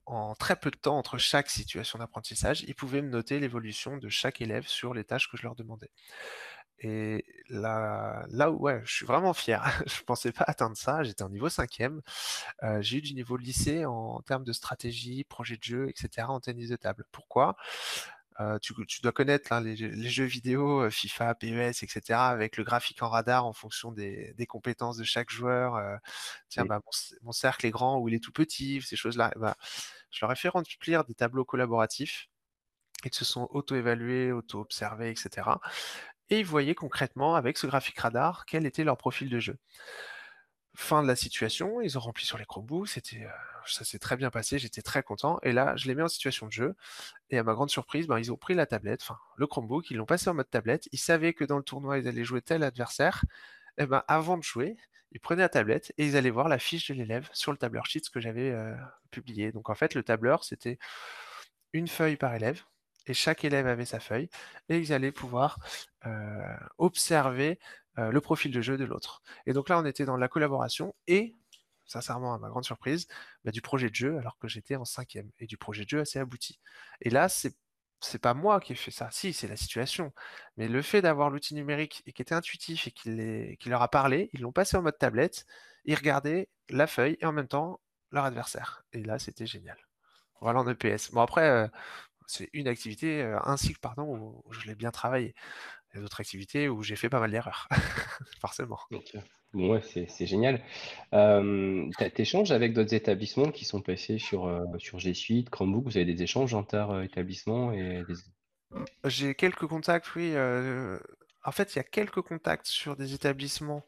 en 0.05 0.35
très 0.35 0.55
peu 0.55 0.71
de 0.71 0.77
temps, 0.77 0.97
entre 0.97 1.17
chaque 1.17 1.49
situation 1.49 1.99
d'apprentissage, 1.99 2.63
ils 2.67 2.75
pouvaient 2.75 3.01
me 3.01 3.09
noter 3.09 3.39
l'évolution 3.39 3.97
de 3.97 4.09
chaque 4.09 4.41
élève 4.41 4.67
sur 4.67 4.93
les 4.93 5.03
tâches 5.03 5.29
que 5.29 5.37
je 5.37 5.43
leur 5.43 5.55
demandais 5.55 5.91
et 6.79 7.25
là 7.49 8.25
là 8.29 8.51
où 8.51 8.57
ouais, 8.63 8.81
je 8.85 8.93
suis 8.93 9.05
vraiment 9.05 9.33
fier. 9.33 9.63
Je 9.87 10.03
pensais 10.03 10.31
pas 10.31 10.45
atteindre 10.47 10.77
ça, 10.77 11.03
j'étais 11.03 11.23
en 11.23 11.29
niveau 11.29 11.49
5e, 11.49 12.01
heu, 12.63 12.81
j'ai 12.81 12.97
eu 12.99 13.01
du 13.01 13.13
niveau 13.15 13.37
lycée 13.37 13.85
en 13.85 14.21
termes 14.21 14.43
de 14.45 14.53
stratégie, 14.53 15.23
projet 15.25 15.57
de 15.57 15.63
jeu 15.63 15.89
et 15.89 15.93
cetera 15.95 16.29
en 16.33 16.39
tennis 16.41 16.69
de 16.69 16.75
table. 16.77 17.05
Pourquoi? 17.11 17.55
Heu, 18.39 18.59
tu 18.61 18.73
tu 18.87 19.01
dois 19.01 19.11
connaître, 19.13 19.51
hein, 19.53 19.61
les 19.61 19.77
jeux 19.77 19.87
les 19.89 20.09
jeux 20.09 20.25
vidéo, 20.25 20.83
heu, 20.85 20.89
FIFA, 20.89 21.35
PES 21.35 21.83
et 21.83 21.87
cetera 21.87 22.29
avec 22.29 22.57
le 22.57 22.63
graphique 22.65 23.01
en 23.03 23.09
radar 23.09 23.45
en 23.45 23.53
fonction 23.53 23.91
des 23.93 24.33
des 24.35 24.45
compétences 24.47 24.97
de 24.97 25.03
chaque 25.05 25.29
joueur, 25.31 25.99
tiens, 26.49 26.65
Oui. 26.65 26.67
bah, 26.67 26.81
mon 27.23 27.31
cercle 27.33 27.65
est 27.67 27.71
grand 27.71 27.99
ou 27.99 28.09
il 28.09 28.15
est 28.15 28.19
tout 28.23 28.31
petit, 28.33 28.81
ces 28.81 28.95
choses-là 28.97 29.31
bah, 29.37 29.55
je 30.11 30.25
leur 30.25 30.31
ai 30.33 30.35
fait 30.37 30.49
remplir 30.49 31.05
des 31.05 31.15
tableaux 31.15 31.45
collaboratifs. 31.45 32.27
Ils 33.05 33.13
se 33.13 33.25
sont 33.25 33.47
auto-évalués, 33.51 34.31
auto-observés 34.33 35.11
et 35.11 35.15
cetera 35.15 35.61
et 36.29 36.39
ils 36.39 36.45
voyaient 36.45 36.75
concrètement 36.75 37.35
avec 37.35 37.57
ce 37.57 37.67
graphique 37.67 37.99
radar, 37.99 38.45
quel 38.45 38.65
était 38.65 38.83
leur 38.83 38.97
profil 38.97 39.29
de 39.29 39.39
jeu. 39.39 39.57
Fin 40.77 41.01
de 41.03 41.07
la 41.07 41.15
situation, 41.15 41.79
ils 41.79 41.97
ont 41.97 42.01
rempli 42.01 42.25
sur 42.25 42.37
les 42.37 42.43
Chromebooks, 42.45 42.89
c'était, 42.89 43.23
heu, 43.23 43.29
ça 43.65 43.85
s'est 43.85 43.97
très 43.97 44.17
bien 44.17 44.29
passé, 44.29 44.59
j'étais 44.59 44.81
très 44.81 45.03
content 45.03 45.39
et 45.41 45.53
là, 45.53 45.73
je 45.77 45.87
les 45.87 45.95
mets 45.95 46.03
en 46.03 46.09
situation 46.09 46.47
de 46.47 46.51
jeu 46.51 46.75
et 47.29 47.37
à 47.37 47.43
ma 47.43 47.53
grande 47.53 47.69
surprise, 47.69 48.07
ben, 48.07 48.19
ils 48.19 48.31
ont 48.31 48.37
pris 48.37 48.55
la 48.55 48.65
tablette, 48.65 49.01
enfin 49.03 49.19
le 49.37 49.47
Chromebook, 49.47 49.91
ils 49.91 49.97
l'ont 49.97 50.07
passé 50.07 50.29
en 50.31 50.35
mode 50.35 50.49
tablette. 50.49 50.89
Ils 50.93 50.99
savaient 50.99 51.33
que 51.33 51.45
dans 51.45 51.57
le 51.57 51.63
tournoi, 51.63 51.99
ils 51.99 52.07
allaient 52.07 52.25
jouer 52.25 52.41
tel 52.41 52.63
adversaire 52.63 53.25
et 53.77 53.85
ben, 53.85 54.03
avant 54.07 54.37
de 54.37 54.43
jouer, 54.43 54.77
ils 55.11 55.19
prenaient 55.21 55.43
la 55.43 55.49
tablette 55.49 55.93
et 55.97 56.05
ils 56.07 56.17
allaient 56.17 56.31
voir 56.31 56.49
la 56.49 56.59
fiche 56.59 56.89
de 56.89 56.95
l'élève 56.95 57.29
sur 57.33 57.51
le 57.51 57.59
tableur 57.59 57.85
Sheets 57.87 58.09
que 58.13 58.21
j'avais, 58.21 58.51
heu, 58.51 58.75
publié. 59.11 59.51
Donc 59.51 59.69
en 59.69 59.75
fait, 59.75 59.95
le 59.95 60.03
tableur, 60.03 60.45
c'était 60.45 60.79
une 61.73 61.87
feuille 61.87 62.17
par 62.17 62.33
élève 62.35 62.63
et 63.07 63.13
chaque 63.13 63.43
élève 63.43 63.67
avait 63.67 63.85
sa 63.85 63.99
feuille 63.99 64.29
et 64.69 64.77
ils 64.77 64.93
allaient 64.93 65.11
pouvoir, 65.11 65.59
observer, 66.77 67.59
le 67.97 68.19
profil 68.19 68.51
de 68.51 68.61
jeu 68.61 68.77
de 68.77 68.85
l'autre. 68.85 69.21
Et 69.45 69.53
donc 69.53 69.69
là, 69.69 69.79
on 69.79 69.85
était 69.85 70.05
dans 70.05 70.17
la 70.17 70.27
collaboration 70.27 70.93
et 71.07 71.35
sincèrement, 71.85 72.33
à 72.33 72.39
ma 72.39 72.49
grande 72.49 72.65
surprise, 72.65 73.07
bah, 73.43 73.51
du 73.51 73.61
projet 73.61 73.89
de 73.89 73.95
jeu 73.95 74.17
alors 74.17 74.37
que 74.39 74.47
j'étais 74.47 74.75
en 74.75 74.83
5e 74.83 75.29
et 75.39 75.45
du 75.45 75.57
projet 75.57 75.83
de 75.83 75.89
jeu 75.89 75.99
assez 76.01 76.19
abouti. 76.19 76.59
Et 77.01 77.09
là, 77.09 77.29
c'est 77.29 77.55
c'est 78.01 78.19
pas 78.19 78.33
moi 78.33 78.59
qui 78.59 78.73
ai 78.73 78.75
fait 78.75 78.91
ça, 78.91 79.09
si, 79.11 79.33
c'est 79.33 79.47
la 79.47 79.55
situation, 79.55 80.13
mais 80.57 80.67
le 80.67 80.81
fait 80.81 81.01
d'avoir 81.01 81.29
l'outil 81.29 81.55
numérique 81.55 82.03
et 82.05 82.11
qui 82.11 82.21
était 82.21 82.35
intuitif 82.35 82.87
et 82.87 82.91
qui 82.91 83.69
leur 83.69 83.81
a 83.81 83.87
parlé, 83.87 84.29
ils 84.33 84.41
l'ont 84.41 84.51
passé 84.51 84.77
en 84.77 84.81
mode 84.81 84.97
tablette, 84.97 85.45
ils 85.85 85.95
regardaient 85.95 86.49
la 86.69 86.87
feuille 86.87 87.17
et 87.21 87.25
en 87.25 87.31
même 87.31 87.47
temps 87.47 87.79
leur 88.11 88.25
adversaire. 88.25 88.83
Et 88.93 89.01
là, 89.01 89.17
c'était 89.17 89.47
génial. 89.47 89.77
Voilà 90.41 90.59
en 90.59 90.67
EPS. 90.67 91.11
Bon 91.13 91.21
après, 91.21 91.71
c'est 92.27 92.49
une 92.53 92.67
activité, 92.67 93.21
un 93.43 93.57
cycle 93.57 93.79
pardon 93.79 94.41
où 94.45 94.53
je 94.53 94.67
l'ai 94.67 94.75
bien 94.75 94.91
travaillé. 94.91 95.33
Il 95.93 95.97
y 95.97 95.99
a 95.99 96.01
d'autres 96.01 96.21
activités 96.21 96.69
où 96.69 96.83
j'ai 96.83 96.95
fait 96.95 97.09
pas 97.09 97.19
mal 97.19 97.31
d'erreurs, 97.31 97.67
forcément. 98.41 98.79
OK. 98.91 99.17
Bon, 99.53 99.71
ouais, 99.71 99.81
c'est 99.81 100.07
c'est 100.09 100.25
génial. 100.25 100.61
Hem, 101.11 101.89
tu 101.97 102.21
échanges 102.21 102.51
avec 102.51 102.73
d'autres 102.73 102.93
établissements 102.93 103.51
qui 103.51 103.63
sont 103.63 103.81
passés 103.81 104.17
sur, 104.19 104.49
G 104.99 105.13
Suite, 105.13 105.49
Chromebook? 105.49 105.85
Vous 105.85 105.97
avez 105.97 106.05
des 106.05 106.23
échanges 106.23 106.53
inter, 106.53 106.85
heu, 106.91 107.03
établissements 107.03 107.71
et 107.71 108.03
des 108.07 108.15
J'ai 109.05 109.33
quelques 109.35 109.67
contacts, 109.67 110.13
oui, 110.15 110.33
en 110.35 111.51
fait, 111.51 111.73
il 111.73 111.77
y 111.77 111.79
a 111.79 111.83
quelques 111.83 112.21
contacts 112.21 112.65
sur 112.65 112.95
des 112.95 113.13
établissements 113.13 113.85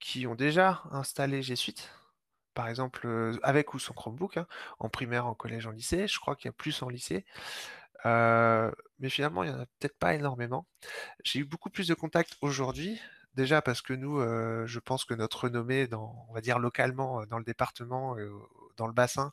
qui 0.00 0.26
ont 0.26 0.34
déjà 0.34 0.82
installé 0.92 1.42
G 1.42 1.56
Suite. 1.56 1.90
Par 2.54 2.68
exemple, 2.68 3.08
avec 3.42 3.74
ou 3.74 3.78
sans 3.78 3.94
Chromebook, 3.94 4.36
hein, 4.36 4.46
en 4.78 4.88
primaire, 4.90 5.26
en 5.26 5.34
collège, 5.34 5.66
en 5.66 5.70
lycée. 5.70 6.06
Je 6.08 6.18
crois 6.20 6.36
qu'il 6.36 6.48
y 6.48 6.50
a 6.50 6.52
plus 6.52 6.82
en 6.82 6.88
lycée, 6.90 7.24
mais 8.04 9.08
finalement, 9.10 9.42
il 9.44 9.50
y 9.50 9.52
en 9.52 9.60
a 9.60 9.66
peut-être 9.80 9.98
pas 9.98 10.14
énormément. 10.14 10.66
J'ai 11.24 11.40
eu 11.40 11.44
beaucoup 11.46 11.70
plus 11.70 11.88
de 11.88 11.94
contacts 11.94 12.36
aujourd'hui, 12.42 13.00
déjà 13.34 13.62
parce 13.62 13.82
que 13.82 13.94
nous, 13.94 14.20
je 14.66 14.78
pense 14.80 15.04
que 15.06 15.14
notre 15.14 15.44
renommée 15.44 15.86
dans 15.88 16.26
on 16.30 16.34
va 16.34 16.40
dire 16.42 16.58
localement, 16.58 17.26
dans 17.26 17.38
le 17.38 17.44
département, 17.44 18.16
dans 18.78 18.86
le 18.88 18.94
bassin, 18.94 19.32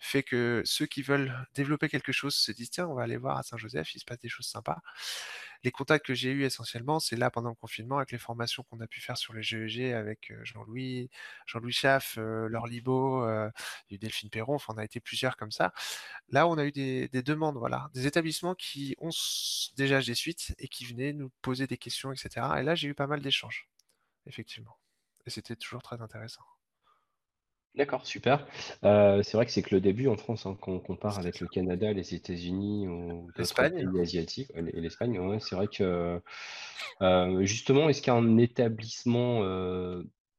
fait 0.00 0.22
que 0.24 0.62
ceux 0.66 0.86
qui 0.86 1.02
veulent 1.02 1.34
développer 1.54 1.88
quelque 1.88 2.12
chose 2.12 2.34
se 2.36 2.52
disent: 2.52 2.70
«Tiens, 2.70 2.88
on 2.88 2.94
va 2.94 3.04
aller 3.04 3.16
voir 3.18 3.38
à 3.38 3.42
Saint-Joseph, 3.44 3.94
il 3.94 4.00
se 4.00 4.04
passe 4.06 4.18
des 4.20 4.28
choses 4.30 4.46
sympas». 4.48 4.80
Les 5.64 5.70
contacts 5.70 6.06
que 6.06 6.14
j'ai 6.14 6.30
eus 6.32 6.44
essentiellement, 6.44 7.00
c'est 7.00 7.16
là 7.16 7.30
pendant 7.30 7.50
le 7.50 7.54
confinement 7.54 7.98
avec 7.98 8.12
les 8.12 8.18
formations 8.18 8.62
qu'on 8.64 8.80
a 8.80 8.86
pu 8.86 9.00
faire 9.00 9.16
sur 9.18 9.32
le 9.32 9.42
GEG 9.42 9.92
avec, 9.92 10.32
Jean-Louis 10.42 11.08
Jean-Louis 11.46 11.72
Schaff, 11.72 12.16
Laure 12.18 13.24
a 13.24 13.52
eu 13.90 13.98
Delphine 13.98 14.30
Perron, 14.30 14.54
enfin 14.56 14.74
on 14.74 14.78
a 14.78 14.84
été 14.84 15.00
plusieurs 15.00 15.36
comme 15.36 15.50
ça. 15.52 15.72
Là, 16.28 16.46
on 16.48 16.58
a 16.58 16.64
eu 16.64 16.72
des 16.72 17.08
des 17.08 17.22
demandes, 17.22 17.56
voilà, 17.58 17.90
des 17.94 18.06
établissements 18.06 18.54
qui 18.54 18.96
ont 18.98 19.10
déjà 19.76 20.00
G 20.00 20.14
Suite 20.14 20.54
et 20.58 20.68
qui 20.68 20.84
venaient 20.86 21.12
nous 21.12 21.30
poser 21.42 21.66
des 21.66 21.76
questions 21.78 22.12
et 22.12 22.16
cetera 22.16 22.60
et 22.60 22.64
là, 22.64 22.74
j'ai 22.74 22.88
eu 22.88 22.94
pas 22.94 23.06
mal 23.06 23.20
d'échanges, 23.22 23.68
effectivement 24.26 24.78
et 25.26 25.30
c'était 25.30 25.56
toujours 25.56 25.82
très 25.82 26.00
intéressant. 26.02 26.42
D'accord, 27.74 28.06
super. 28.06 28.46
Heu, 28.84 29.22
c'est 29.22 29.36
vrai 29.38 29.46
que 29.46 29.52
c'est 29.52 29.62
que 29.62 29.74
le 29.74 29.80
début 29.80 30.06
en 30.06 30.16
France, 30.18 30.44
hein, 30.44 30.58
quand 30.60 30.72
on 30.72 30.78
compare 30.80 31.16
avec 31.16 31.40
le. 31.40 31.46
Canada, 31.46 31.90
les 31.94 32.14
États-Unis 32.14 32.86
ou 32.86 33.32
d'autres 33.34 33.64
L'Espagne? 33.64 33.74
pays 33.78 33.98
asiatiques, 33.98 34.50
et 34.54 34.60
l'Espagne, 34.80 35.18
ouais, 35.18 35.40
c'est 35.40 35.54
vrai 35.56 35.68
que, 35.68 36.20
heu, 37.02 37.44
justement, 37.46 37.88
est-ce 37.88 38.02
qu'un 38.02 38.36
établissement, 38.38 39.42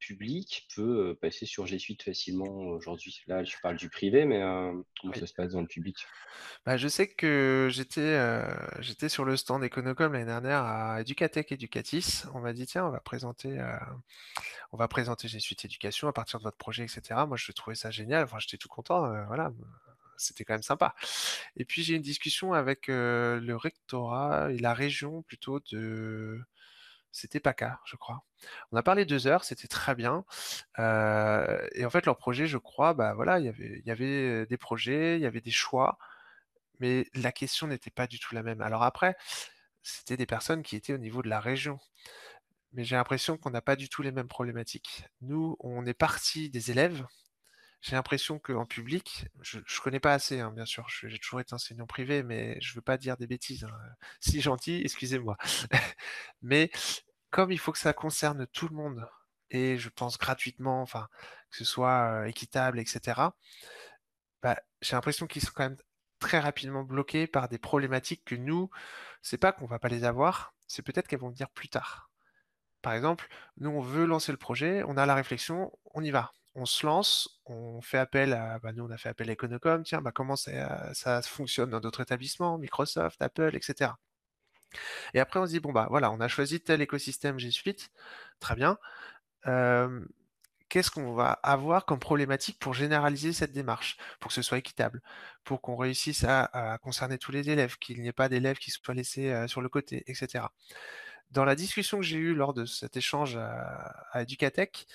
public 0.06 0.66
peut, 0.74 1.10
heu, 1.10 1.14
passer 1.14 1.46
sur 1.46 1.66
G 1.66 1.78
Suite 1.78 2.02
facilement 2.02 2.58
aujourd'hui? 2.68 3.20
Là, 3.26 3.44
je 3.44 3.56
parle 3.62 3.76
du 3.76 3.88
privé, 3.88 4.24
mais, 4.24 4.42
heu, 4.42 4.84
comment 5.00 5.12
Oui. 5.12 5.20
ça 5.20 5.26
se 5.26 5.34
passe 5.34 5.52
dans 5.52 5.60
le 5.60 5.66
public? 5.66 5.96
Bah, 6.66 6.76
je 6.76 6.88
sais 6.88 7.08
que 7.08 7.68
j'étais, 7.70 8.18
j'étais 8.80 9.08
sur 9.08 9.24
le 9.24 9.36
stand 9.36 9.62
Econocom 9.62 10.12
l'année 10.12 10.24
dernière 10.24 10.64
à 10.64 11.00
Educatec 11.00 11.52
Educatis. 11.52 12.24
On 12.34 12.40
m'a 12.40 12.52
dit: 12.52 12.66
«Tiens, 12.66 12.86
on 12.86 12.90
va 12.90 13.00
présenter, 13.00 13.58
on 14.72 14.76
va 14.76 14.88
présenter 14.88 15.28
G 15.28 15.40
Suite 15.40 15.64
Éducation 15.64 16.08
à 16.08 16.12
partir 16.12 16.38
de 16.38 16.44
votre 16.44 16.56
projet 16.56 16.84
et 16.84 16.88
cetera». 16.88 17.26
Moi, 17.26 17.36
je 17.36 17.52
trouvais 17.52 17.76
ça 17.76 17.90
génial, 17.90 18.24
enfin, 18.24 18.38
j'étais 18.40 18.56
tout 18.56 18.68
content, 18.68 19.08
voilà, 19.26 19.52
c'était 20.16 20.44
quand 20.44 20.54
même 20.54 20.62
sympa 20.62 20.94
et 21.56 21.64
puis 21.64 21.82
j'ai 21.82 21.96
une 21.96 22.02
discussion 22.02 22.52
avec, 22.54 22.86
le 22.88 23.54
rectorat 23.56 24.52
et 24.52 24.58
la 24.58 24.74
région 24.74 25.22
plutôt 25.22 25.60
de 25.72 26.40
c'était 27.14 27.40
PACA, 27.40 27.80
je 27.86 27.96
crois. 27.96 28.24
On 28.72 28.76
a 28.76 28.82
parlé 28.82 29.04
2 29.06 29.26
heures, 29.28 29.44
c'était 29.44 29.68
très 29.68 29.94
bien, 29.94 30.24
heu 30.78 31.68
et 31.74 31.84
en 31.86 31.90
fait, 31.90 32.06
leur 32.06 32.18
projet, 32.18 32.46
je 32.46 32.58
crois, 32.58 32.94
bah, 32.94 33.14
voilà, 33.14 33.38
il 33.40 33.46
y 33.46 33.48
avait 33.48 33.80
il 33.80 33.86
y 33.86 33.90
avait, 33.92 34.46
des 34.46 34.58
projets, 34.58 35.16
il 35.18 35.22
y 35.22 35.26
avait 35.26 35.40
des 35.40 35.50
choix 35.52 35.98
mais 36.80 37.06
la 37.14 37.32
question 37.32 37.66
n'était 37.66 37.90
pas 37.90 38.06
du 38.06 38.18
tout 38.18 38.34
la 38.34 38.42
même. 38.42 38.60
Alors 38.60 38.82
après, 38.82 39.16
c'était 39.82 40.16
des 40.16 40.26
personnes 40.26 40.62
qui 40.62 40.76
étaient 40.76 40.94
au 40.94 40.98
niveau 40.98 41.22
de 41.22 41.28
la 41.28 41.40
région, 41.40 41.78
mais 42.72 42.84
j'ai 42.84 42.96
l'impression 42.96 43.36
qu'on 43.38 43.50
n'a 43.50 43.62
pas 43.62 43.76
du 43.76 43.88
tout 43.88 44.02
les 44.02 44.12
mêmes 44.12 44.28
problématiques. 44.28 45.06
Nous, 45.22 45.56
on 45.60 45.86
est 45.86 45.94
parti 45.94 46.50
des 46.50 46.70
élèves. 46.70 47.06
J'ai 47.84 47.96
l'impression 47.96 48.38
qu'en 48.38 48.64
public, 48.64 49.26
je 49.42 49.58
je 49.66 49.80
connais 49.82 50.00
pas 50.00 50.14
assez, 50.14 50.40
hein, 50.40 50.50
bien 50.52 50.64
sûr, 50.64 50.88
j'ai 50.88 51.18
toujours 51.18 51.40
été 51.40 51.52
enseignant 51.54 51.86
privé, 51.86 52.22
mais 52.22 52.58
je 52.62 52.74
veux 52.74 52.80
pas 52.80 52.96
dire 52.96 53.18
des 53.18 53.26
bêtises, 53.26 53.64
hein, 53.64 53.76
si 54.20 54.40
gentil, 54.40 54.80
excusez-moi. 54.82 55.36
Mais 56.42 56.70
comme 57.30 57.52
il 57.52 57.58
faut 57.58 57.72
que 57.72 57.78
ça 57.78 57.92
concerne 57.92 58.46
tout 58.48 58.68
le 58.68 58.76
monde 58.76 59.06
et 59.50 59.78
je 59.78 59.90
pense 59.90 60.18
gratuitement, 60.18 60.80
enfin, 60.82 61.08
que 61.50 61.58
ce 61.58 61.64
soit, 61.66 62.22
heu, 62.24 62.28
équitable 62.28 62.80
et 62.80 62.86
cetera, 62.86 63.36
bah, 64.42 64.58
j'ai 64.80 64.94
l'impression 64.96 65.26
qu'ils 65.26 65.42
sont 65.42 65.52
quand 65.54 65.64
même 65.64 65.76
très 66.18 66.38
rapidement 66.38 66.82
bloqués 66.84 67.26
par 67.26 67.48
des 67.48 67.58
problématiques 67.58 68.24
que 68.24 68.34
nous, 68.34 68.70
c'est 69.22 69.38
pas 69.38 69.52
qu'on 69.52 69.66
va 69.66 69.78
pas 69.78 69.88
les 69.88 70.04
avoir, 70.04 70.54
c'est 70.66 70.82
peut-être 70.82 71.08
qu'elles 71.08 71.20
vont 71.20 71.30
venir 71.30 71.50
plus 71.50 71.68
tard. 71.68 72.10
Par 72.82 72.94
exemple, 72.94 73.28
nous, 73.58 73.70
on 73.70 73.80
veut 73.82 74.06
lancer 74.06 74.32
le 74.32 74.38
projet, 74.38 74.84
on 74.86 74.96
a 74.98 75.06
la 75.06 75.14
réflexion, 75.16 75.72
on 75.94 76.02
y 76.04 76.10
va. 76.12 76.32
On 76.56 76.66
se 76.66 76.86
lance, 76.86 77.40
on 77.46 77.80
fait 77.80 77.98
appel 77.98 78.32
à 78.32 78.58
bah, 78.60 78.72
nous, 78.72 78.84
on 78.84 78.90
a 78.90 78.96
fait 78.96 79.08
appel 79.08 79.28
à 79.30 79.32
Econocom, 79.34 79.82
tiens, 79.84 80.00
bah, 80.02 80.12
comment 80.12 80.36
ça 80.36 81.22
fonctionne 81.22 81.70
dans 81.70 81.80
d'autres 81.80 82.00
établissements, 82.02 82.58
Microsoft, 82.58 83.20
Apple 83.22 83.54
et 83.56 83.62
cetera 83.62 83.98
et 85.14 85.20
après 85.20 85.40
on 85.40 85.46
se 85.46 85.50
dit: 85.52 85.60
«Bon, 85.60 85.72
bah, 85.72 85.86
voilà, 85.90 86.10
on 86.10 86.20
a 86.20 86.28
choisi 86.28 86.60
tel 86.60 86.80
écosystème 86.82 87.38
G 87.38 87.50
Suite, 87.50 87.90
très 88.40 88.54
bien, 88.56 88.78
Qu'est-ce 90.68 90.90
qu'on 90.90 91.12
va 91.14 91.32
avoir 91.42 91.84
comme 91.84 92.00
problématique 92.00 92.58
pour 92.58 92.74
généraliser 92.74 93.32
cette 93.32 93.52
démarche? 93.52 93.96
Pour 94.18 94.28
que 94.30 94.34
ce 94.34 94.42
soit 94.42 94.58
équitable, 94.58 95.02
pour 95.44 95.60
qu'on 95.60 95.76
réussisse 95.76 96.24
à 96.24 96.78
concerner 96.82 97.18
tous 97.18 97.30
les 97.32 97.48
élèves, 97.50 97.76
qu'il 97.78 98.00
n'y 98.02 98.08
ait 98.08 98.12
pas 98.12 98.28
d'élèves 98.28 98.58
qui 98.58 98.70
soient 98.70 98.94
laissés, 98.94 99.30
heu, 99.30 99.46
sur 99.46 99.60
le 99.60 99.68
côté 99.68 100.02
et 100.06 100.14
cetera. 100.14 100.52
Dans 101.30 101.44
la 101.44 101.56
discussion 101.56 101.98
que 101.98 102.04
j'ai 102.04 102.18
eue 102.18 102.34
lors 102.34 102.54
de 102.54 102.64
cet 102.66 102.96
échange 102.96 103.36
à 103.36 104.06
à 104.12 104.22
Educatec, 104.22 104.86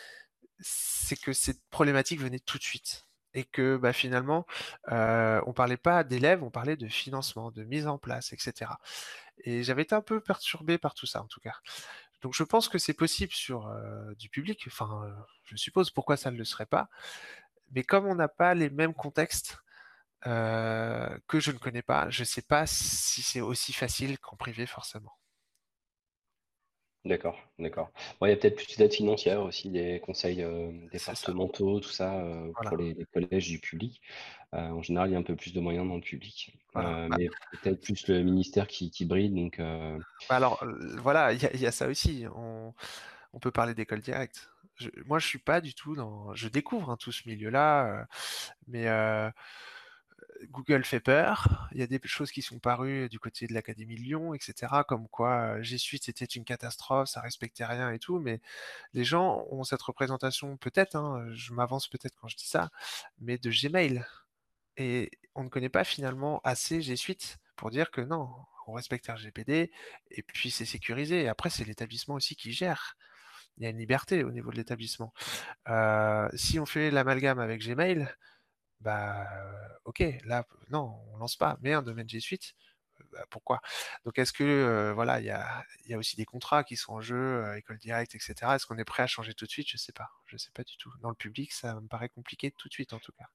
c'est 0.59 1.19
que 1.19 1.33
cette 1.33 1.61
problématique 1.69 2.19
venait 2.19 2.39
tout 2.39 2.57
de 2.57 2.63
suite 2.63 3.05
et 3.33 3.43
que, 3.43 3.77
bah, 3.77 3.93
finalement, 3.93 4.45
on 4.89 5.53
parlait 5.53 5.77
pas 5.77 6.03
d'élèves, 6.03 6.43
on 6.43 6.49
parlait 6.51 6.77
de 6.77 6.87
financement, 6.87 7.51
de 7.51 7.63
mise 7.63 7.87
en 7.87 7.97
place 7.97 8.33
et 8.33 8.37
cetera 8.39 8.79
et 9.45 9.63
j'avais 9.63 9.83
été 9.83 9.95
un 9.95 10.01
peu 10.01 10.19
perturbé 10.19 10.77
par 10.77 10.93
tout 10.93 11.05
ça, 11.05 11.21
en 11.21 11.27
tout 11.27 11.39
cas. 11.39 11.55
Donc 12.21 12.33
je 12.33 12.43
pense 12.43 12.67
que 12.69 12.77
c'est 12.77 12.93
possible 12.93 13.31
sur, 13.31 13.71
du 14.17 14.29
public, 14.29 14.63
enfin, 14.67 15.07
je 15.45 15.55
suppose, 15.55 15.91
pourquoi 15.91 16.17
ça 16.17 16.31
ne 16.31 16.37
le 16.37 16.43
serait 16.45 16.65
pas? 16.65 16.89
Mais 17.71 17.83
comme 17.83 18.05
on 18.07 18.15
n'a 18.15 18.27
pas 18.27 18.55
les 18.55 18.69
mêmes 18.69 18.93
contextes, 18.93 19.57
que 20.23 21.39
je 21.39 21.51
ne 21.51 21.57
connais 21.57 21.83
pas, 21.83 22.09
je 22.09 22.21
ne 22.21 22.25
sais 22.25 22.41
pas 22.41 22.65
si 22.67 23.21
c'est 23.21 23.41
aussi 23.41 23.73
facile 23.73 24.17
qu'en 24.19 24.35
privé 24.35 24.65
forcément. 24.65 25.18
D'accord, 27.05 27.39
d'accord. 27.59 27.91
Bon, 28.19 28.27
il 28.27 28.29
y 28.29 28.33
a 28.33 28.35
peut-être 28.35 28.57
plus 28.57 28.77
d'aide 28.77 28.93
financière 28.93 29.41
aussi, 29.41 29.69
des 29.69 30.01
conseils, 30.01 30.45
ça, 30.95 31.13
départementaux, 31.13 31.79
tout 31.79 31.89
ça, 31.89 32.21
voilà, 32.55 32.67
pour 32.67 32.77
les 32.77 32.93
les 32.93 33.05
collèges 33.05 33.47
du 33.47 33.59
public. 33.59 34.01
Heu, 34.53 34.57
en 34.59 34.81
général, 34.81 35.09
il 35.09 35.13
y 35.13 35.15
a 35.15 35.19
un 35.19 35.23
peu 35.23 35.35
plus 35.37 35.53
de 35.53 35.59
moyens 35.61 35.87
dans 35.87 35.95
le 35.95 36.01
public, 36.01 36.57
voilà. 36.73 36.97
heu, 36.97 37.09
Bah 37.09 37.17
mais 37.17 37.29
peut-être 37.51 37.81
plus 37.81 38.07
le 38.07 38.23
ministère 38.23 38.67
qui 38.67 38.91
qui 38.91 39.05
brille 39.05 39.31
donc 39.31 39.59
heu, 39.59 40.03
bah 40.29 40.35
alors, 40.35 40.63
voilà, 40.99 41.33
il 41.33 41.41
y 41.41 41.45
a 41.45 41.53
il 41.53 41.59
y 41.61 41.65
a 41.67 41.71
ça 41.71 41.87
aussi, 41.87 42.25
on 42.35 42.73
on 43.33 43.39
peut 43.39 43.51
parler 43.51 43.73
d'école 43.75 44.01
directe. 44.01 44.49
Je 44.75 44.89
moi 45.05 45.19
je 45.19 45.27
suis 45.27 45.39
pas 45.39 45.61
du 45.61 45.73
tout 45.75 45.95
dans 45.95 46.33
je 46.35 46.47
découvre, 46.49 46.91
hein, 46.91 46.97
tout 46.99 47.11
ce 47.11 47.27
milieu-là, 47.27 48.07
mais 48.67 48.87
heu 48.87 49.31
Google 50.51 50.83
fait 50.85 50.99
peur. 50.99 51.67
Il 51.73 51.79
y 51.79 51.83
a 51.83 51.87
des 51.87 51.99
choses 52.05 52.31
qui 52.31 52.41
sont 52.41 52.59
parues 52.59 53.09
du 53.09 53.19
côté 53.19 53.47
de 53.47 53.53
l'Académie 53.53 53.95
de 53.95 54.01
Lyon, 54.01 54.33
et 54.33 54.39
cetera, 54.39 54.83
comme 54.83 55.07
quoi, 55.09 55.61
G 55.61 55.77
Suite 55.77 56.05
c'était 56.05 56.25
une 56.25 56.45
catastrophe, 56.45 57.09
ça 57.09 57.21
respectait 57.21 57.65
rien 57.65 57.91
et 57.91 57.99
tout, 57.99 58.19
mais 58.19 58.41
les 58.93 59.03
gens 59.03 59.45
ont 59.51 59.63
cette 59.63 59.81
représentation 59.81 60.57
peut-être, 60.57 60.95
hein, 60.95 61.27
je 61.33 61.53
m'avance 61.53 61.87
peut-être 61.87 62.15
quand 62.21 62.27
je 62.27 62.37
dis 62.37 62.47
ça, 62.47 62.69
mais 63.19 63.37
de 63.37 63.49
Gmail 63.49 64.05
et 64.77 65.11
on 65.35 65.43
ne 65.43 65.49
connaît 65.49 65.69
pas 65.69 65.83
finalement 65.83 66.41
assez 66.43 66.81
G 66.81 66.95
Suite 66.95 67.37
pour 67.55 67.69
dire 67.71 67.91
que 67.91 68.01
non, 68.01 68.29
on 68.67 68.73
respecte 68.73 69.07
RGPD 69.07 69.71
et 70.11 70.23
puis 70.23 70.51
c'est 70.51 70.65
sécurisé 70.65 71.23
et 71.23 71.27
après 71.27 71.49
c'est 71.49 71.65
l'établissement 71.65 72.15
aussi 72.15 72.35
qui 72.35 72.51
gère. 72.53 72.95
Il 73.57 73.63
y 73.63 73.67
a 73.67 73.69
une 73.71 73.77
liberté 73.77 74.23
au 74.23 74.31
niveau 74.31 74.51
de 74.51 74.57
l'établissement. 74.57 75.13
Heu, 75.69 76.29
si 76.35 76.59
on 76.59 76.65
fait 76.65 76.91
l'amalgame 76.91 77.39
avec 77.39 77.61
Gmail, 77.61 78.07
bah, 78.81 79.27
OK, 79.85 80.03
là, 80.25 80.45
non, 80.69 80.95
on 81.13 81.17
lance 81.17 81.35
pas, 81.35 81.57
mais 81.61 81.73
un 81.73 81.81
domaine 81.81 82.07
G 82.09 82.19
Suite, 82.19 82.53
heu, 83.01 83.05
bah, 83.11 83.25
pourquoi? 83.29 83.61
Donc 84.05 84.17
est-ce 84.19 84.33
que, 84.33 84.43
heu, 84.43 84.91
voilà, 84.93 85.19
il 85.19 85.25
y 85.25 85.31
a 85.93 85.97
aussi 85.97 86.15
des 86.15 86.25
contrats 86.25 86.63
qui 86.63 86.77
sont 86.77 86.93
en 86.93 87.01
jeu, 87.01 87.15
heu, 87.45 87.57
école 87.57 87.77
directe 87.79 88.15
et 88.15 88.19
cetera? 88.19 88.55
Est-ce 88.55 88.65
qu'on 88.65 88.77
est 88.77 88.85
prêt 88.85 89.03
à 89.03 89.07
changer 89.07 89.33
tout 89.33 89.45
de 89.45 89.51
suite? 89.51 89.67
Je 89.69 89.77
sais 89.77 89.93
pas, 89.93 90.09
je 90.25 90.37
sais 90.37 90.51
pas 90.53 90.63
du 90.63 90.77
tout. 90.77 90.91
Dans 91.01 91.09
le 91.09 91.15
public, 91.15 91.51
ça 91.53 91.79
me 91.81 91.87
paraît 91.87 92.09
compliqué 92.09 92.51
tout 92.51 92.67
de 92.69 92.73
suite, 92.73 92.93
en 92.93 92.99
tout 92.99 93.11
cas. 93.13 93.27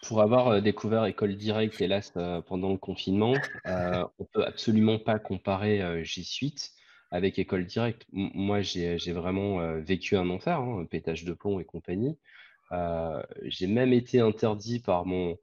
pour 0.00 0.22
avoir, 0.22 0.62
découvert 0.62 1.04
École 1.06 1.36
Directe, 1.36 1.80
hélas, 1.80 2.12
pendant 2.46 2.70
le 2.70 2.78
confinement, 2.78 3.50
on 3.64 4.24
peut 4.32 4.44
absolument 4.44 4.98
pas 4.98 5.18
comparer, 5.18 6.04
G 6.04 6.22
Suite 6.22 6.72
avec 7.10 7.38
École 7.38 7.66
Directe. 7.66 8.06
Moi, 8.12 8.62
j'ai 8.62 8.96
vraiment, 9.12 9.58
vécu 9.80 10.16
un 10.16 10.30
enfer, 10.30 10.58
hein, 10.60 10.84
pétage 10.86 11.24
de 11.24 11.32
plomb 11.32 11.58
et 11.60 11.64
compagnie. 11.64 12.18
Heu, 12.72 13.22
j'ai 13.44 13.66
même 13.66 13.92
été 13.92 14.20
interdit 14.20 14.80
par 14.80 15.06
mon 15.06 15.38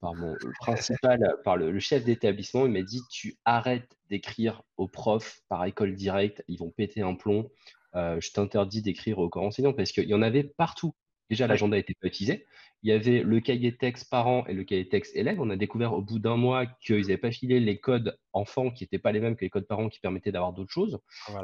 par 0.00 0.14
mon 0.14 0.38
principal, 0.58 1.20
par 1.44 1.56
le 1.56 1.70
le 1.72 1.80
chef 1.80 2.04
d'établissement. 2.04 2.66
Il 2.66 2.72
m'a 2.72 2.82
dit: 2.82 3.00
«Tu 3.10 3.38
arrêtes 3.44 3.96
d'écrire 4.10 4.62
aux 4.76 4.88
profs 4.88 5.40
par 5.48 5.64
école 5.64 5.94
directe, 5.94 6.44
ils 6.48 6.58
vont 6.58 6.70
péter 6.70 7.02
un 7.02 7.14
plomb. 7.14 7.50
Heu, 7.94 8.20
je 8.20 8.30
t'interdis 8.32 8.82
d'écrire 8.82 9.18
aux 9.18 9.28
corps 9.28 9.44
enseignants» 9.44 9.72
parce 9.74 9.92
qu'il 9.92 10.08
y 10.08 10.14
en 10.14 10.22
avait 10.22 10.44
partout. 10.44 10.94
Déjà, 11.30 11.46
l'agenda 11.48 11.76
était 11.78 11.94
pas 12.00 12.06
utilisé. 12.08 12.46
Il 12.82 12.90
y 12.90 12.92
avait 12.92 13.22
le 13.22 13.40
cahier 13.40 13.76
texte 13.76 14.08
parents 14.10 14.46
et 14.46 14.54
le 14.54 14.62
cahier 14.64 14.88
texte 14.88 15.16
élèves. 15.16 15.40
On 15.40 15.50
a 15.50 15.56
découvert 15.56 15.92
au 15.94 16.02
bout 16.02 16.20
d'un 16.20 16.36
mois 16.36 16.66
qu'ils 16.66 17.06
avaient 17.06 17.16
pas 17.18 17.32
filé 17.32 17.58
les 17.58 17.80
codes 17.80 18.16
enfants 18.32 18.70
qui 18.70 18.84
étaient 18.84 18.98
pas 19.00 19.10
les 19.12 19.18
mêmes 19.20 19.34
que 19.34 19.44
les 19.44 19.50
codes 19.50 19.66
parents 19.66 19.88
qui 19.88 19.98
permettaient 20.00 20.30
d'avoir 20.32 20.52
d'autres 20.52 20.72
choses. 20.72 21.00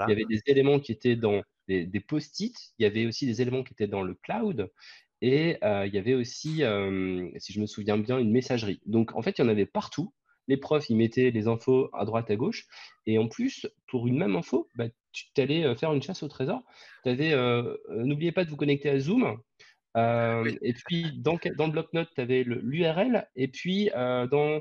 Il 0.06 0.10
y 0.10 0.12
avait 0.12 0.24
des 0.24 0.40
éléments 0.46 0.78
qui 0.80 0.92
étaient 0.92 1.16
dans 1.16 1.42
des 1.68 1.86
des 1.86 2.00
post-it, 2.00 2.54
il 2.78 2.82
y 2.82 2.86
avait 2.86 3.06
aussi 3.06 3.26
des 3.26 3.40
éléments 3.42 3.62
qui 3.64 3.72
étaient 3.72 3.86
dans 3.88 4.02
le 4.02 4.14
cloud 4.14 4.70
et 5.22 5.56
il 5.62 5.94
y 5.94 5.98
avait 5.98 6.12
aussi, 6.12 6.62
si 7.38 7.52
je 7.52 7.60
me 7.60 7.66
souviens 7.66 7.96
bien, 7.96 8.18
une 8.18 8.30
messagerie. 8.30 8.82
Donc 8.84 9.14
en 9.16 9.22
fait, 9.22 9.38
il 9.38 9.42
y 9.42 9.44
en 9.44 9.48
avait 9.48 9.64
partout. 9.64 10.12
Les 10.48 10.56
profs, 10.56 10.90
ils 10.90 10.96
mettaient 10.96 11.30
les 11.30 11.48
infos 11.48 11.88
à 11.94 12.04
droite, 12.04 12.30
à 12.30 12.36
gauche 12.36 12.66
et 13.06 13.16
en 13.16 13.28
plus, 13.28 13.66
pour 13.86 14.08
une 14.08 14.18
même 14.18 14.36
info, 14.36 14.68
bah, 14.74 14.88
tu 15.12 15.26
allais, 15.38 15.74
faire 15.76 15.94
une 15.94 16.02
chasse 16.02 16.22
au 16.22 16.28
trésor. 16.28 16.62
«N'oubliez 17.06 18.32
pas 18.32 18.44
de 18.44 18.50
vous 18.50 18.56
connecter 18.56 18.90
à 18.90 18.98
Zoom», 18.98 19.38
Oui, 19.94 20.58
et 20.62 20.72
puis 20.72 21.12
dans 21.18 21.34
le 21.34 21.56
dans 21.56 21.66
le 21.66 21.72
bloc-notes, 21.72 22.10
tu 22.14 22.20
avais 22.20 22.42
l'URL 22.44 23.28
et 23.36 23.48
puis, 23.48 23.90
dans 23.94 24.60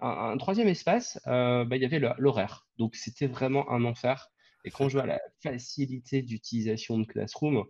un 0.00 0.32
un 0.32 0.36
3 0.36 0.58
espace, 0.58 1.20
bah, 1.24 1.66
il 1.70 1.82
y 1.82 1.84
avait 1.84 2.00
l'horaire. 2.18 2.66
Donc 2.78 2.96
c'était 2.96 3.26
vraiment 3.26 3.70
un 3.70 3.84
enfer 3.84 4.28
et 4.64 4.70
quand 4.70 4.88
je 4.88 4.98
vois 4.98 5.06
la 5.06 5.20
facilité 5.42 6.22
d'utilisation 6.22 6.98
de 6.98 7.06
Classroom, 7.06 7.64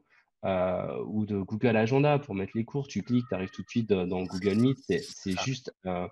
heu, 0.45 1.03
ou 1.07 1.27
de 1.27 1.39
Google 1.41 1.77
Agenda 1.77 2.19
pour 2.19 2.35
mettre 2.35 2.53
les 2.57 2.65
cours, 2.65 2.89
tu 2.89 3.03
cliques, 3.03 3.29
tu 3.29 3.35
arrives 3.35 3.51
tout 3.51 3.63
de 3.63 3.69
suite 3.71 3.89
dans 3.91 4.25
Google 4.25 4.55
Meet, 4.57 4.79
c'est 4.81 5.35
juste, 5.37 5.73
heu, 5.87 6.09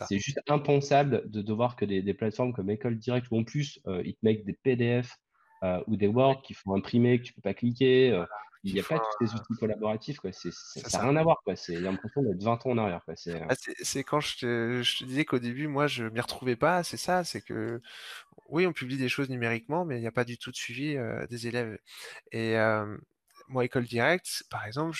c'est 0.00 0.18
juste 0.18 0.40
impensable 0.48 1.30
de 1.30 1.42
devoir 1.42 1.76
que 1.76 1.84
des 1.84 2.02
des 2.02 2.14
plateformes 2.14 2.52
comme 2.52 2.70
École 2.70 2.98
Directe 2.98 3.28
où 3.30 3.38
en 3.38 3.44
plus, 3.44 3.80
heu, 3.86 4.02
ils 4.06 4.14
te 4.14 4.20
mettent 4.24 4.44
des 4.44 4.54
PDF, 4.54 5.16
heu, 5.64 5.82
ou 5.86 5.96
des 5.96 6.08
Word 6.08 6.42
qu'il 6.42 6.56
faut 6.56 6.74
imprimer, 6.74 7.20
que 7.20 7.24
tu 7.26 7.32
peux 7.34 7.42
pas 7.42 7.54
cliquer, 7.54 8.24
il 8.64 8.72
qu'il 8.72 8.76
y 8.76 8.80
a 8.80 8.84
faut 8.84 8.98
pas 8.98 9.00
tous 9.00 9.12
ces 9.20 9.34
outils 9.34 9.56
collaboratifs, 9.56 10.18
quoi. 10.20 10.32
C'est 10.32 10.50
ça 10.52 10.98
a 10.98 11.00
ça. 11.00 11.02
rien 11.02 11.16
à 11.16 11.22
voir, 11.24 11.38
quoi. 11.44 11.56
C'est 11.56 11.80
l'impression 11.80 12.22
d'être 12.22 12.42
20 12.42 12.64
ans 12.66 12.70
en 12.70 12.78
arrière, 12.78 13.04
quoi. 13.04 13.16
C'est, 13.16 13.40
Ah, 13.48 13.54
quand 14.04 14.20
je 14.20 14.36
te 14.38 14.82
je 14.82 14.98
te 14.98 15.04
disais 15.04 15.24
qu'au 15.24 15.38
début, 15.38 15.66
moi, 15.66 15.86
je 15.86 16.04
m'y 16.04 16.20
retrouvais 16.20 16.56
pas, 16.56 16.82
c'est 16.84 16.96
ça, 16.96 17.24
c'est 17.24 17.42
que, 17.42 17.80
oui, 18.48 18.66
on 18.66 18.72
publie 18.72 18.98
des 18.98 19.08
choses 19.08 19.30
numériquement, 19.30 19.84
mais 19.84 19.98
il 19.98 20.02
y 20.02 20.06
a 20.06 20.12
pas 20.12 20.24
du 20.24 20.38
tout 20.38 20.50
de 20.50 20.56
suivi, 20.56 20.96
des 21.30 21.46
élèves 21.48 21.78
et 22.32 22.56
moi, 23.48 23.64
École 23.64 23.84
Directe, 23.86 24.44
par 24.50 24.64
exemple, 24.66 24.96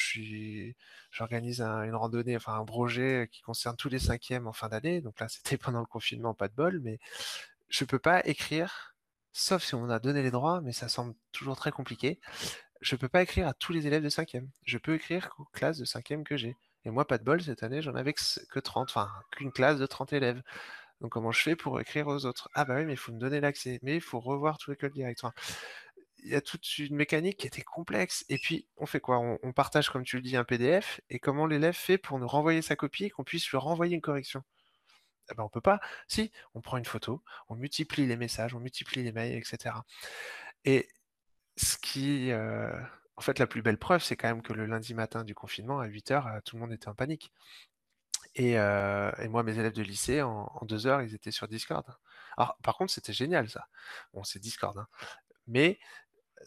j'organise 1.10 1.60
un 1.62 1.82
une 1.84 1.94
randonnée, 1.94 2.36
enfin 2.36 2.54
un 2.58 2.64
projet 2.64 3.28
qui 3.32 3.42
concerne 3.42 3.76
tous 3.76 3.88
les 3.88 3.98
5e 3.98 4.46
en 4.46 4.52
fin 4.52 4.68
d'année, 4.68 5.00
donc 5.00 5.20
là, 5.20 5.28
c'était 5.30 5.56
pendant 5.58 5.80
le 5.80 5.86
confinement, 5.86 6.34
pas 6.34 6.48
de 6.48 6.54
bol, 6.54 6.80
mais 6.82 6.98
je 7.68 7.84
peux 7.84 7.98
pas 7.98 8.22
écrire, 8.26 8.94
sauf 9.32 9.62
si 9.64 9.74
on 9.74 9.82
m'a 9.86 9.98
donné 9.98 10.22
les 10.22 10.30
droits, 10.30 10.60
mais 10.62 10.72
ça 10.72 10.88
semble 10.88 11.14
toujours 11.32 11.56
très 11.56 11.72
compliqué. 11.72 12.20
Je 12.80 12.96
peux 12.96 13.08
pas 13.08 13.22
écrire 13.22 13.48
à 13.48 13.54
tous 13.54 13.72
les 13.72 13.86
élèves 13.86 14.02
de 14.04 14.08
5e. 14.10 14.50
Je 14.66 14.78
peux 14.78 14.94
écrire 14.94 15.30
qu'aux 15.30 15.46
classes 15.52 15.78
de 15.78 15.84
5e 15.84 16.24
que 16.24 16.36
j'ai. 16.36 16.56
Et 16.84 16.90
moi, 16.90 17.06
pas 17.06 17.18
de 17.18 17.24
bol, 17.24 17.42
cette 17.42 17.62
année, 17.64 17.82
j'en 17.82 17.94
avais 17.94 18.12
que, 18.14 18.20
s- 18.22 18.46
que 18.50 18.60
30, 18.60 18.90
enfin, 18.90 19.10
qu'une 19.32 19.52
classe 19.52 19.78
de 19.78 19.86
30 19.86 20.12
élèves. 20.14 20.42
Donc, 21.00 21.12
comment 21.12 21.32
je 21.32 21.42
fais 21.42 21.56
pour 21.56 21.80
écrire 21.80 22.08
aux 22.08 22.26
autres? 22.26 22.48
Ah, 22.54 22.64
bah 22.64 22.76
oui, 22.76 22.84
mais 22.86 22.94
il 22.94 22.98
faut 22.98 23.12
me 23.12 23.18
donner 23.20 23.40
l'accès. 23.40 23.80
Mais 23.82 23.96
il 23.96 24.00
faut 24.02 24.20
revoir 24.20 24.58
tout 24.58 24.70
l'école 24.72 24.92
direct. 24.92 25.22
Enfin, 25.24 25.34
il 26.22 26.30
y 26.30 26.34
a 26.34 26.40
toute 26.40 26.78
une 26.78 26.96
mécanique 26.96 27.38
qui 27.38 27.46
était 27.46 27.62
complexe. 27.62 28.24
Et 28.28 28.38
puis, 28.38 28.66
on 28.76 28.86
fait 28.86 29.00
quoi? 29.00 29.18
On, 29.18 29.52
partage, 29.52 29.90
comme 29.90 30.04
tu 30.04 30.16
le 30.16 30.22
dis, 30.22 30.36
un 30.36 30.44
PDF. 30.44 31.00
Et 31.10 31.18
comment 31.18 31.46
l'élève 31.46 31.74
fait 31.74 31.98
pour 31.98 32.18
nous 32.18 32.28
renvoyer 32.28 32.62
sa 32.62 32.76
copie 32.76 33.06
et 33.06 33.10
qu'on 33.10 33.24
puisse 33.24 33.48
lui 33.50 33.58
renvoyer 33.58 33.94
une 33.94 34.00
correction? 34.00 34.42
Eh 35.30 35.34
ben, 35.34 35.44
on 35.44 35.48
peut 35.48 35.60
pas. 35.60 35.80
Si, 36.08 36.32
on 36.54 36.60
prend 36.60 36.78
une 36.78 36.84
photo, 36.84 37.22
on 37.48 37.56
multiplie 37.56 38.06
les 38.06 38.16
messages, 38.16 38.54
on 38.54 38.60
multiplie 38.60 39.02
les 39.02 39.12
mails, 39.12 39.36
etc. 39.36 39.84
Et 40.64 40.88
ce 41.56 41.78
qui, 41.78 42.30
heu, 42.32 42.72
en 43.16 43.22
fait, 43.22 43.38
la 43.38 43.46
plus 43.46 43.62
belle 43.62 43.78
preuve, 43.78 44.02
c'est 44.02 44.16
quand 44.16 44.28
même 44.28 44.42
que 44.42 44.52
le 44.54 44.66
lundi 44.66 44.94
matin 44.94 45.24
du 45.24 45.34
confinement 45.34 45.80
à 45.80 45.86
08:00, 45.88 46.28
heu, 46.28 46.40
tout 46.44 46.56
le 46.56 46.62
monde 46.62 46.72
était 46.72 46.88
en 46.88 46.94
panique 46.94 47.32
et 48.34 48.56
heu 48.58 49.12
et 49.18 49.28
moi, 49.28 49.42
mes 49.42 49.58
élèves 49.58 49.72
de 49.72 49.82
lycée, 49.82 50.22
en 50.22 50.48
2 50.62 50.86
heures, 50.86 51.02
ils 51.02 51.14
étaient 51.14 51.30
sur 51.30 51.48
Discord. 51.48 51.84
Alors, 52.36 52.56
par 52.62 52.76
contre, 52.76 52.92
c'était 52.92 53.12
génial 53.12 53.48
ça. 53.48 53.66
Bon, 54.14 54.24
c'est 54.24 54.38
Discord, 54.38 54.76
hein, 54.78 54.88
mais 55.46 55.78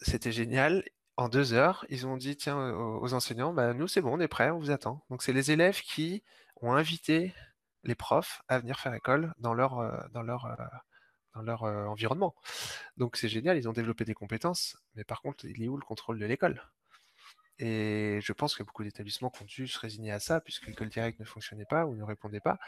c'était 0.02 0.32
génial. 0.32 0.84
En 1.16 1.28
2 1.28 1.52
heures, 1.54 1.86
ils 1.88 2.06
ont 2.06 2.16
dit: 2.16 2.36
«Tiens, 2.36 2.58
aux 2.74 3.00
aux 3.02 3.14
enseignants, 3.14 3.52
bah, 3.54 3.72
nous, 3.74 3.88
c'est 3.88 4.02
bon, 4.02 4.14
on 4.16 4.20
est 4.20 4.28
prêts, 4.28 4.50
on 4.50 4.58
vous 4.58 4.70
attend». 4.70 5.04
Donc 5.10 5.22
c'est 5.22 5.32
les 5.32 5.50
élèves 5.50 5.80
qui 5.80 6.22
ont 6.60 6.72
invité 6.74 7.34
les 7.84 7.94
profs 7.94 8.42
à 8.48 8.58
venir 8.58 8.78
faire 8.80 8.94
école 8.94 9.32
dans 9.38 9.54
leur, 9.54 9.80
heu, 9.80 9.92
dans 10.12 10.22
leur, 10.22 10.46
heu, 11.66 11.88
environnement. 11.88 12.34
Donc 12.98 13.16
c'est 13.16 13.28
génial, 13.28 13.56
ils 13.58 13.68
ont 13.68 13.72
développé 13.72 14.04
des 14.04 14.14
compétences, 14.14 14.76
mais 14.96 15.04
par 15.04 15.22
contre, 15.22 15.44
il 15.46 15.62
est 15.62 15.68
où 15.68 15.76
le 15.78 15.84
contrôle 15.84 16.18
de 16.18 16.26
l'école? 16.26 16.62
Et 17.58 18.18
je 18.22 18.32
pense 18.32 18.54
a 18.56 18.62
beaucoup 18.62 18.84
d'établissements 18.84 19.30
ont 19.30 19.46
dû 19.46 19.66
se 19.68 19.78
résigner 19.78 20.12
à 20.12 20.20
ça, 20.20 20.40
puisque 20.40 20.66
l'école 20.66 20.90
directe 20.90 21.20
ne 21.20 21.24
fonctionnait 21.24 21.64
pas 21.66 21.86
ou 21.86 21.94
ne 21.96 22.02
répondait 22.04 22.40
pas. 22.40 22.58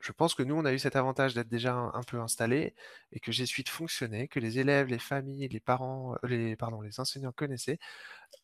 Je 0.00 0.12
pense 0.12 0.34
que 0.34 0.42
nous, 0.42 0.54
on 0.54 0.64
a 0.64 0.72
eu 0.72 0.78
cet 0.78 0.96
avantage 0.96 1.34
d'être 1.34 1.48
déjà 1.48 1.74
un, 1.74 1.92
un 1.92 2.02
peu 2.02 2.18
installés 2.20 2.74
et 3.12 3.20
que 3.20 3.32
G 3.32 3.44
Suite 3.44 3.68
fonctionnait, 3.68 4.28
que 4.28 4.40
les 4.40 4.58
élèves, 4.58 4.88
les 4.88 4.98
familles, 4.98 5.48
les 5.48 5.60
parents, 5.60 6.14
euh, 6.24 6.28
les, 6.28 6.56
pardon, 6.56 6.80
les 6.80 7.00
enseignants 7.00 7.32
connaissaient. 7.32 7.78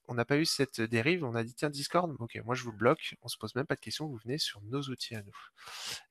On 0.06 0.14
n'a 0.14 0.26
pas 0.26 0.36
eu 0.36 0.44
cette 0.44 0.82
dérive, 0.82 1.24
on 1.24 1.34
a 1.34 1.44
dit 1.44 1.54
tiens, 1.54 1.70
Discord, 1.70 2.14
ok, 2.18 2.38
moi 2.44 2.54
je 2.54 2.62
vous 2.62 2.72
bloque, 2.72 3.14
on 3.22 3.28
se 3.28 3.38
pose 3.38 3.54
même 3.54 3.66
pas 3.66 3.74
de 3.74 3.80
questions, 3.80 4.06
vous 4.06 4.18
venez 4.18 4.38
sur 4.38 4.60
nos 4.62 4.82
outils 4.82 5.16
à 5.16 5.22
nous. 5.22 5.36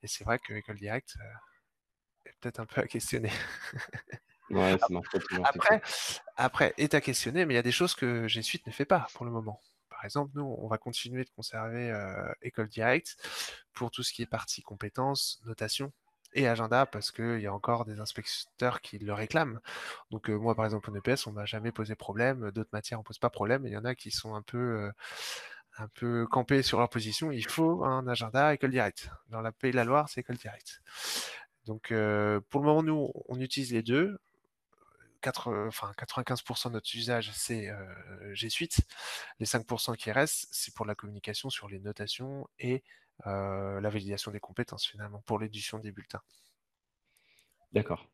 Et 0.02 0.08
c'est 0.08 0.24
vrai 0.24 0.39
que 0.39 0.54
l'école 0.54 0.78
directe 0.78 1.16
euh, 1.20 2.30
est 2.30 2.34
peut-être 2.39 2.60
un 2.60 2.66
peu 2.66 2.82
à 2.82 2.88
questionner. 2.88 3.32
ouais, 4.50 4.78
ça 4.80 4.88
marche 4.89 5.10
pas 5.12 5.20
toujours, 5.30 5.46
Après, 5.48 5.82
après, 6.38 6.74
est 6.78 6.96
à 6.96 7.02
questionner, 7.02 7.46
mais 7.46 7.54
il 7.54 7.58
y 7.58 7.60
a 7.60 7.64
des 7.64 7.72
choses 7.72 7.93
que 7.93 8.28
G 8.28 8.41
Suite 8.41 8.66
ne 8.66 8.72
fait 8.72 8.86
pas 8.86 9.08
pour 9.14 9.26
le 9.26 9.32
moment. 9.32 9.62
Exemple, 10.06 10.32
nous, 10.36 10.56
on 10.60 10.68
va 10.68 10.78
continuer 10.78 11.24
de 11.24 11.30
conserver 11.30 11.91
euh, 11.91 12.32
École 12.41 12.70
Directe 12.70 13.18
pour 13.74 13.91
tout 13.91 14.03
ce 14.03 14.14
qui 14.14 14.22
est 14.22 14.28
partie 14.28 14.62
compétences, 14.62 15.41
notation 15.45 15.91
et 16.34 16.47
agenda, 16.47 16.86
parce 16.86 17.12
qu'il 17.12 17.39
y 17.39 17.47
a 17.47 17.53
encore 17.53 17.86
des 17.86 17.99
inspecteurs 17.99 18.82
qui 18.82 18.99
le 18.99 19.14
réclament. 19.14 19.60
Donc 20.12 20.30
euh, 20.30 20.38
moi, 20.38 20.56
par 20.56 20.66
exemple, 20.66 20.89
en 20.91 20.95
EPS, 20.95 21.28
on 21.28 21.32
m'a 21.32 21.45
jamais 21.45 21.72
posé 21.72 21.95
problème. 21.95 22.51
D'autres 22.51 22.70
matières, 22.74 22.99
on 22.99 23.03
pose 23.03 23.20
pas 23.20 23.30
problème. 23.30 23.66
Il 23.66 23.74
y 23.74 23.78
en 23.78 23.86
a 23.86 23.95
qui 23.95 24.12
sont 24.12 24.36
un 24.36 24.41
peu, 24.41 24.58
euh, 24.58 24.91
un 25.78 26.26
campés 26.26 26.64
sur 26.64 26.80
leur 26.80 26.89
position. 26.89 27.32
Il 27.32 27.47
faut 27.47 27.84
un 27.84 28.08
agenda 28.08 28.53
École 28.53 28.72
Directe. 28.72 29.10
Dans 29.30 29.41
la 29.41 29.51
Pays 29.51 29.72
de 29.72 29.78
la 29.78 29.86
Loire, 29.86 30.10
c'est 30.10 30.22
École 30.22 30.38
Directe. 30.38 30.82
Donc 31.66 31.88
pour 32.49 32.62
le 32.62 32.66
moment, 32.66 32.84
nous, 32.84 33.12
on 33.28 33.39
utilise 33.39 33.74
les 33.74 33.82
deux. 33.82 34.18
4, 35.26 35.51
enfin 35.67 35.91
95% 35.97 36.67
de 36.67 36.73
notre 36.73 36.95
usage, 36.95 37.32
c'est 37.34 37.67
euh, 37.67 38.36
G 38.36 38.47
Suite. 38.49 38.82
Les 39.39 39.47
5% 39.47 39.95
qui 39.95 40.11
restent, 40.11 40.47
c'est 40.51 40.71
pour 40.76 40.86
la 40.86 40.93
communication 40.93 41.49
sur 41.49 41.67
les 41.67 41.80
notations 41.80 42.47
et 42.59 42.84
euh, 43.26 43.82
la 43.82 43.89
validation 43.89 44.32
des 44.32 44.39
compétences 44.39 44.86
finalement 44.86 45.23
pour 45.26 45.39
l'édition 45.39 45.80
des 45.80 45.91
bulletins. 45.91 46.21
D'accord. 47.73 48.07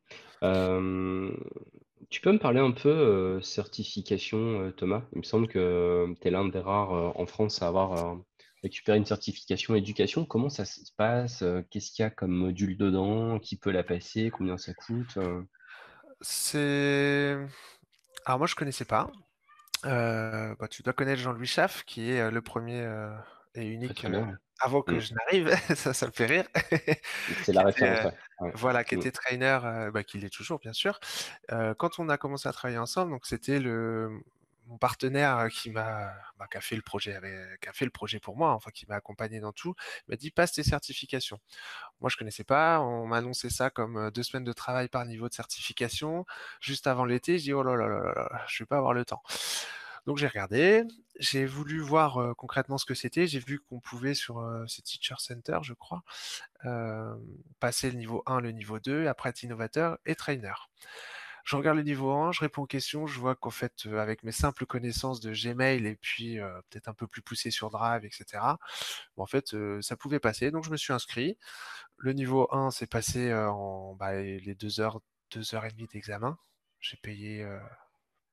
Tu 2.10 2.20
peux 2.20 2.32
me 2.32 2.38
parler 2.38 2.60
un 2.60 2.72
peu, 2.72 3.40
certification, 3.42 4.72
Thomas? 4.72 5.02
Il 5.12 5.18
me 5.18 5.22
semble 5.22 5.48
que 5.48 6.14
tu 6.20 6.28
es 6.28 6.30
l'un 6.30 6.48
des 6.48 6.60
rares, 6.60 7.16
en 7.20 7.26
France 7.26 7.60
à 7.60 7.68
avoir, 7.68 8.18
récupéré 8.62 8.96
une 8.96 9.04
certification 9.04 9.74
éducation. 9.74 10.24
Comment 10.24 10.48
ça 10.48 10.64
se 10.64 10.90
passe? 10.96 11.44
Qu'est-ce 11.70 11.92
qu'il 11.92 12.04
y 12.04 12.06
a 12.06 12.10
comme 12.10 12.32
module 12.32 12.78
dedans? 12.78 13.38
Qui 13.38 13.56
peut 13.56 13.70
la 13.70 13.84
passer? 13.84 14.30
Combien 14.30 14.56
ça 14.56 14.72
coûte? 14.72 15.18
C'est 16.22 17.36
alors 18.26 18.38
moi 18.38 18.46
je 18.46 18.54
connaissais 18.54 18.84
pas. 18.84 19.10
Euh, 19.86 20.54
bah, 20.60 20.68
tu 20.68 20.82
dois 20.82 20.92
connaître 20.94 21.20
Jean-Louis 21.22 21.46
Schaff, 21.46 21.84
qui 21.84 22.10
est 22.12 22.20
euh, 22.20 22.30
le 22.30 22.42
premier 22.42 22.80
euh, 22.82 23.10
et 23.54 23.66
unique 23.68 24.04
euh, 24.04 24.26
avant 24.60 24.82
que 24.82 24.96
Mmh. 24.96 25.00
je 25.00 25.14
n'arrive, 25.14 25.50
ça, 25.76 25.94
ça 25.94 26.06
me 26.06 26.12
fait 26.12 26.26
rire, 26.26 26.46
C'est 27.40 27.52
la 27.52 27.62
était, 27.76 27.94
référence, 27.94 28.04
ouais. 28.04 28.12
Voilà, 28.54 28.84
qui 28.84 28.96
Mmh. 28.96 28.98
était 28.98 29.12
trainer, 29.12 29.90
bah, 29.92 30.04
qui 30.04 30.18
l'est 30.18 30.30
toujours 30.32 30.58
bien 30.60 30.72
sûr. 30.72 31.00
Quand 31.50 31.98
on 31.98 32.08
a 32.08 32.18
commencé 32.18 32.48
à 32.48 32.52
travailler 32.52 32.78
ensemble, 32.78 33.12
donc 33.12 33.26
c'était 33.26 33.60
le 33.60 34.10
mon 34.72 34.78
partenaire 34.78 35.48
qui 35.52 35.70
m'a 35.70 36.14
bah, 36.38 36.46
qui 36.50 36.56
a 36.56 36.60
fait 36.60 36.76
le 36.76 36.82
projet 36.82 37.14
avec, 37.14 37.60
qui 37.60 37.68
a 37.68 37.72
fait 37.72 37.84
le 37.84 37.90
projet 37.90 38.18
pour 38.20 38.36
moi, 38.36 38.52
enfin 38.54 38.70
qui 38.70 38.86
m'a 38.88 38.96
accompagné 38.96 39.38
dans 39.38 39.52
tout, 39.52 39.74
m'a 40.08 40.16
dit 40.16 40.30
passe 40.30 40.52
tes 40.52 40.62
certifications. 40.62 41.38
Moi 42.00 42.08
je 42.10 42.16
connaissais 42.16 42.44
pas, 42.44 42.80
on 42.80 43.06
m'a 43.06 43.18
annoncé 43.18 43.50
ça 43.50 43.70
comme 43.70 44.10
deux 44.10 44.22
semaines 44.22 44.44
de 44.44 44.52
travail 44.52 44.88
par 44.88 45.04
niveau 45.04 45.28
de 45.28 45.34
certification. 45.34 46.24
Juste 46.60 46.86
avant 46.86 47.04
l'été, 47.04 47.38
je 47.38 47.44
dis 47.44 47.52
oh 47.52 47.62
là 47.62 47.76
là 47.76 47.86
là 47.86 48.00
là 48.14 48.44
je 48.48 48.62
vais 48.62 48.66
pas 48.66 48.78
avoir 48.78 48.94
le 48.94 49.04
temps. 49.04 49.22
Donc 50.06 50.16
j'ai 50.16 50.26
regardé, 50.26 50.82
j'ai 51.20 51.44
voulu 51.46 51.80
voir 51.80 52.34
concrètement 52.36 52.78
ce 52.78 52.86
que 52.86 52.94
c'était. 52.94 53.26
J'ai 53.26 53.38
vu 53.38 53.60
qu'on 53.60 53.78
pouvait 53.78 54.14
sur 54.14 54.40
euh, 54.40 54.66
ces 54.66 54.82
Teacher 54.82 55.14
Center, 55.18 55.58
je 55.62 55.74
crois, 55.74 56.02
passer 57.60 57.90
le 57.90 57.98
niveau 57.98 58.22
1, 58.26 58.40
le 58.40 58.52
niveau 58.52 58.80
2, 58.80 59.06
après 59.06 59.28
être 59.28 59.42
innovateur 59.42 59.98
et 60.06 60.14
trainer. 60.16 60.54
Je 61.44 61.56
regarde 61.56 61.76
le 61.76 61.82
niveau 61.82 62.12
1, 62.12 62.32
je 62.32 62.40
réponds 62.40 62.62
aux 62.62 62.66
questions, 62.66 63.06
je 63.06 63.18
vois 63.18 63.34
qu'en 63.34 63.50
fait, 63.50 63.86
euh, 63.86 63.98
avec 63.98 64.22
mes 64.22 64.32
simples 64.32 64.66
connaissances 64.66 65.20
de 65.20 65.32
Gmail 65.32 65.86
et 65.86 65.96
puis 65.96 66.38
euh, 66.38 66.60
peut-être 66.70 66.88
un 66.88 66.94
peu 66.94 67.06
plus 67.06 67.22
poussé 67.22 67.50
sur 67.50 67.70
Drive, 67.70 68.04
etc., 68.04 68.56
en 69.16 69.26
fait, 69.26 69.54
euh, 69.54 69.80
ça 69.82 69.96
pouvait 69.96 70.20
passer. 70.20 70.50
Donc, 70.50 70.64
je 70.64 70.70
me 70.70 70.76
suis 70.76 70.92
inscrit. 70.92 71.38
Le 71.98 72.12
niveau 72.12 72.48
1 72.52 72.70
s'est 72.70 72.86
passé 72.86 73.32
en 73.34 73.94
bah, 73.94 74.14
les 74.20 74.54
deux 74.54 74.80
heures, 74.80 75.00
deux 75.32 75.54
heures 75.54 75.64
et 75.64 75.70
demie 75.70 75.86
d'examen. 75.86 76.38
J'ai 76.80 76.96
payé 76.96 77.44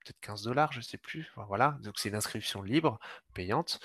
peut-être 0.04 0.20
15 0.22 0.44
dollars, 0.44 0.72
je 0.74 0.82
sais 0.82 0.98
plus. 0.98 1.32
Voilà, 1.48 1.78
donc 1.84 2.00
c'est 2.00 2.10
une 2.10 2.16
inscription 2.16 2.64
libre, 2.64 3.00
payante. 3.34 3.80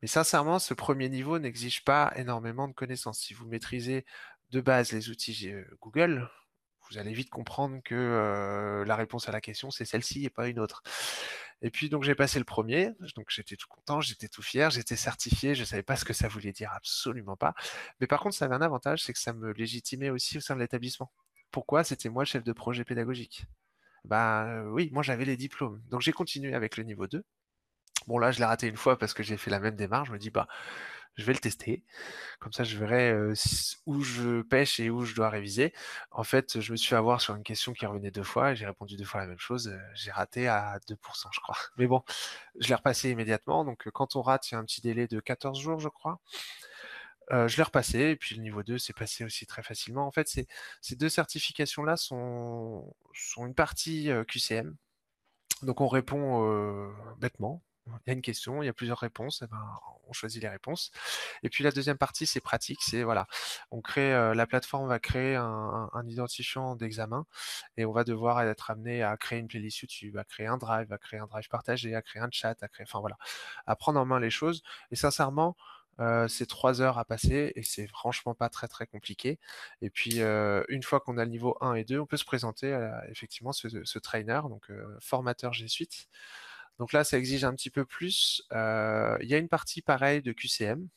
Mais 0.00 0.08
sincèrement, 0.08 0.58
ce 0.58 0.74
premier 0.74 1.08
niveau 1.08 1.38
n'exige 1.38 1.84
pas 1.84 2.12
énormément 2.16 2.68
de 2.68 2.72
connaissances. 2.72 3.20
Si 3.20 3.34
vous 3.34 3.46
maîtrisez 3.46 4.06
de 4.50 4.60
base 4.60 4.92
les 4.92 5.10
outils 5.10 5.52
Google, 5.80 6.28
vous 6.92 6.98
allez 6.98 7.12
vite 7.12 7.30
comprendre 7.30 7.80
que 7.84 7.94
euh, 7.94 8.84
la 8.84 8.96
réponse 8.96 9.28
à 9.28 9.32
la 9.32 9.40
question, 9.40 9.70
c'est 9.70 9.84
celle-ci 9.84 10.24
et 10.24 10.30
pas 10.30 10.48
une 10.48 10.58
autre. 10.58 10.82
Et 11.62 11.70
puis 11.70 11.88
donc 11.88 12.02
j'ai 12.02 12.14
passé 12.14 12.38
le 12.38 12.44
premier, 12.44 12.90
donc 13.16 13.26
j'étais 13.28 13.56
tout 13.56 13.68
content, 13.68 14.00
j'étais 14.00 14.28
tout 14.28 14.42
fier, 14.42 14.70
j'étais 14.70 14.96
certifié, 14.96 15.54
je 15.54 15.64
savais 15.64 15.82
pas 15.82 15.96
ce 15.96 16.04
que 16.04 16.12
ça 16.12 16.28
voulait 16.28 16.52
dire, 16.52 16.70
absolument 16.74 17.36
pas. 17.36 17.54
Mais 18.00 18.06
par 18.06 18.20
contre, 18.20 18.34
ça 18.36 18.46
avait 18.46 18.56
un 18.56 18.62
avantage, 18.62 19.02
c'est 19.04 19.12
que 19.12 19.18
ça 19.18 19.32
me 19.32 19.52
légitimait 19.52 20.10
aussi 20.10 20.38
au 20.38 20.40
sein 20.40 20.54
de 20.54 20.60
l'établissement. 20.60 21.12
Pourquoi? 21.50 21.84
C'était 21.84 22.08
moi 22.08 22.24
chef 22.24 22.44
de 22.44 22.52
projet 22.52 22.84
pédagogique. 22.84 23.46
Ben 24.04 24.64
oui, 24.72 24.90
moi 24.92 25.02
j'avais 25.02 25.24
les 25.24 25.36
diplômes. 25.36 25.80
Donc 25.90 26.00
j'ai 26.00 26.12
continué 26.12 26.54
avec 26.54 26.76
le 26.76 26.84
niveau 26.84 27.06
2. 27.06 27.24
Bon 28.08 28.18
là, 28.18 28.32
je 28.32 28.38
l'ai 28.40 28.44
raté 28.44 28.66
une 28.66 28.76
fois 28.76 28.98
parce 28.98 29.14
que 29.14 29.22
j'ai 29.22 29.36
fait 29.36 29.50
la 29.50 29.60
même 29.60 29.76
démarche. 29.76 30.08
Je 30.08 30.12
me 30.12 30.18
dis 30.18 30.30
bah 30.30 30.48
je 31.16 31.24
vais 31.24 31.32
le 31.32 31.38
tester. 31.38 31.84
Comme 32.40 32.52
ça, 32.52 32.64
je 32.64 32.76
verrai 32.78 33.14
où 33.86 34.02
je 34.02 34.42
pêche 34.42 34.80
et 34.80 34.90
où 34.90 35.04
je 35.04 35.14
dois 35.14 35.28
réviser. 35.30 35.72
En 36.10 36.24
fait, 36.24 36.60
je 36.60 36.72
me 36.72 36.76
suis 36.76 36.94
avoir 36.94 37.20
sur 37.20 37.34
une 37.34 37.42
question 37.42 37.72
qui 37.72 37.86
revenait 37.86 38.10
deux 38.10 38.22
fois 38.22 38.52
et 38.52 38.56
j'ai 38.56 38.66
répondu 38.66 38.96
deux 38.96 39.04
fois 39.04 39.20
la 39.20 39.26
même 39.26 39.38
chose. 39.38 39.72
J'ai 39.94 40.10
raté 40.10 40.48
à 40.48 40.78
2%, 40.88 40.96
je 41.32 41.40
crois. 41.40 41.56
Mais 41.76 41.86
bon, 41.86 42.02
je 42.58 42.68
l'ai 42.68 42.74
repassé 42.74 43.10
immédiatement. 43.10 43.64
Donc, 43.64 43.88
quand 43.90 44.16
on 44.16 44.22
rate, 44.22 44.50
il 44.50 44.54
y 44.54 44.56
a 44.56 44.60
un 44.60 44.64
petit 44.64 44.80
délai 44.80 45.06
de 45.06 45.20
14 45.20 45.60
jours, 45.60 45.80
je 45.80 45.88
crois. 45.88 46.20
je 47.30 47.56
l'ai 47.56 47.62
repassé 47.62 47.98
et 48.10 48.16
puis 48.16 48.36
le 48.36 48.42
niveau 48.42 48.62
2 48.62 48.78
s'est 48.78 48.92
passé 48.92 49.24
aussi 49.24 49.46
très 49.46 49.62
facilement. 49.62 50.06
En 50.06 50.12
fait, 50.12 50.28
ces, 50.28 50.96
deux 50.96 51.08
certifications-là 51.08 51.96
sont 51.96 52.94
une 53.38 53.54
partie 53.54 54.10
QCM. 54.28 54.76
Donc 55.62 55.80
on 55.80 55.88
répond 55.88 56.90
bêtement, 57.18 57.62
il 57.86 57.92
y 58.06 58.10
a 58.10 58.12
une 58.12 58.22
question, 58.22 58.62
il 58.62 58.66
y 58.66 58.68
a 58.68 58.72
plusieurs 58.72 58.98
réponses, 58.98 59.42
eh 59.42 59.46
ben, 59.46 59.62
on 60.08 60.12
choisit 60.12 60.42
les 60.42 60.48
réponses. 60.48 60.92
Et 61.42 61.48
puis 61.48 61.64
la 61.64 61.70
deuxième 61.70 61.98
partie, 61.98 62.26
c'est 62.26 62.40
pratique, 62.40 62.80
c'est 62.82 63.02
voilà, 63.02 63.26
on 63.70 63.80
crée, 63.80 64.12
euh, 64.14 64.34
la 64.34 64.46
plateforme 64.46 64.88
va 64.88 64.98
créer 64.98 65.36
un, 65.36 65.88
identifiant 66.06 66.76
d'examen 66.76 67.26
et 67.76 67.84
on 67.84 67.92
va 67.92 68.04
devoir 68.04 68.42
être 68.42 68.70
amené 68.70 69.02
à 69.02 69.16
créer 69.16 69.38
une 69.38 69.48
playlist 69.48 69.78
YouTube, 69.80 70.16
à 70.16 70.24
créer 70.24 70.46
un 70.46 70.58
drive, 70.58 70.92
à 70.92 70.98
créer 70.98 71.20
un 71.20 71.26
drive 71.26 71.48
partagé, 71.48 71.94
à 71.94 72.02
créer 72.02 72.22
un 72.22 72.28
chat, 72.30 72.62
à 72.62 72.68
créer, 72.68 72.84
enfin 72.86 73.00
voilà, 73.00 73.16
à 73.66 73.76
prendre 73.76 74.00
en 74.00 74.04
main 74.04 74.20
les 74.20 74.30
choses. 74.30 74.62
Et 74.90 74.96
sincèrement, 74.96 75.56
euh, 76.00 76.26
c'est 76.28 76.46
trois 76.46 76.80
heures 76.80 76.98
à 76.98 77.04
passer 77.04 77.52
et 77.54 77.62
c'est 77.62 77.86
franchement 77.86 78.34
pas 78.34 78.48
très 78.48 78.68
très 78.68 78.86
compliqué. 78.86 79.38
Et 79.80 79.90
puis 79.90 80.22
euh, 80.22 80.64
une 80.68 80.82
fois 80.82 81.00
qu'on 81.00 81.18
a 81.18 81.24
le 81.24 81.30
niveau 81.30 81.56
1 81.60 81.74
et 81.74 81.84
2, 81.84 82.00
on 82.00 82.06
peut 82.06 82.16
se 82.16 82.24
présenter 82.24 82.72
à, 82.72 83.08
effectivement 83.10 83.52
ce, 83.52 83.84
ce 83.84 83.98
trainer, 83.98 84.40
donc 84.48 84.70
formateur 85.00 85.52
G 85.52 85.68
Suite. 85.68 86.08
Donc 86.78 86.92
là, 86.92 87.04
ça 87.04 87.18
exige 87.18 87.44
un 87.44 87.54
petit 87.54 87.70
peu 87.70 87.84
plus. 87.84 88.42
Euh, 88.52 89.16
il 89.22 89.28
y 89.28 89.34
a 89.34 89.38
une 89.38 89.48
partie 89.48 89.82
pareille 89.82 90.22
de 90.22 90.32
QCM. 90.32 90.88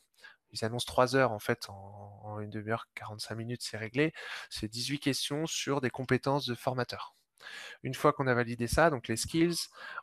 Ils 0.51 0.65
annoncent 0.65 0.86
3 0.88 1.15
heures 1.15 1.32
en 1.32 1.39
fait, 1.39 1.69
en, 1.69 2.39
une 2.39 2.49
demi-heure, 2.49 2.88
45 2.95 3.36
minutes, 3.36 3.61
c'est 3.63 3.78
réglé. 3.78 4.13
C'est 4.49 4.67
18 4.69 4.99
questions 4.99 5.45
sur 5.47 5.82
des 5.82 5.89
compétences 5.89 6.45
de 6.45 6.55
formateur. 6.55 7.15
Une 7.84 7.93
fois 7.93 8.14
qu'on 8.14 8.28
a 8.28 8.34
validé 8.34 8.68
ça, 8.68 8.89
donc 8.89 9.08
les 9.08 9.18
skills, 9.18 9.56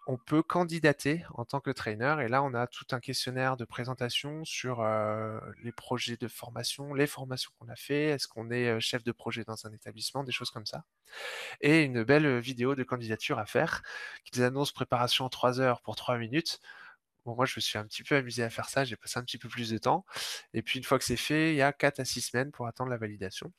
on 0.07 0.17
peut 0.17 0.43
candidater 0.43 1.25
en 1.35 1.45
tant 1.45 1.61
que 1.61 1.71
trainer. 1.71 2.17
Et 2.23 2.29
là, 2.29 2.43
on 2.43 2.55
a 2.55 2.67
tout 2.67 2.87
un 2.93 3.01
questionnaire 3.01 3.57
de 3.57 3.65
présentation 3.65 4.45
sur 4.45 4.81
euh, 4.81 5.39
les 5.63 5.73
projets 5.73 6.17
de 6.17 6.29
formation, 6.29 6.95
les 6.95 7.07
formations 7.07 7.51
qu'on 7.59 7.69
a 7.69 7.77
fait, 7.77 8.07
est-ce 8.11 8.29
qu'on 8.29 8.51
est 8.51 8.69
euh, 8.69 8.81
chef 8.81 9.05
de 9.05 9.13
projet 9.13 9.45
dans 9.45 9.67
un 9.67 9.73
établissement, 9.73 10.25
des 10.25 10.33
choses 10.33 10.51
comme 10.51 10.67
ça. 10.67 10.85
Et 11.61 11.83
une 11.83 12.05
belle 12.05 12.39
vidéo 12.41 12.75
de 12.75 12.83
candidature 12.83 13.39
à 13.39 13.47
faire 13.47 13.83
qu'ils 14.25 14.43
annoncent 14.43 14.73
préparation 14.75 15.25
en 15.25 15.29
3 15.29 15.61
heures 15.61 15.81
pour 15.83 15.97
3 15.97 16.19
minutes. 16.19 16.61
Moi, 17.25 17.47
je 17.47 17.55
me 17.57 17.61
suis 17.61 17.79
un 17.79 17.85
petit 17.87 18.03
peu 18.03 18.17
amusé 18.17 18.43
à 18.43 18.51
faire 18.51 18.69
ça, 18.69 18.85
j'ai 18.85 18.97
passé 18.97 19.19
un 19.19 19.23
petit 19.25 19.39
peu 19.39 19.49
plus 19.49 19.71
de 19.71 19.79
temps. 19.79 20.05
Et 20.55 20.63
puis, 20.63 20.79
une 20.79 20.85
fois 20.85 20.99
que 20.99 21.05
c'est 21.05 21.17
fait, 21.17 21.53
il 21.53 21.57
y 21.57 21.63
a 21.63 21.73
4 21.73 22.01
à 22.01 22.05
6 22.05 22.21
semaines 22.23 22.51
pour 22.53 22.67
attendre 22.67 22.91
la 22.91 22.97
validation. 22.99 23.53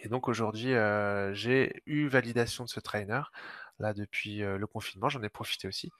Et 0.00 0.08
donc 0.08 0.28
aujourd'hui, 0.28 0.74
euh, 0.74 1.32
j'ai 1.34 1.82
eu 1.86 2.08
validation 2.08 2.64
de 2.64 2.68
ce 2.68 2.80
trainer. 2.80 3.22
Là, 3.78 3.94
depuis 3.94 4.42
euh, 4.42 4.58
le 4.58 4.66
confinement, 4.66 5.08
j'en 5.08 5.22
ai 5.22 5.28
profité 5.28 5.68
aussi. 5.68 5.90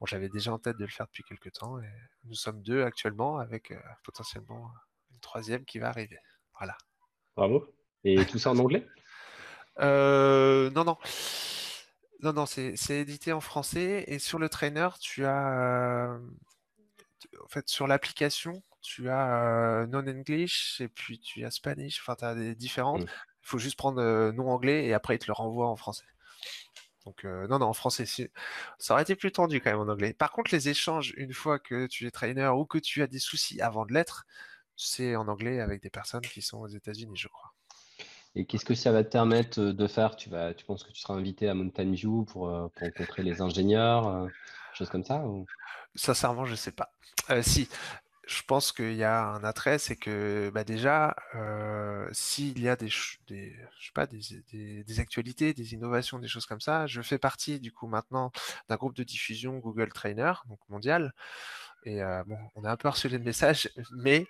Bon, 0.00 0.06
j'avais 0.06 0.28
déjà 0.28 0.52
en 0.52 0.58
tête 0.58 0.76
de 0.76 0.84
le 0.84 0.90
faire 0.90 1.06
depuis 1.06 1.22
quelques 1.22 1.52
temps. 1.52 1.80
Et 1.80 1.88
nous 2.24 2.34
sommes 2.34 2.62
deux 2.62 2.82
actuellement 2.82 3.38
avec 3.38 3.70
euh, 3.70 3.78
potentiellement 4.04 4.70
une 5.12 5.20
troisième 5.20 5.64
qui 5.64 5.78
va 5.78 5.88
arriver. 5.88 6.18
Voilà. 6.58 6.76
Bravo. 7.36 7.72
Et 8.04 8.24
tout 8.26 8.38
ça 8.38 8.50
en 8.50 8.58
anglais? 8.58 8.86
Non, 9.78 10.84
non. 10.84 10.96
Non, 12.20 12.32
non, 12.32 12.46
c'est 12.46 12.74
édité 12.90 13.32
en 13.32 13.40
français. 13.40 14.04
Et 14.08 14.18
sur 14.18 14.40
le 14.40 14.48
trainer, 14.48 14.88
tu 15.00 15.24
as. 15.24 16.18
en 17.40 17.48
fait, 17.48 17.68
sur 17.68 17.86
l'application, 17.86 18.64
tu 18.80 19.08
as 19.08 19.86
non-English 19.88 20.80
et 20.80 20.88
puis 20.88 21.20
tu 21.20 21.44
as 21.44 21.52
Spanish. 21.52 22.00
Enfin, 22.00 22.16
tu 22.16 22.24
as 22.24 22.34
des 22.34 22.56
différentes. 22.56 23.06
Mmh 23.48 23.50
faut 23.50 23.58
juste 23.58 23.76
prendre 23.76 24.00
euh, 24.00 24.30
nom 24.32 24.50
anglais 24.50 24.84
et 24.86 24.92
après 24.92 25.16
il 25.16 25.18
te 25.18 25.26
le 25.26 25.32
renvoie 25.32 25.68
en 25.68 25.76
français. 25.76 26.04
Donc 27.06 27.24
euh, 27.24 27.46
non, 27.48 27.58
non, 27.58 27.66
en 27.66 27.72
français, 27.72 28.04
ça 28.78 28.92
aurait 28.92 29.02
été 29.02 29.16
plus 29.16 29.32
tendu 29.32 29.60
quand 29.62 29.70
même 29.70 29.80
en 29.80 29.90
anglais. 29.90 30.12
Par 30.12 30.32
contre, 30.32 30.50
les 30.52 30.68
échanges, 30.68 31.14
une 31.16 31.32
fois 31.32 31.58
que 31.58 31.86
tu 31.86 32.06
es 32.06 32.10
trainer 32.10 32.48
ou 32.48 32.66
que 32.66 32.76
tu 32.76 33.02
as 33.02 33.06
des 33.06 33.18
soucis 33.18 33.62
avant 33.62 33.86
de 33.86 33.94
l'être, 33.94 34.26
c'est 34.76 35.16
en 35.16 35.28
anglais 35.28 35.60
avec 35.60 35.82
des 35.82 35.88
personnes 35.88 36.20
qui 36.20 36.42
sont 36.42 36.58
aux 36.58 36.68
États-Unis, 36.68 37.16
je 37.16 37.28
crois. 37.28 37.54
Et 38.34 38.44
qu'est-ce 38.44 38.66
que 38.66 38.74
ça 38.74 38.92
va 38.92 39.02
te 39.02 39.08
permettre 39.08 39.60
de 39.60 39.86
faire? 39.86 40.16
Tu, 40.16 40.28
vas, 40.28 40.52
tu 40.52 40.66
penses 40.66 40.84
que 40.84 40.92
tu 40.92 41.00
seras 41.00 41.14
invité 41.14 41.48
à 41.48 41.54
Mountain 41.54 41.90
View 41.90 42.24
pour, 42.26 42.50
euh, 42.50 42.68
rencontrer 42.78 43.22
les 43.22 43.40
ingénieurs, 43.40 44.28
choses 44.74 44.90
comme 44.90 45.04
ça 45.04 45.24
Sincèrement, 45.94 46.44
je 46.44 46.50
ne 46.50 46.56
sais 46.56 46.72
pas. 46.72 46.92
si, 47.40 47.68
je 48.28 48.42
pense 48.42 48.72
qu'il 48.72 48.94
y 48.94 49.04
a 49.04 49.24
un 49.24 49.42
attrait, 49.42 49.78
c'est 49.78 49.96
que 49.96 50.50
bah 50.52 50.62
déjà, 50.62 51.16
s'il 52.12 52.60
y 52.60 52.68
a 52.68 52.76
des, 52.76 52.90
actualités, 55.00 55.54
des 55.54 55.72
innovations, 55.72 56.18
des 56.18 56.28
choses 56.28 56.44
comme 56.44 56.60
ça, 56.60 56.86
je 56.86 57.00
fais 57.00 57.18
partie 57.18 57.58
du 57.58 57.72
coup 57.72 57.86
maintenant 57.86 58.30
d'un 58.68 58.76
groupe 58.76 58.94
de 58.94 59.02
diffusion 59.02 59.58
Google 59.58 59.90
Trainer, 59.92 60.34
donc 60.46 60.60
mondial. 60.68 61.14
Et 61.84 62.02
on 62.54 62.64
a 62.64 62.70
un 62.72 62.76
peu 62.76 62.88
harcelé 62.88 63.18
de 63.18 63.24
messages, 63.24 63.70
mais 63.96 64.26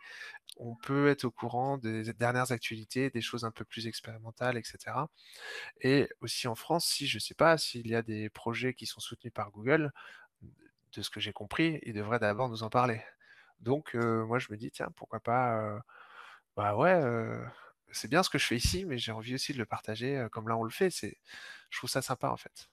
on 0.59 0.77
peut 0.77 1.09
être 1.09 1.25
au 1.25 1.33
courant 1.33 1.77
des 1.79 2.13
dernières 2.15 2.53
actualités, 2.53 3.11
des 3.11 3.21
choses 3.21 3.45
un 3.45 3.51
peu 3.51 3.65
plus 3.65 3.89
expérimentales, 3.89 4.57
etc. 4.59 5.09
Et 5.81 6.09
aussi 6.21 6.47
en 6.47 6.55
France, 6.55 6.87
si 6.87 7.09
je 7.09 7.17
ne 7.17 7.21
sais 7.21 7.35
pas 7.35 7.59
s'il 7.59 7.89
y 7.89 7.97
a 7.97 8.03
des 8.03 8.31
projets 8.31 8.75
qui 8.75 8.87
sont 8.87 9.01
soutenus 9.01 9.33
par 9.35 9.51
Google, 9.51 9.93
de 10.93 11.03
ce 11.03 11.11
que 11.11 11.21
j'ai 11.21 11.33
compris, 11.33 11.81
ils 11.83 11.95
devraient 11.95 12.21
d'abord 12.21 12.49
nous 12.49 12.63
en 12.63 12.71
parler. 12.71 13.03
Donc, 13.61 13.95
moi, 13.95 14.39
je 14.39 14.49
me 14.51 14.57
dis, 14.57 14.71
tiens, 14.71 14.89
pourquoi 14.97 15.21
pas, 15.21 15.81
bah 16.57 16.77
ouais, 16.77 17.01
c'est 17.91 18.09
bien 18.09 18.23
ce 18.23 18.31
que 18.31 18.39
je 18.39 18.47
fais 18.47 18.57
ici, 18.57 18.85
mais 18.85 18.99
j'ai 18.99 19.13
envie 19.13 19.35
aussi 19.35 19.53
de 19.53 19.59
le 19.59 19.67
partager 19.67 20.27
comme 20.31 20.49
là 20.49 20.57
on 20.57 20.65
le 20.65 20.71
fait. 20.71 20.91
C'est, 20.91 21.17
je 21.71 21.79
trouve 21.79 21.89
ça 21.89 22.03
sympa 22.03 22.29
en 22.29 22.37
fait, 22.37 22.69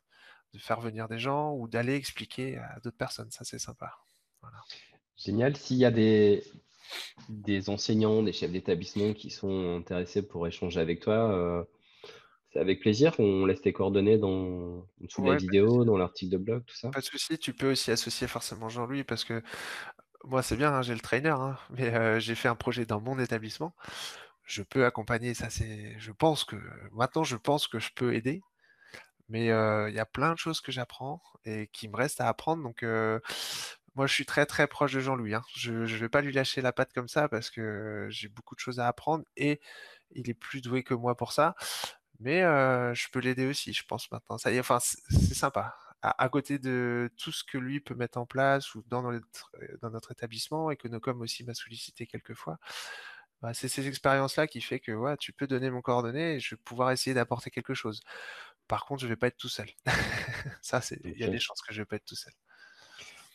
de 0.53 0.59
faire 0.59 0.81
venir 0.81 1.07
des 1.07 1.19
gens 1.19 1.53
ou 1.53 1.67
d'aller 1.67 1.95
expliquer 1.95 2.57
à 2.57 2.79
d'autres 2.83 2.97
personnes. 2.97 3.31
Ça, 3.31 3.43
c'est 3.45 3.59
sympa. 3.59 3.93
Génial. 5.17 5.55
S'il 5.55 5.77
y 5.77 5.85
a 5.85 5.91
des, 5.91 6.43
des 7.29 7.69
enseignants, 7.69 8.23
des 8.23 8.33
chefs 8.33 8.51
d'établissement 8.51 9.13
qui 9.13 9.29
sont 9.29 9.77
intéressés 9.77 10.21
pour 10.21 10.45
échanger 10.47 10.79
avec 10.79 10.99
toi, 10.99 11.65
c'est 12.51 12.59
avec 12.59 12.79
plaisir. 12.79 13.13
On 13.19 13.45
laisse 13.45 13.61
tes 13.61 13.73
coordonnées 13.73 14.17
dans, 14.17 14.87
sous 15.09 15.23
la 15.23 15.35
vidéo, 15.35 15.85
dans 15.85 15.97
l'article 15.97 16.33
de 16.33 16.37
blog, 16.37 16.63
tout 16.65 16.75
ça. 16.75 16.89
Pas 16.89 16.99
de 16.99 17.05
souci. 17.05 17.37
Tu 17.37 17.53
peux 17.53 17.71
aussi 17.71 17.91
associer 17.91 18.27
forcément 18.27 18.69
Jean-Louis 18.69 19.03
parce 19.03 19.23
que 19.23 19.41
moi, 20.27 20.43
c'est 20.43 20.55
bien, 20.57 20.73
hein, 20.73 20.81
j'ai 20.81 20.93
le 20.93 20.99
trainer, 20.99 21.29
hein, 21.29 21.57
mais 21.71 22.19
j'ai 22.19 22.35
fait 22.35 22.47
un 22.47 22.55
projet 22.55 22.85
dans 22.85 23.01
mon 23.01 23.19
établissement. 23.19 23.75
Je 24.43 24.63
peux 24.63 24.85
accompagner, 24.85 25.33
ça 25.33 25.49
c'est 25.49 25.95
je 25.99 26.11
pense 26.11 26.43
que 26.45 26.55
maintenant 26.91 27.23
je 27.23 27.35
pense 27.37 27.67
que 27.67 27.79
je 27.79 27.89
peux 27.95 28.13
aider, 28.15 28.41
mais 29.29 29.45
il 29.45 29.93
y 29.95 29.99
a 29.99 30.05
plein 30.05 30.33
de 30.33 30.37
choses 30.39 30.61
que 30.61 30.71
j'apprends 30.71 31.21
et 31.45 31.67
qui 31.73 31.87
me 31.89 31.97
restent 31.97 32.21
à 32.21 32.27
apprendre 32.29 32.63
donc 32.63 32.83
moi 33.95 34.07
je 34.07 34.13
suis 34.13 34.25
très, 34.25 34.45
très 34.45 34.67
proche 34.67 34.93
de 34.93 34.99
Jean-Louis, 34.99 35.35
hein. 35.35 35.43
Je 35.55 35.73
ne 35.73 35.85
vais 35.97 36.09
pas 36.09 36.21
lui 36.21 36.33
lâcher 36.33 36.61
la 36.61 36.73
patte 36.73 36.93
comme 36.93 37.07
ça 37.07 37.29
parce 37.29 37.49
que 37.49 38.07
j'ai 38.09 38.27
beaucoup 38.29 38.55
de 38.55 38.59
choses 38.59 38.79
à 38.79 38.87
apprendre 38.87 39.23
et 39.37 39.61
il 40.11 40.29
est 40.29 40.33
plus 40.35 40.61
doué 40.61 40.83
que 40.83 40.93
moi 40.93 41.15
pour 41.17 41.31
ça, 41.33 41.55
mais 42.19 42.41
je 42.41 43.07
peux 43.11 43.19
l'aider 43.19 43.47
aussi, 43.47 43.73
je 43.73 43.83
pense 43.87 44.11
maintenant. 44.11 44.37
Ça 44.37 44.51
y 44.51 44.57
est, 44.57 44.59
enfin 44.61 44.79
c'est 44.79 45.35
sympa 45.35 45.75
à, 46.17 46.29
côté 46.29 46.59
de 46.59 47.11
tout 47.17 47.31
ce 47.31 47.43
que 47.43 47.57
lui 47.57 47.79
peut 47.79 47.95
mettre 47.95 48.17
en 48.17 48.25
place 48.25 48.75
ou 48.75 48.83
dans 48.87 49.01
notre, 49.01 49.51
dans 49.81 49.89
notre 49.89 50.11
établissement 50.11 50.71
et 50.71 50.77
que 50.77 50.87
Nocom 50.87 51.21
aussi 51.21 51.43
m'a 51.43 51.53
sollicité 51.53 52.05
quelquefois, 52.05 52.59
bah, 53.41 53.53
c'est 53.53 53.67
ces 53.67 53.87
expériences-là 53.87 54.47
qui 54.47 54.61
fait 54.61 54.79
que 54.79 54.91
ouais, 54.91 55.17
tu 55.17 55.33
peux 55.33 55.47
donner 55.47 55.69
mon 55.69 55.81
coordonnées 55.81 56.35
et 56.35 56.39
je 56.39 56.55
vais 56.55 56.61
pouvoir 56.63 56.91
essayer 56.91 57.13
d'apporter 57.13 57.49
quelque 57.51 57.73
chose. 57.73 58.01
Par 58.67 58.85
contre, 58.85 59.01
je 59.01 59.07
vais 59.07 59.15
pas 59.15 59.27
être 59.27 59.37
tout 59.37 59.49
seul. 59.49 59.69
Ça, 60.61 60.81
c'est 60.81 60.99
il 61.03 61.19
y 61.19 61.23
a 61.23 61.29
des 61.29 61.39
chances 61.39 61.61
que 61.61 61.73
je 61.73 61.81
vais 61.81 61.85
pas 61.85 61.97
être 61.97 62.05
tout 62.05 62.15
seul. 62.15 62.33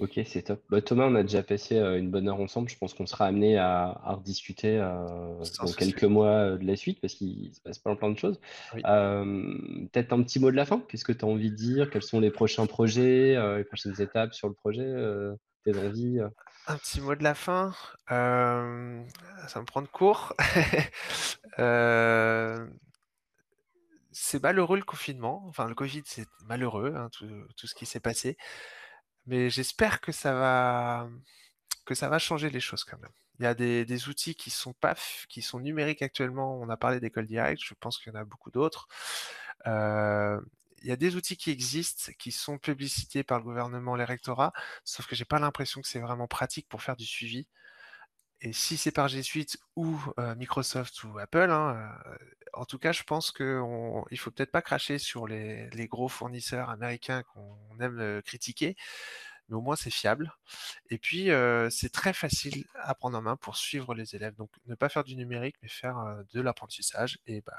Ok, 0.01 0.19
c'est 0.25 0.43
top. 0.43 0.63
Bah, 0.71 0.81
Thomas, 0.81 1.05
on 1.07 1.15
a 1.15 1.23
déjà 1.23 1.43
passé 1.43 1.77
euh, 1.77 1.99
une 1.99 2.11
bonne 2.11 2.27
heure 2.27 2.41
ensemble. 2.41 2.71
Je 2.71 2.79
pense 2.79 2.95
qu'on 2.95 3.05
sera 3.05 3.27
amené 3.27 3.59
à, 3.59 4.01
à 4.03 4.15
rediscuter 4.15 4.79
euh, 4.79 5.45
dans 5.59 5.73
quelques 5.73 6.05
mois 6.05 6.31
euh, 6.31 6.57
de 6.57 6.65
la 6.67 6.75
suite 6.75 7.03
parce 7.03 7.13
qu'il 7.15 7.55
se 7.55 7.61
passe 7.61 7.79
plein 7.79 7.97
plein 7.97 8.11
de 8.11 8.19
choses. 8.19 8.41
Oui. 8.75 8.81
Peut-être 8.83 10.13
un 10.15 10.23
petit 10.23 10.41
mot 10.41 10.51
de 10.51 10.57
la 10.57 10.65
fin. 10.65 10.83
Qu'est-ce 10.89 11.05
que 11.05 11.13
tu 11.13 11.25
as 11.25 11.29
envie 11.29 11.51
de 11.51 11.57
dire? 11.57 11.91
Quels 11.91 12.03
sont 12.03 12.19
les 12.19 12.31
prochains 12.31 12.67
projets, 12.67 13.37
les 13.59 13.65
prochaines 13.65 14.01
étapes 14.01 14.33
sur 14.33 14.49
le 14.49 14.55
projet, 14.55 14.91
tes 15.65 15.77
envies? 15.77 16.21
Un 16.67 16.77
petit 16.77 17.03
mot 17.03 17.15
de 17.15 17.23
la 17.23 17.35
fin, 17.35 17.75
ça 18.09 18.15
va 18.17 19.61
me 19.61 19.67
prendre 19.67 19.91
court. 19.91 20.35
Heu, 21.59 22.71
c'est 24.13 24.43
malheureux 24.43 24.79
le 24.79 24.85
confinement, 24.85 25.45
enfin 25.47 25.69
le 25.69 25.75
covid, 25.75 26.03
c'est 26.07 26.27
malheureux, 26.47 26.95
hein, 26.97 27.09
tout 27.13 27.29
tout 27.57 27.67
ce 27.67 27.75
qui 27.75 27.87
s'est 27.87 28.01
passé, 28.01 28.37
mais 29.27 29.51
j'espère 29.51 30.01
que 30.01 30.13
ça 30.13 30.33
va 30.35 31.09
changer 32.19 32.51
les 32.51 32.61
choses 32.61 32.85
quand 32.85 32.99
même. 32.99 33.11
Il 33.39 33.45
y 33.45 33.47
a 33.47 33.55
des 33.55 34.09
outils 34.09 34.35
qui 34.35 34.51
sont 34.51 34.75
pas 34.75 34.95
qui 35.29 35.41
sont 35.43 35.61
numériques 35.61 36.03
actuellement. 36.03 36.61
On 36.61 36.69
a 36.69 36.77
parlé 36.77 37.01
d'école 37.01 37.27
directe, 37.27 37.63
je 37.65 37.75
pense 37.75 37.99
qu'il 37.99 38.13
y 38.13 38.17
en 38.17 38.21
a 38.21 38.25
beaucoup 38.25 38.51
d'autres. 38.51 38.87
Heu, 39.67 40.41
il 40.83 40.89
y 40.89 40.93
a 40.93 40.97
des 40.97 41.17
outils 41.17 41.37
qui 41.37 41.51
existent, 41.51 42.13
qui 42.19 42.33
sont 42.33 42.59
publicités 42.59 43.23
par 43.25 43.39
le 43.39 43.45
gouvernement, 43.45 43.97
les 43.97 44.05
rectorats, 44.05 44.53
sauf 44.85 45.07
que 45.07 45.15
j'ai 45.15 45.27
pas 45.27 45.39
l'impression 45.39 45.81
que 45.83 45.89
c'est 45.89 46.01
vraiment 46.01 46.27
pratique 46.27 46.69
pour 46.69 46.83
faire 46.83 46.97
du 46.97 47.07
suivi 47.07 47.47
et 48.41 48.53
si 48.53 48.77
c'est 48.77 48.93
par 48.93 49.09
G 49.09 49.23
Suite 49.23 49.59
ou 49.77 49.99
Microsoft 50.37 51.05
ou 51.05 51.19
Apple, 51.19 51.51
hein, 51.51 51.93
en 52.55 52.65
tout 52.65 52.79
cas, 52.79 52.93
je 52.93 53.03
pense 53.05 53.31
qu'on 53.33 54.05
il 54.11 54.19
faut 54.19 54.31
peut-être 54.31 54.51
pas 54.53 54.63
cracher 54.63 54.99
sur 54.99 55.27
les 55.27 55.69
les 55.71 55.89
gros 55.89 56.09
fournisseurs 56.09 56.71
américains 56.71 57.23
qu'on 57.25 57.59
aime, 57.81 58.23
critiquer, 58.23 58.77
mais 59.49 59.57
au 59.57 59.61
moins 59.63 59.77
c'est 59.77 59.91
fiable 59.91 60.33
et 60.91 60.99
puis, 60.99 61.31
c'est 61.71 61.93
très 61.93 62.13
facile 62.15 62.65
à 62.77 62.95
prendre 62.95 63.19
en 63.19 63.23
main 63.23 63.37
pour 63.37 63.57
suivre 63.57 63.95
les 63.95 64.15
élèves. 64.17 64.35
Donc 64.37 64.51
ne 64.67 64.75
pas 64.77 64.89
faire 64.91 65.05
du 65.05 65.17
numérique, 65.17 65.57
mais 65.63 65.69
faire, 65.69 65.97
de 66.33 66.41
l'apprentissage 66.41 67.19
et 67.27 67.43
bah, 67.43 67.57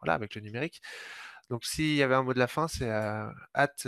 voilà, 0.00 0.14
avec 0.14 0.34
le 0.36 0.42
numérique. 0.42 0.82
Donc 1.50 1.64
s'il 1.66 1.94
y 1.96 2.02
avait 2.02 2.14
un 2.16 2.22
mot 2.24 2.34
de 2.34 2.38
la 2.40 2.48
fin, 2.48 2.68
c'est, 2.68 2.90
hâte, 2.90 3.86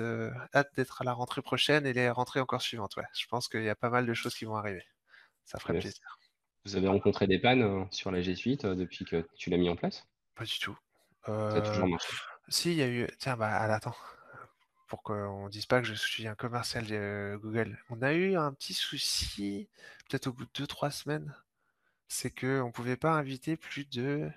hâte 0.54 0.74
d'être 0.76 1.02
à 1.02 1.04
la 1.04 1.12
rentrée 1.14 1.42
prochaine 1.42 1.86
et 1.86 1.92
les 1.94 2.10
rentrées 2.10 2.40
encore 2.40 2.62
suivantes, 2.62 2.96
ouais. 2.96 3.04
Je 3.18 3.26
pense 3.28 3.48
qu'il 3.48 3.64
y 3.64 3.68
a 3.70 3.76
pas 3.76 3.90
mal 3.90 4.06
de 4.06 4.14
choses 4.14 4.34
qui 4.36 4.44
vont 4.46 4.56
arriver. 4.56 4.84
Ça 5.46 5.58
ferait 5.60 5.74
Yes. 5.74 5.76
plaisir. 5.76 6.18
Vous 6.64 6.76
avez 6.76 6.88
rencontré 6.88 7.26
des 7.26 7.38
pannes 7.38 7.62
euh, 7.62 7.84
sur 7.90 8.10
la 8.10 8.22
G 8.22 8.34
Suite 8.34 8.64
euh, 8.64 8.74
depuis 8.74 9.04
que 9.04 9.26
tu 9.36 9.50
l'as 9.50 9.58
mis 9.58 9.68
en 9.68 9.76
place? 9.76 10.06
Pas 10.34 10.44
du 10.44 10.58
tout. 10.58 10.76
Ça 11.26 11.56
a 11.56 11.60
toujours 11.60 11.88
marché? 11.88 12.08
si, 12.48 12.72
il 12.72 12.76
y 12.76 12.82
a 12.82 12.88
eu 12.88 13.06
tiens, 13.18 13.36
bah, 13.36 13.48
ah, 13.50 13.74
attends, 13.74 13.96
pour 14.88 15.02
qu'on 15.02 15.48
dise 15.48 15.66
pas 15.66 15.80
que 15.80 15.86
je 15.86 15.94
suis 15.94 16.26
un 16.26 16.34
commercial 16.34 16.86
de 16.86 17.38
Google. 17.42 17.78
On 17.90 18.02
a 18.02 18.12
eu 18.12 18.36
un 18.36 18.52
petit 18.52 18.74
souci, 18.74 19.68
peut-être 20.08 20.26
au 20.26 20.32
bout 20.32 20.44
de 20.44 20.50
deux 20.54 20.66
trois 20.66 20.90
semaines, 20.90 21.34
c'est 22.08 22.30
qu'on 22.30 22.70
pouvait 22.72 22.96
pas 22.96 23.12
inviter 23.12 23.56
plus 23.56 23.88
de 23.88 24.30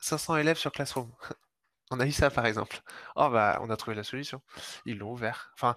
500 0.00 0.36
élèves 0.36 0.58
sur 0.58 0.72
Classroom. 0.72 1.10
On 1.90 2.00
a 2.00 2.06
eu 2.06 2.12
ça, 2.12 2.30
par 2.30 2.46
exemple. 2.46 2.82
Oh, 3.14 3.28
bah, 3.30 3.60
on 3.62 3.70
a 3.70 3.76
trouvé 3.76 3.96
la 3.96 4.02
solution. 4.02 4.42
Ils 4.86 4.98
l'ont 4.98 5.12
ouvert. 5.12 5.52
Enfin, 5.54 5.76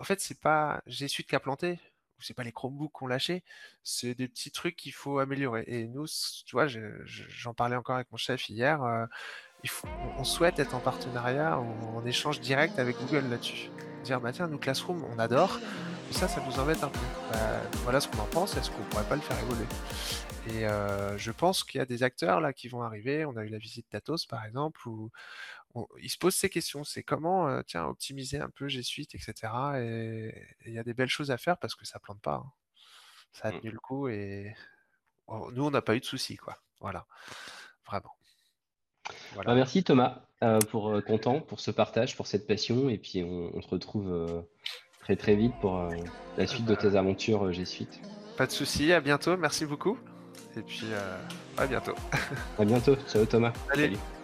en 0.00 0.02
fait, 0.02 0.20
c'est 0.20 0.40
pas 0.40 0.82
G 0.86 1.06
Suite 1.06 1.28
qui 1.28 1.36
a 1.36 1.40
planté, 1.40 1.78
ou 2.20 2.22
c'est 2.22 2.34
pas 2.34 2.44
les 2.44 2.52
Chromebooks 2.52 2.92
qui 2.96 3.04
ont 3.04 3.06
lâché, 3.08 3.42
c'est 3.82 4.14
des 4.14 4.28
petits 4.28 4.50
trucs 4.52 4.76
qu'il 4.76 4.92
faut 4.92 5.18
améliorer 5.18 5.64
et 5.66 5.88
nous, 5.88 6.06
tu 6.46 6.52
vois, 6.52 6.66
je 6.68 6.80
je 7.06 7.24
j'en 7.28 7.54
parlais 7.54 7.76
encore 7.76 7.96
avec 7.96 8.12
mon 8.12 8.18
chef 8.18 8.48
hier, 8.50 8.80
il 9.64 9.70
faut 9.70 9.88
on 10.18 10.24
souhaite 10.24 10.58
être 10.58 10.74
en 10.74 10.80
partenariat, 10.80 11.58
en 11.58 11.96
en 11.96 12.06
échange 12.06 12.40
direct 12.40 12.78
avec 12.78 12.96
Google 12.98 13.28
là-dessus. 13.30 13.70
Dire: 14.04 14.20
«Bah, 14.20 14.32
tiens, 14.32 14.48
nous 14.48 14.58
Classroom, 14.58 15.04
on 15.04 15.18
adore, 15.18 15.58
mais 16.08 16.14
ça, 16.14 16.28
ça 16.28 16.42
nous 16.46 16.58
embête 16.58 16.82
un 16.84 16.88
peu. 16.88 17.00
Bah, 17.32 17.60
voilà 17.84 18.00
ce 18.00 18.08
qu'on 18.08 18.18
en 18.20 18.26
pense, 18.26 18.56
est-ce 18.56 18.70
qu'on 18.70 18.82
pourrait 18.84 19.08
pas 19.08 19.16
le 19.16 19.22
faire 19.22 19.38
évoluer?» 19.40 19.66
et 20.48 20.66
je 21.16 21.30
pense 21.32 21.64
qu'il 21.64 21.78
y 21.78 21.82
a 21.82 21.86
des 21.86 22.02
acteurs 22.02 22.40
là 22.40 22.52
qui 22.52 22.68
vont 22.68 22.82
arriver. 22.82 23.24
On 23.24 23.36
a 23.36 23.44
eu 23.44 23.48
la 23.48 23.58
visite 23.58 23.86
d'Atos, 23.92 24.26
par 24.26 24.44
exemple, 24.46 24.88
où 24.88 25.10
on 25.74 25.86
ils 26.00 26.10
se 26.10 26.18
posent 26.18 26.34
ces 26.34 26.48
questions. 26.48 26.84
C'est 26.84 27.02
comment, 27.02 27.48
heu, 27.48 27.62
tiens, 27.66 27.86
optimiser 27.86 28.38
un 28.38 28.50
peu 28.50 28.68
G 28.68 28.82
Suite 28.82 29.14
et 29.14 29.18
cetera 29.18 29.80
et 29.80 30.34
il 30.66 30.72
y 30.72 30.78
a 30.78 30.82
des 30.82 30.94
belles 30.94 31.08
choses 31.08 31.30
à 31.30 31.38
faire 31.38 31.58
parce 31.58 31.74
que 31.74 31.86
ça 31.86 31.98
plante 31.98 32.20
pas, 32.20 32.42
hein. 32.44 32.52
Ça 33.32 33.48
a 33.48 33.52
Mm. 33.52 33.60
tenu 33.60 33.70
le 33.70 33.78
coup 33.78 34.08
et 34.08 34.54
nous, 35.52 35.64
on 35.64 35.70
n'a 35.70 35.82
pas 35.82 35.94
eu 35.94 36.00
de 36.00 36.04
soucis, 36.04 36.36
quoi. 36.36 36.56
Voilà, 36.80 37.06
vraiment. 37.86 38.12
Bah, 39.36 39.54
merci 39.54 39.84
Thomas 39.84 40.22
euh, 40.42 40.58
pour 40.58 40.90
euh, 40.90 41.00
ton 41.00 41.18
temps, 41.18 41.40
pour 41.40 41.60
ce 41.60 41.70
partage, 41.70 42.16
pour 42.16 42.26
cette 42.26 42.46
passion. 42.46 42.88
Et 42.88 42.98
puis 42.98 43.22
on, 43.22 43.50
on 43.54 43.62
se 43.62 43.68
retrouve 43.68 44.10
euh, 44.10 44.42
très 45.00 45.14
très 45.16 45.36
vite 45.36 45.52
pour 45.60 45.78
euh, 45.78 45.94
la 46.36 46.46
suite 46.46 46.64
de 46.66 46.74
tes 46.74 46.96
aventures 46.96 47.46
euh, 47.46 47.52
G 47.52 47.64
Suite. 47.64 48.00
pas 48.36 48.46
de 48.46 48.52
soucis, 48.52 48.92
à 48.92 49.00
bientôt, 49.00 49.36
merci 49.36 49.66
beaucoup 49.66 49.98
et 50.56 50.62
puis, 50.62 50.86
à 51.56 51.66
bientôt. 51.66 51.94
À 52.58 52.64
bientôt. 52.64 52.96
Ciao 53.08 53.24
Thomas. 53.24 53.52
Allez. 53.70 53.84
Salut. 53.84 54.19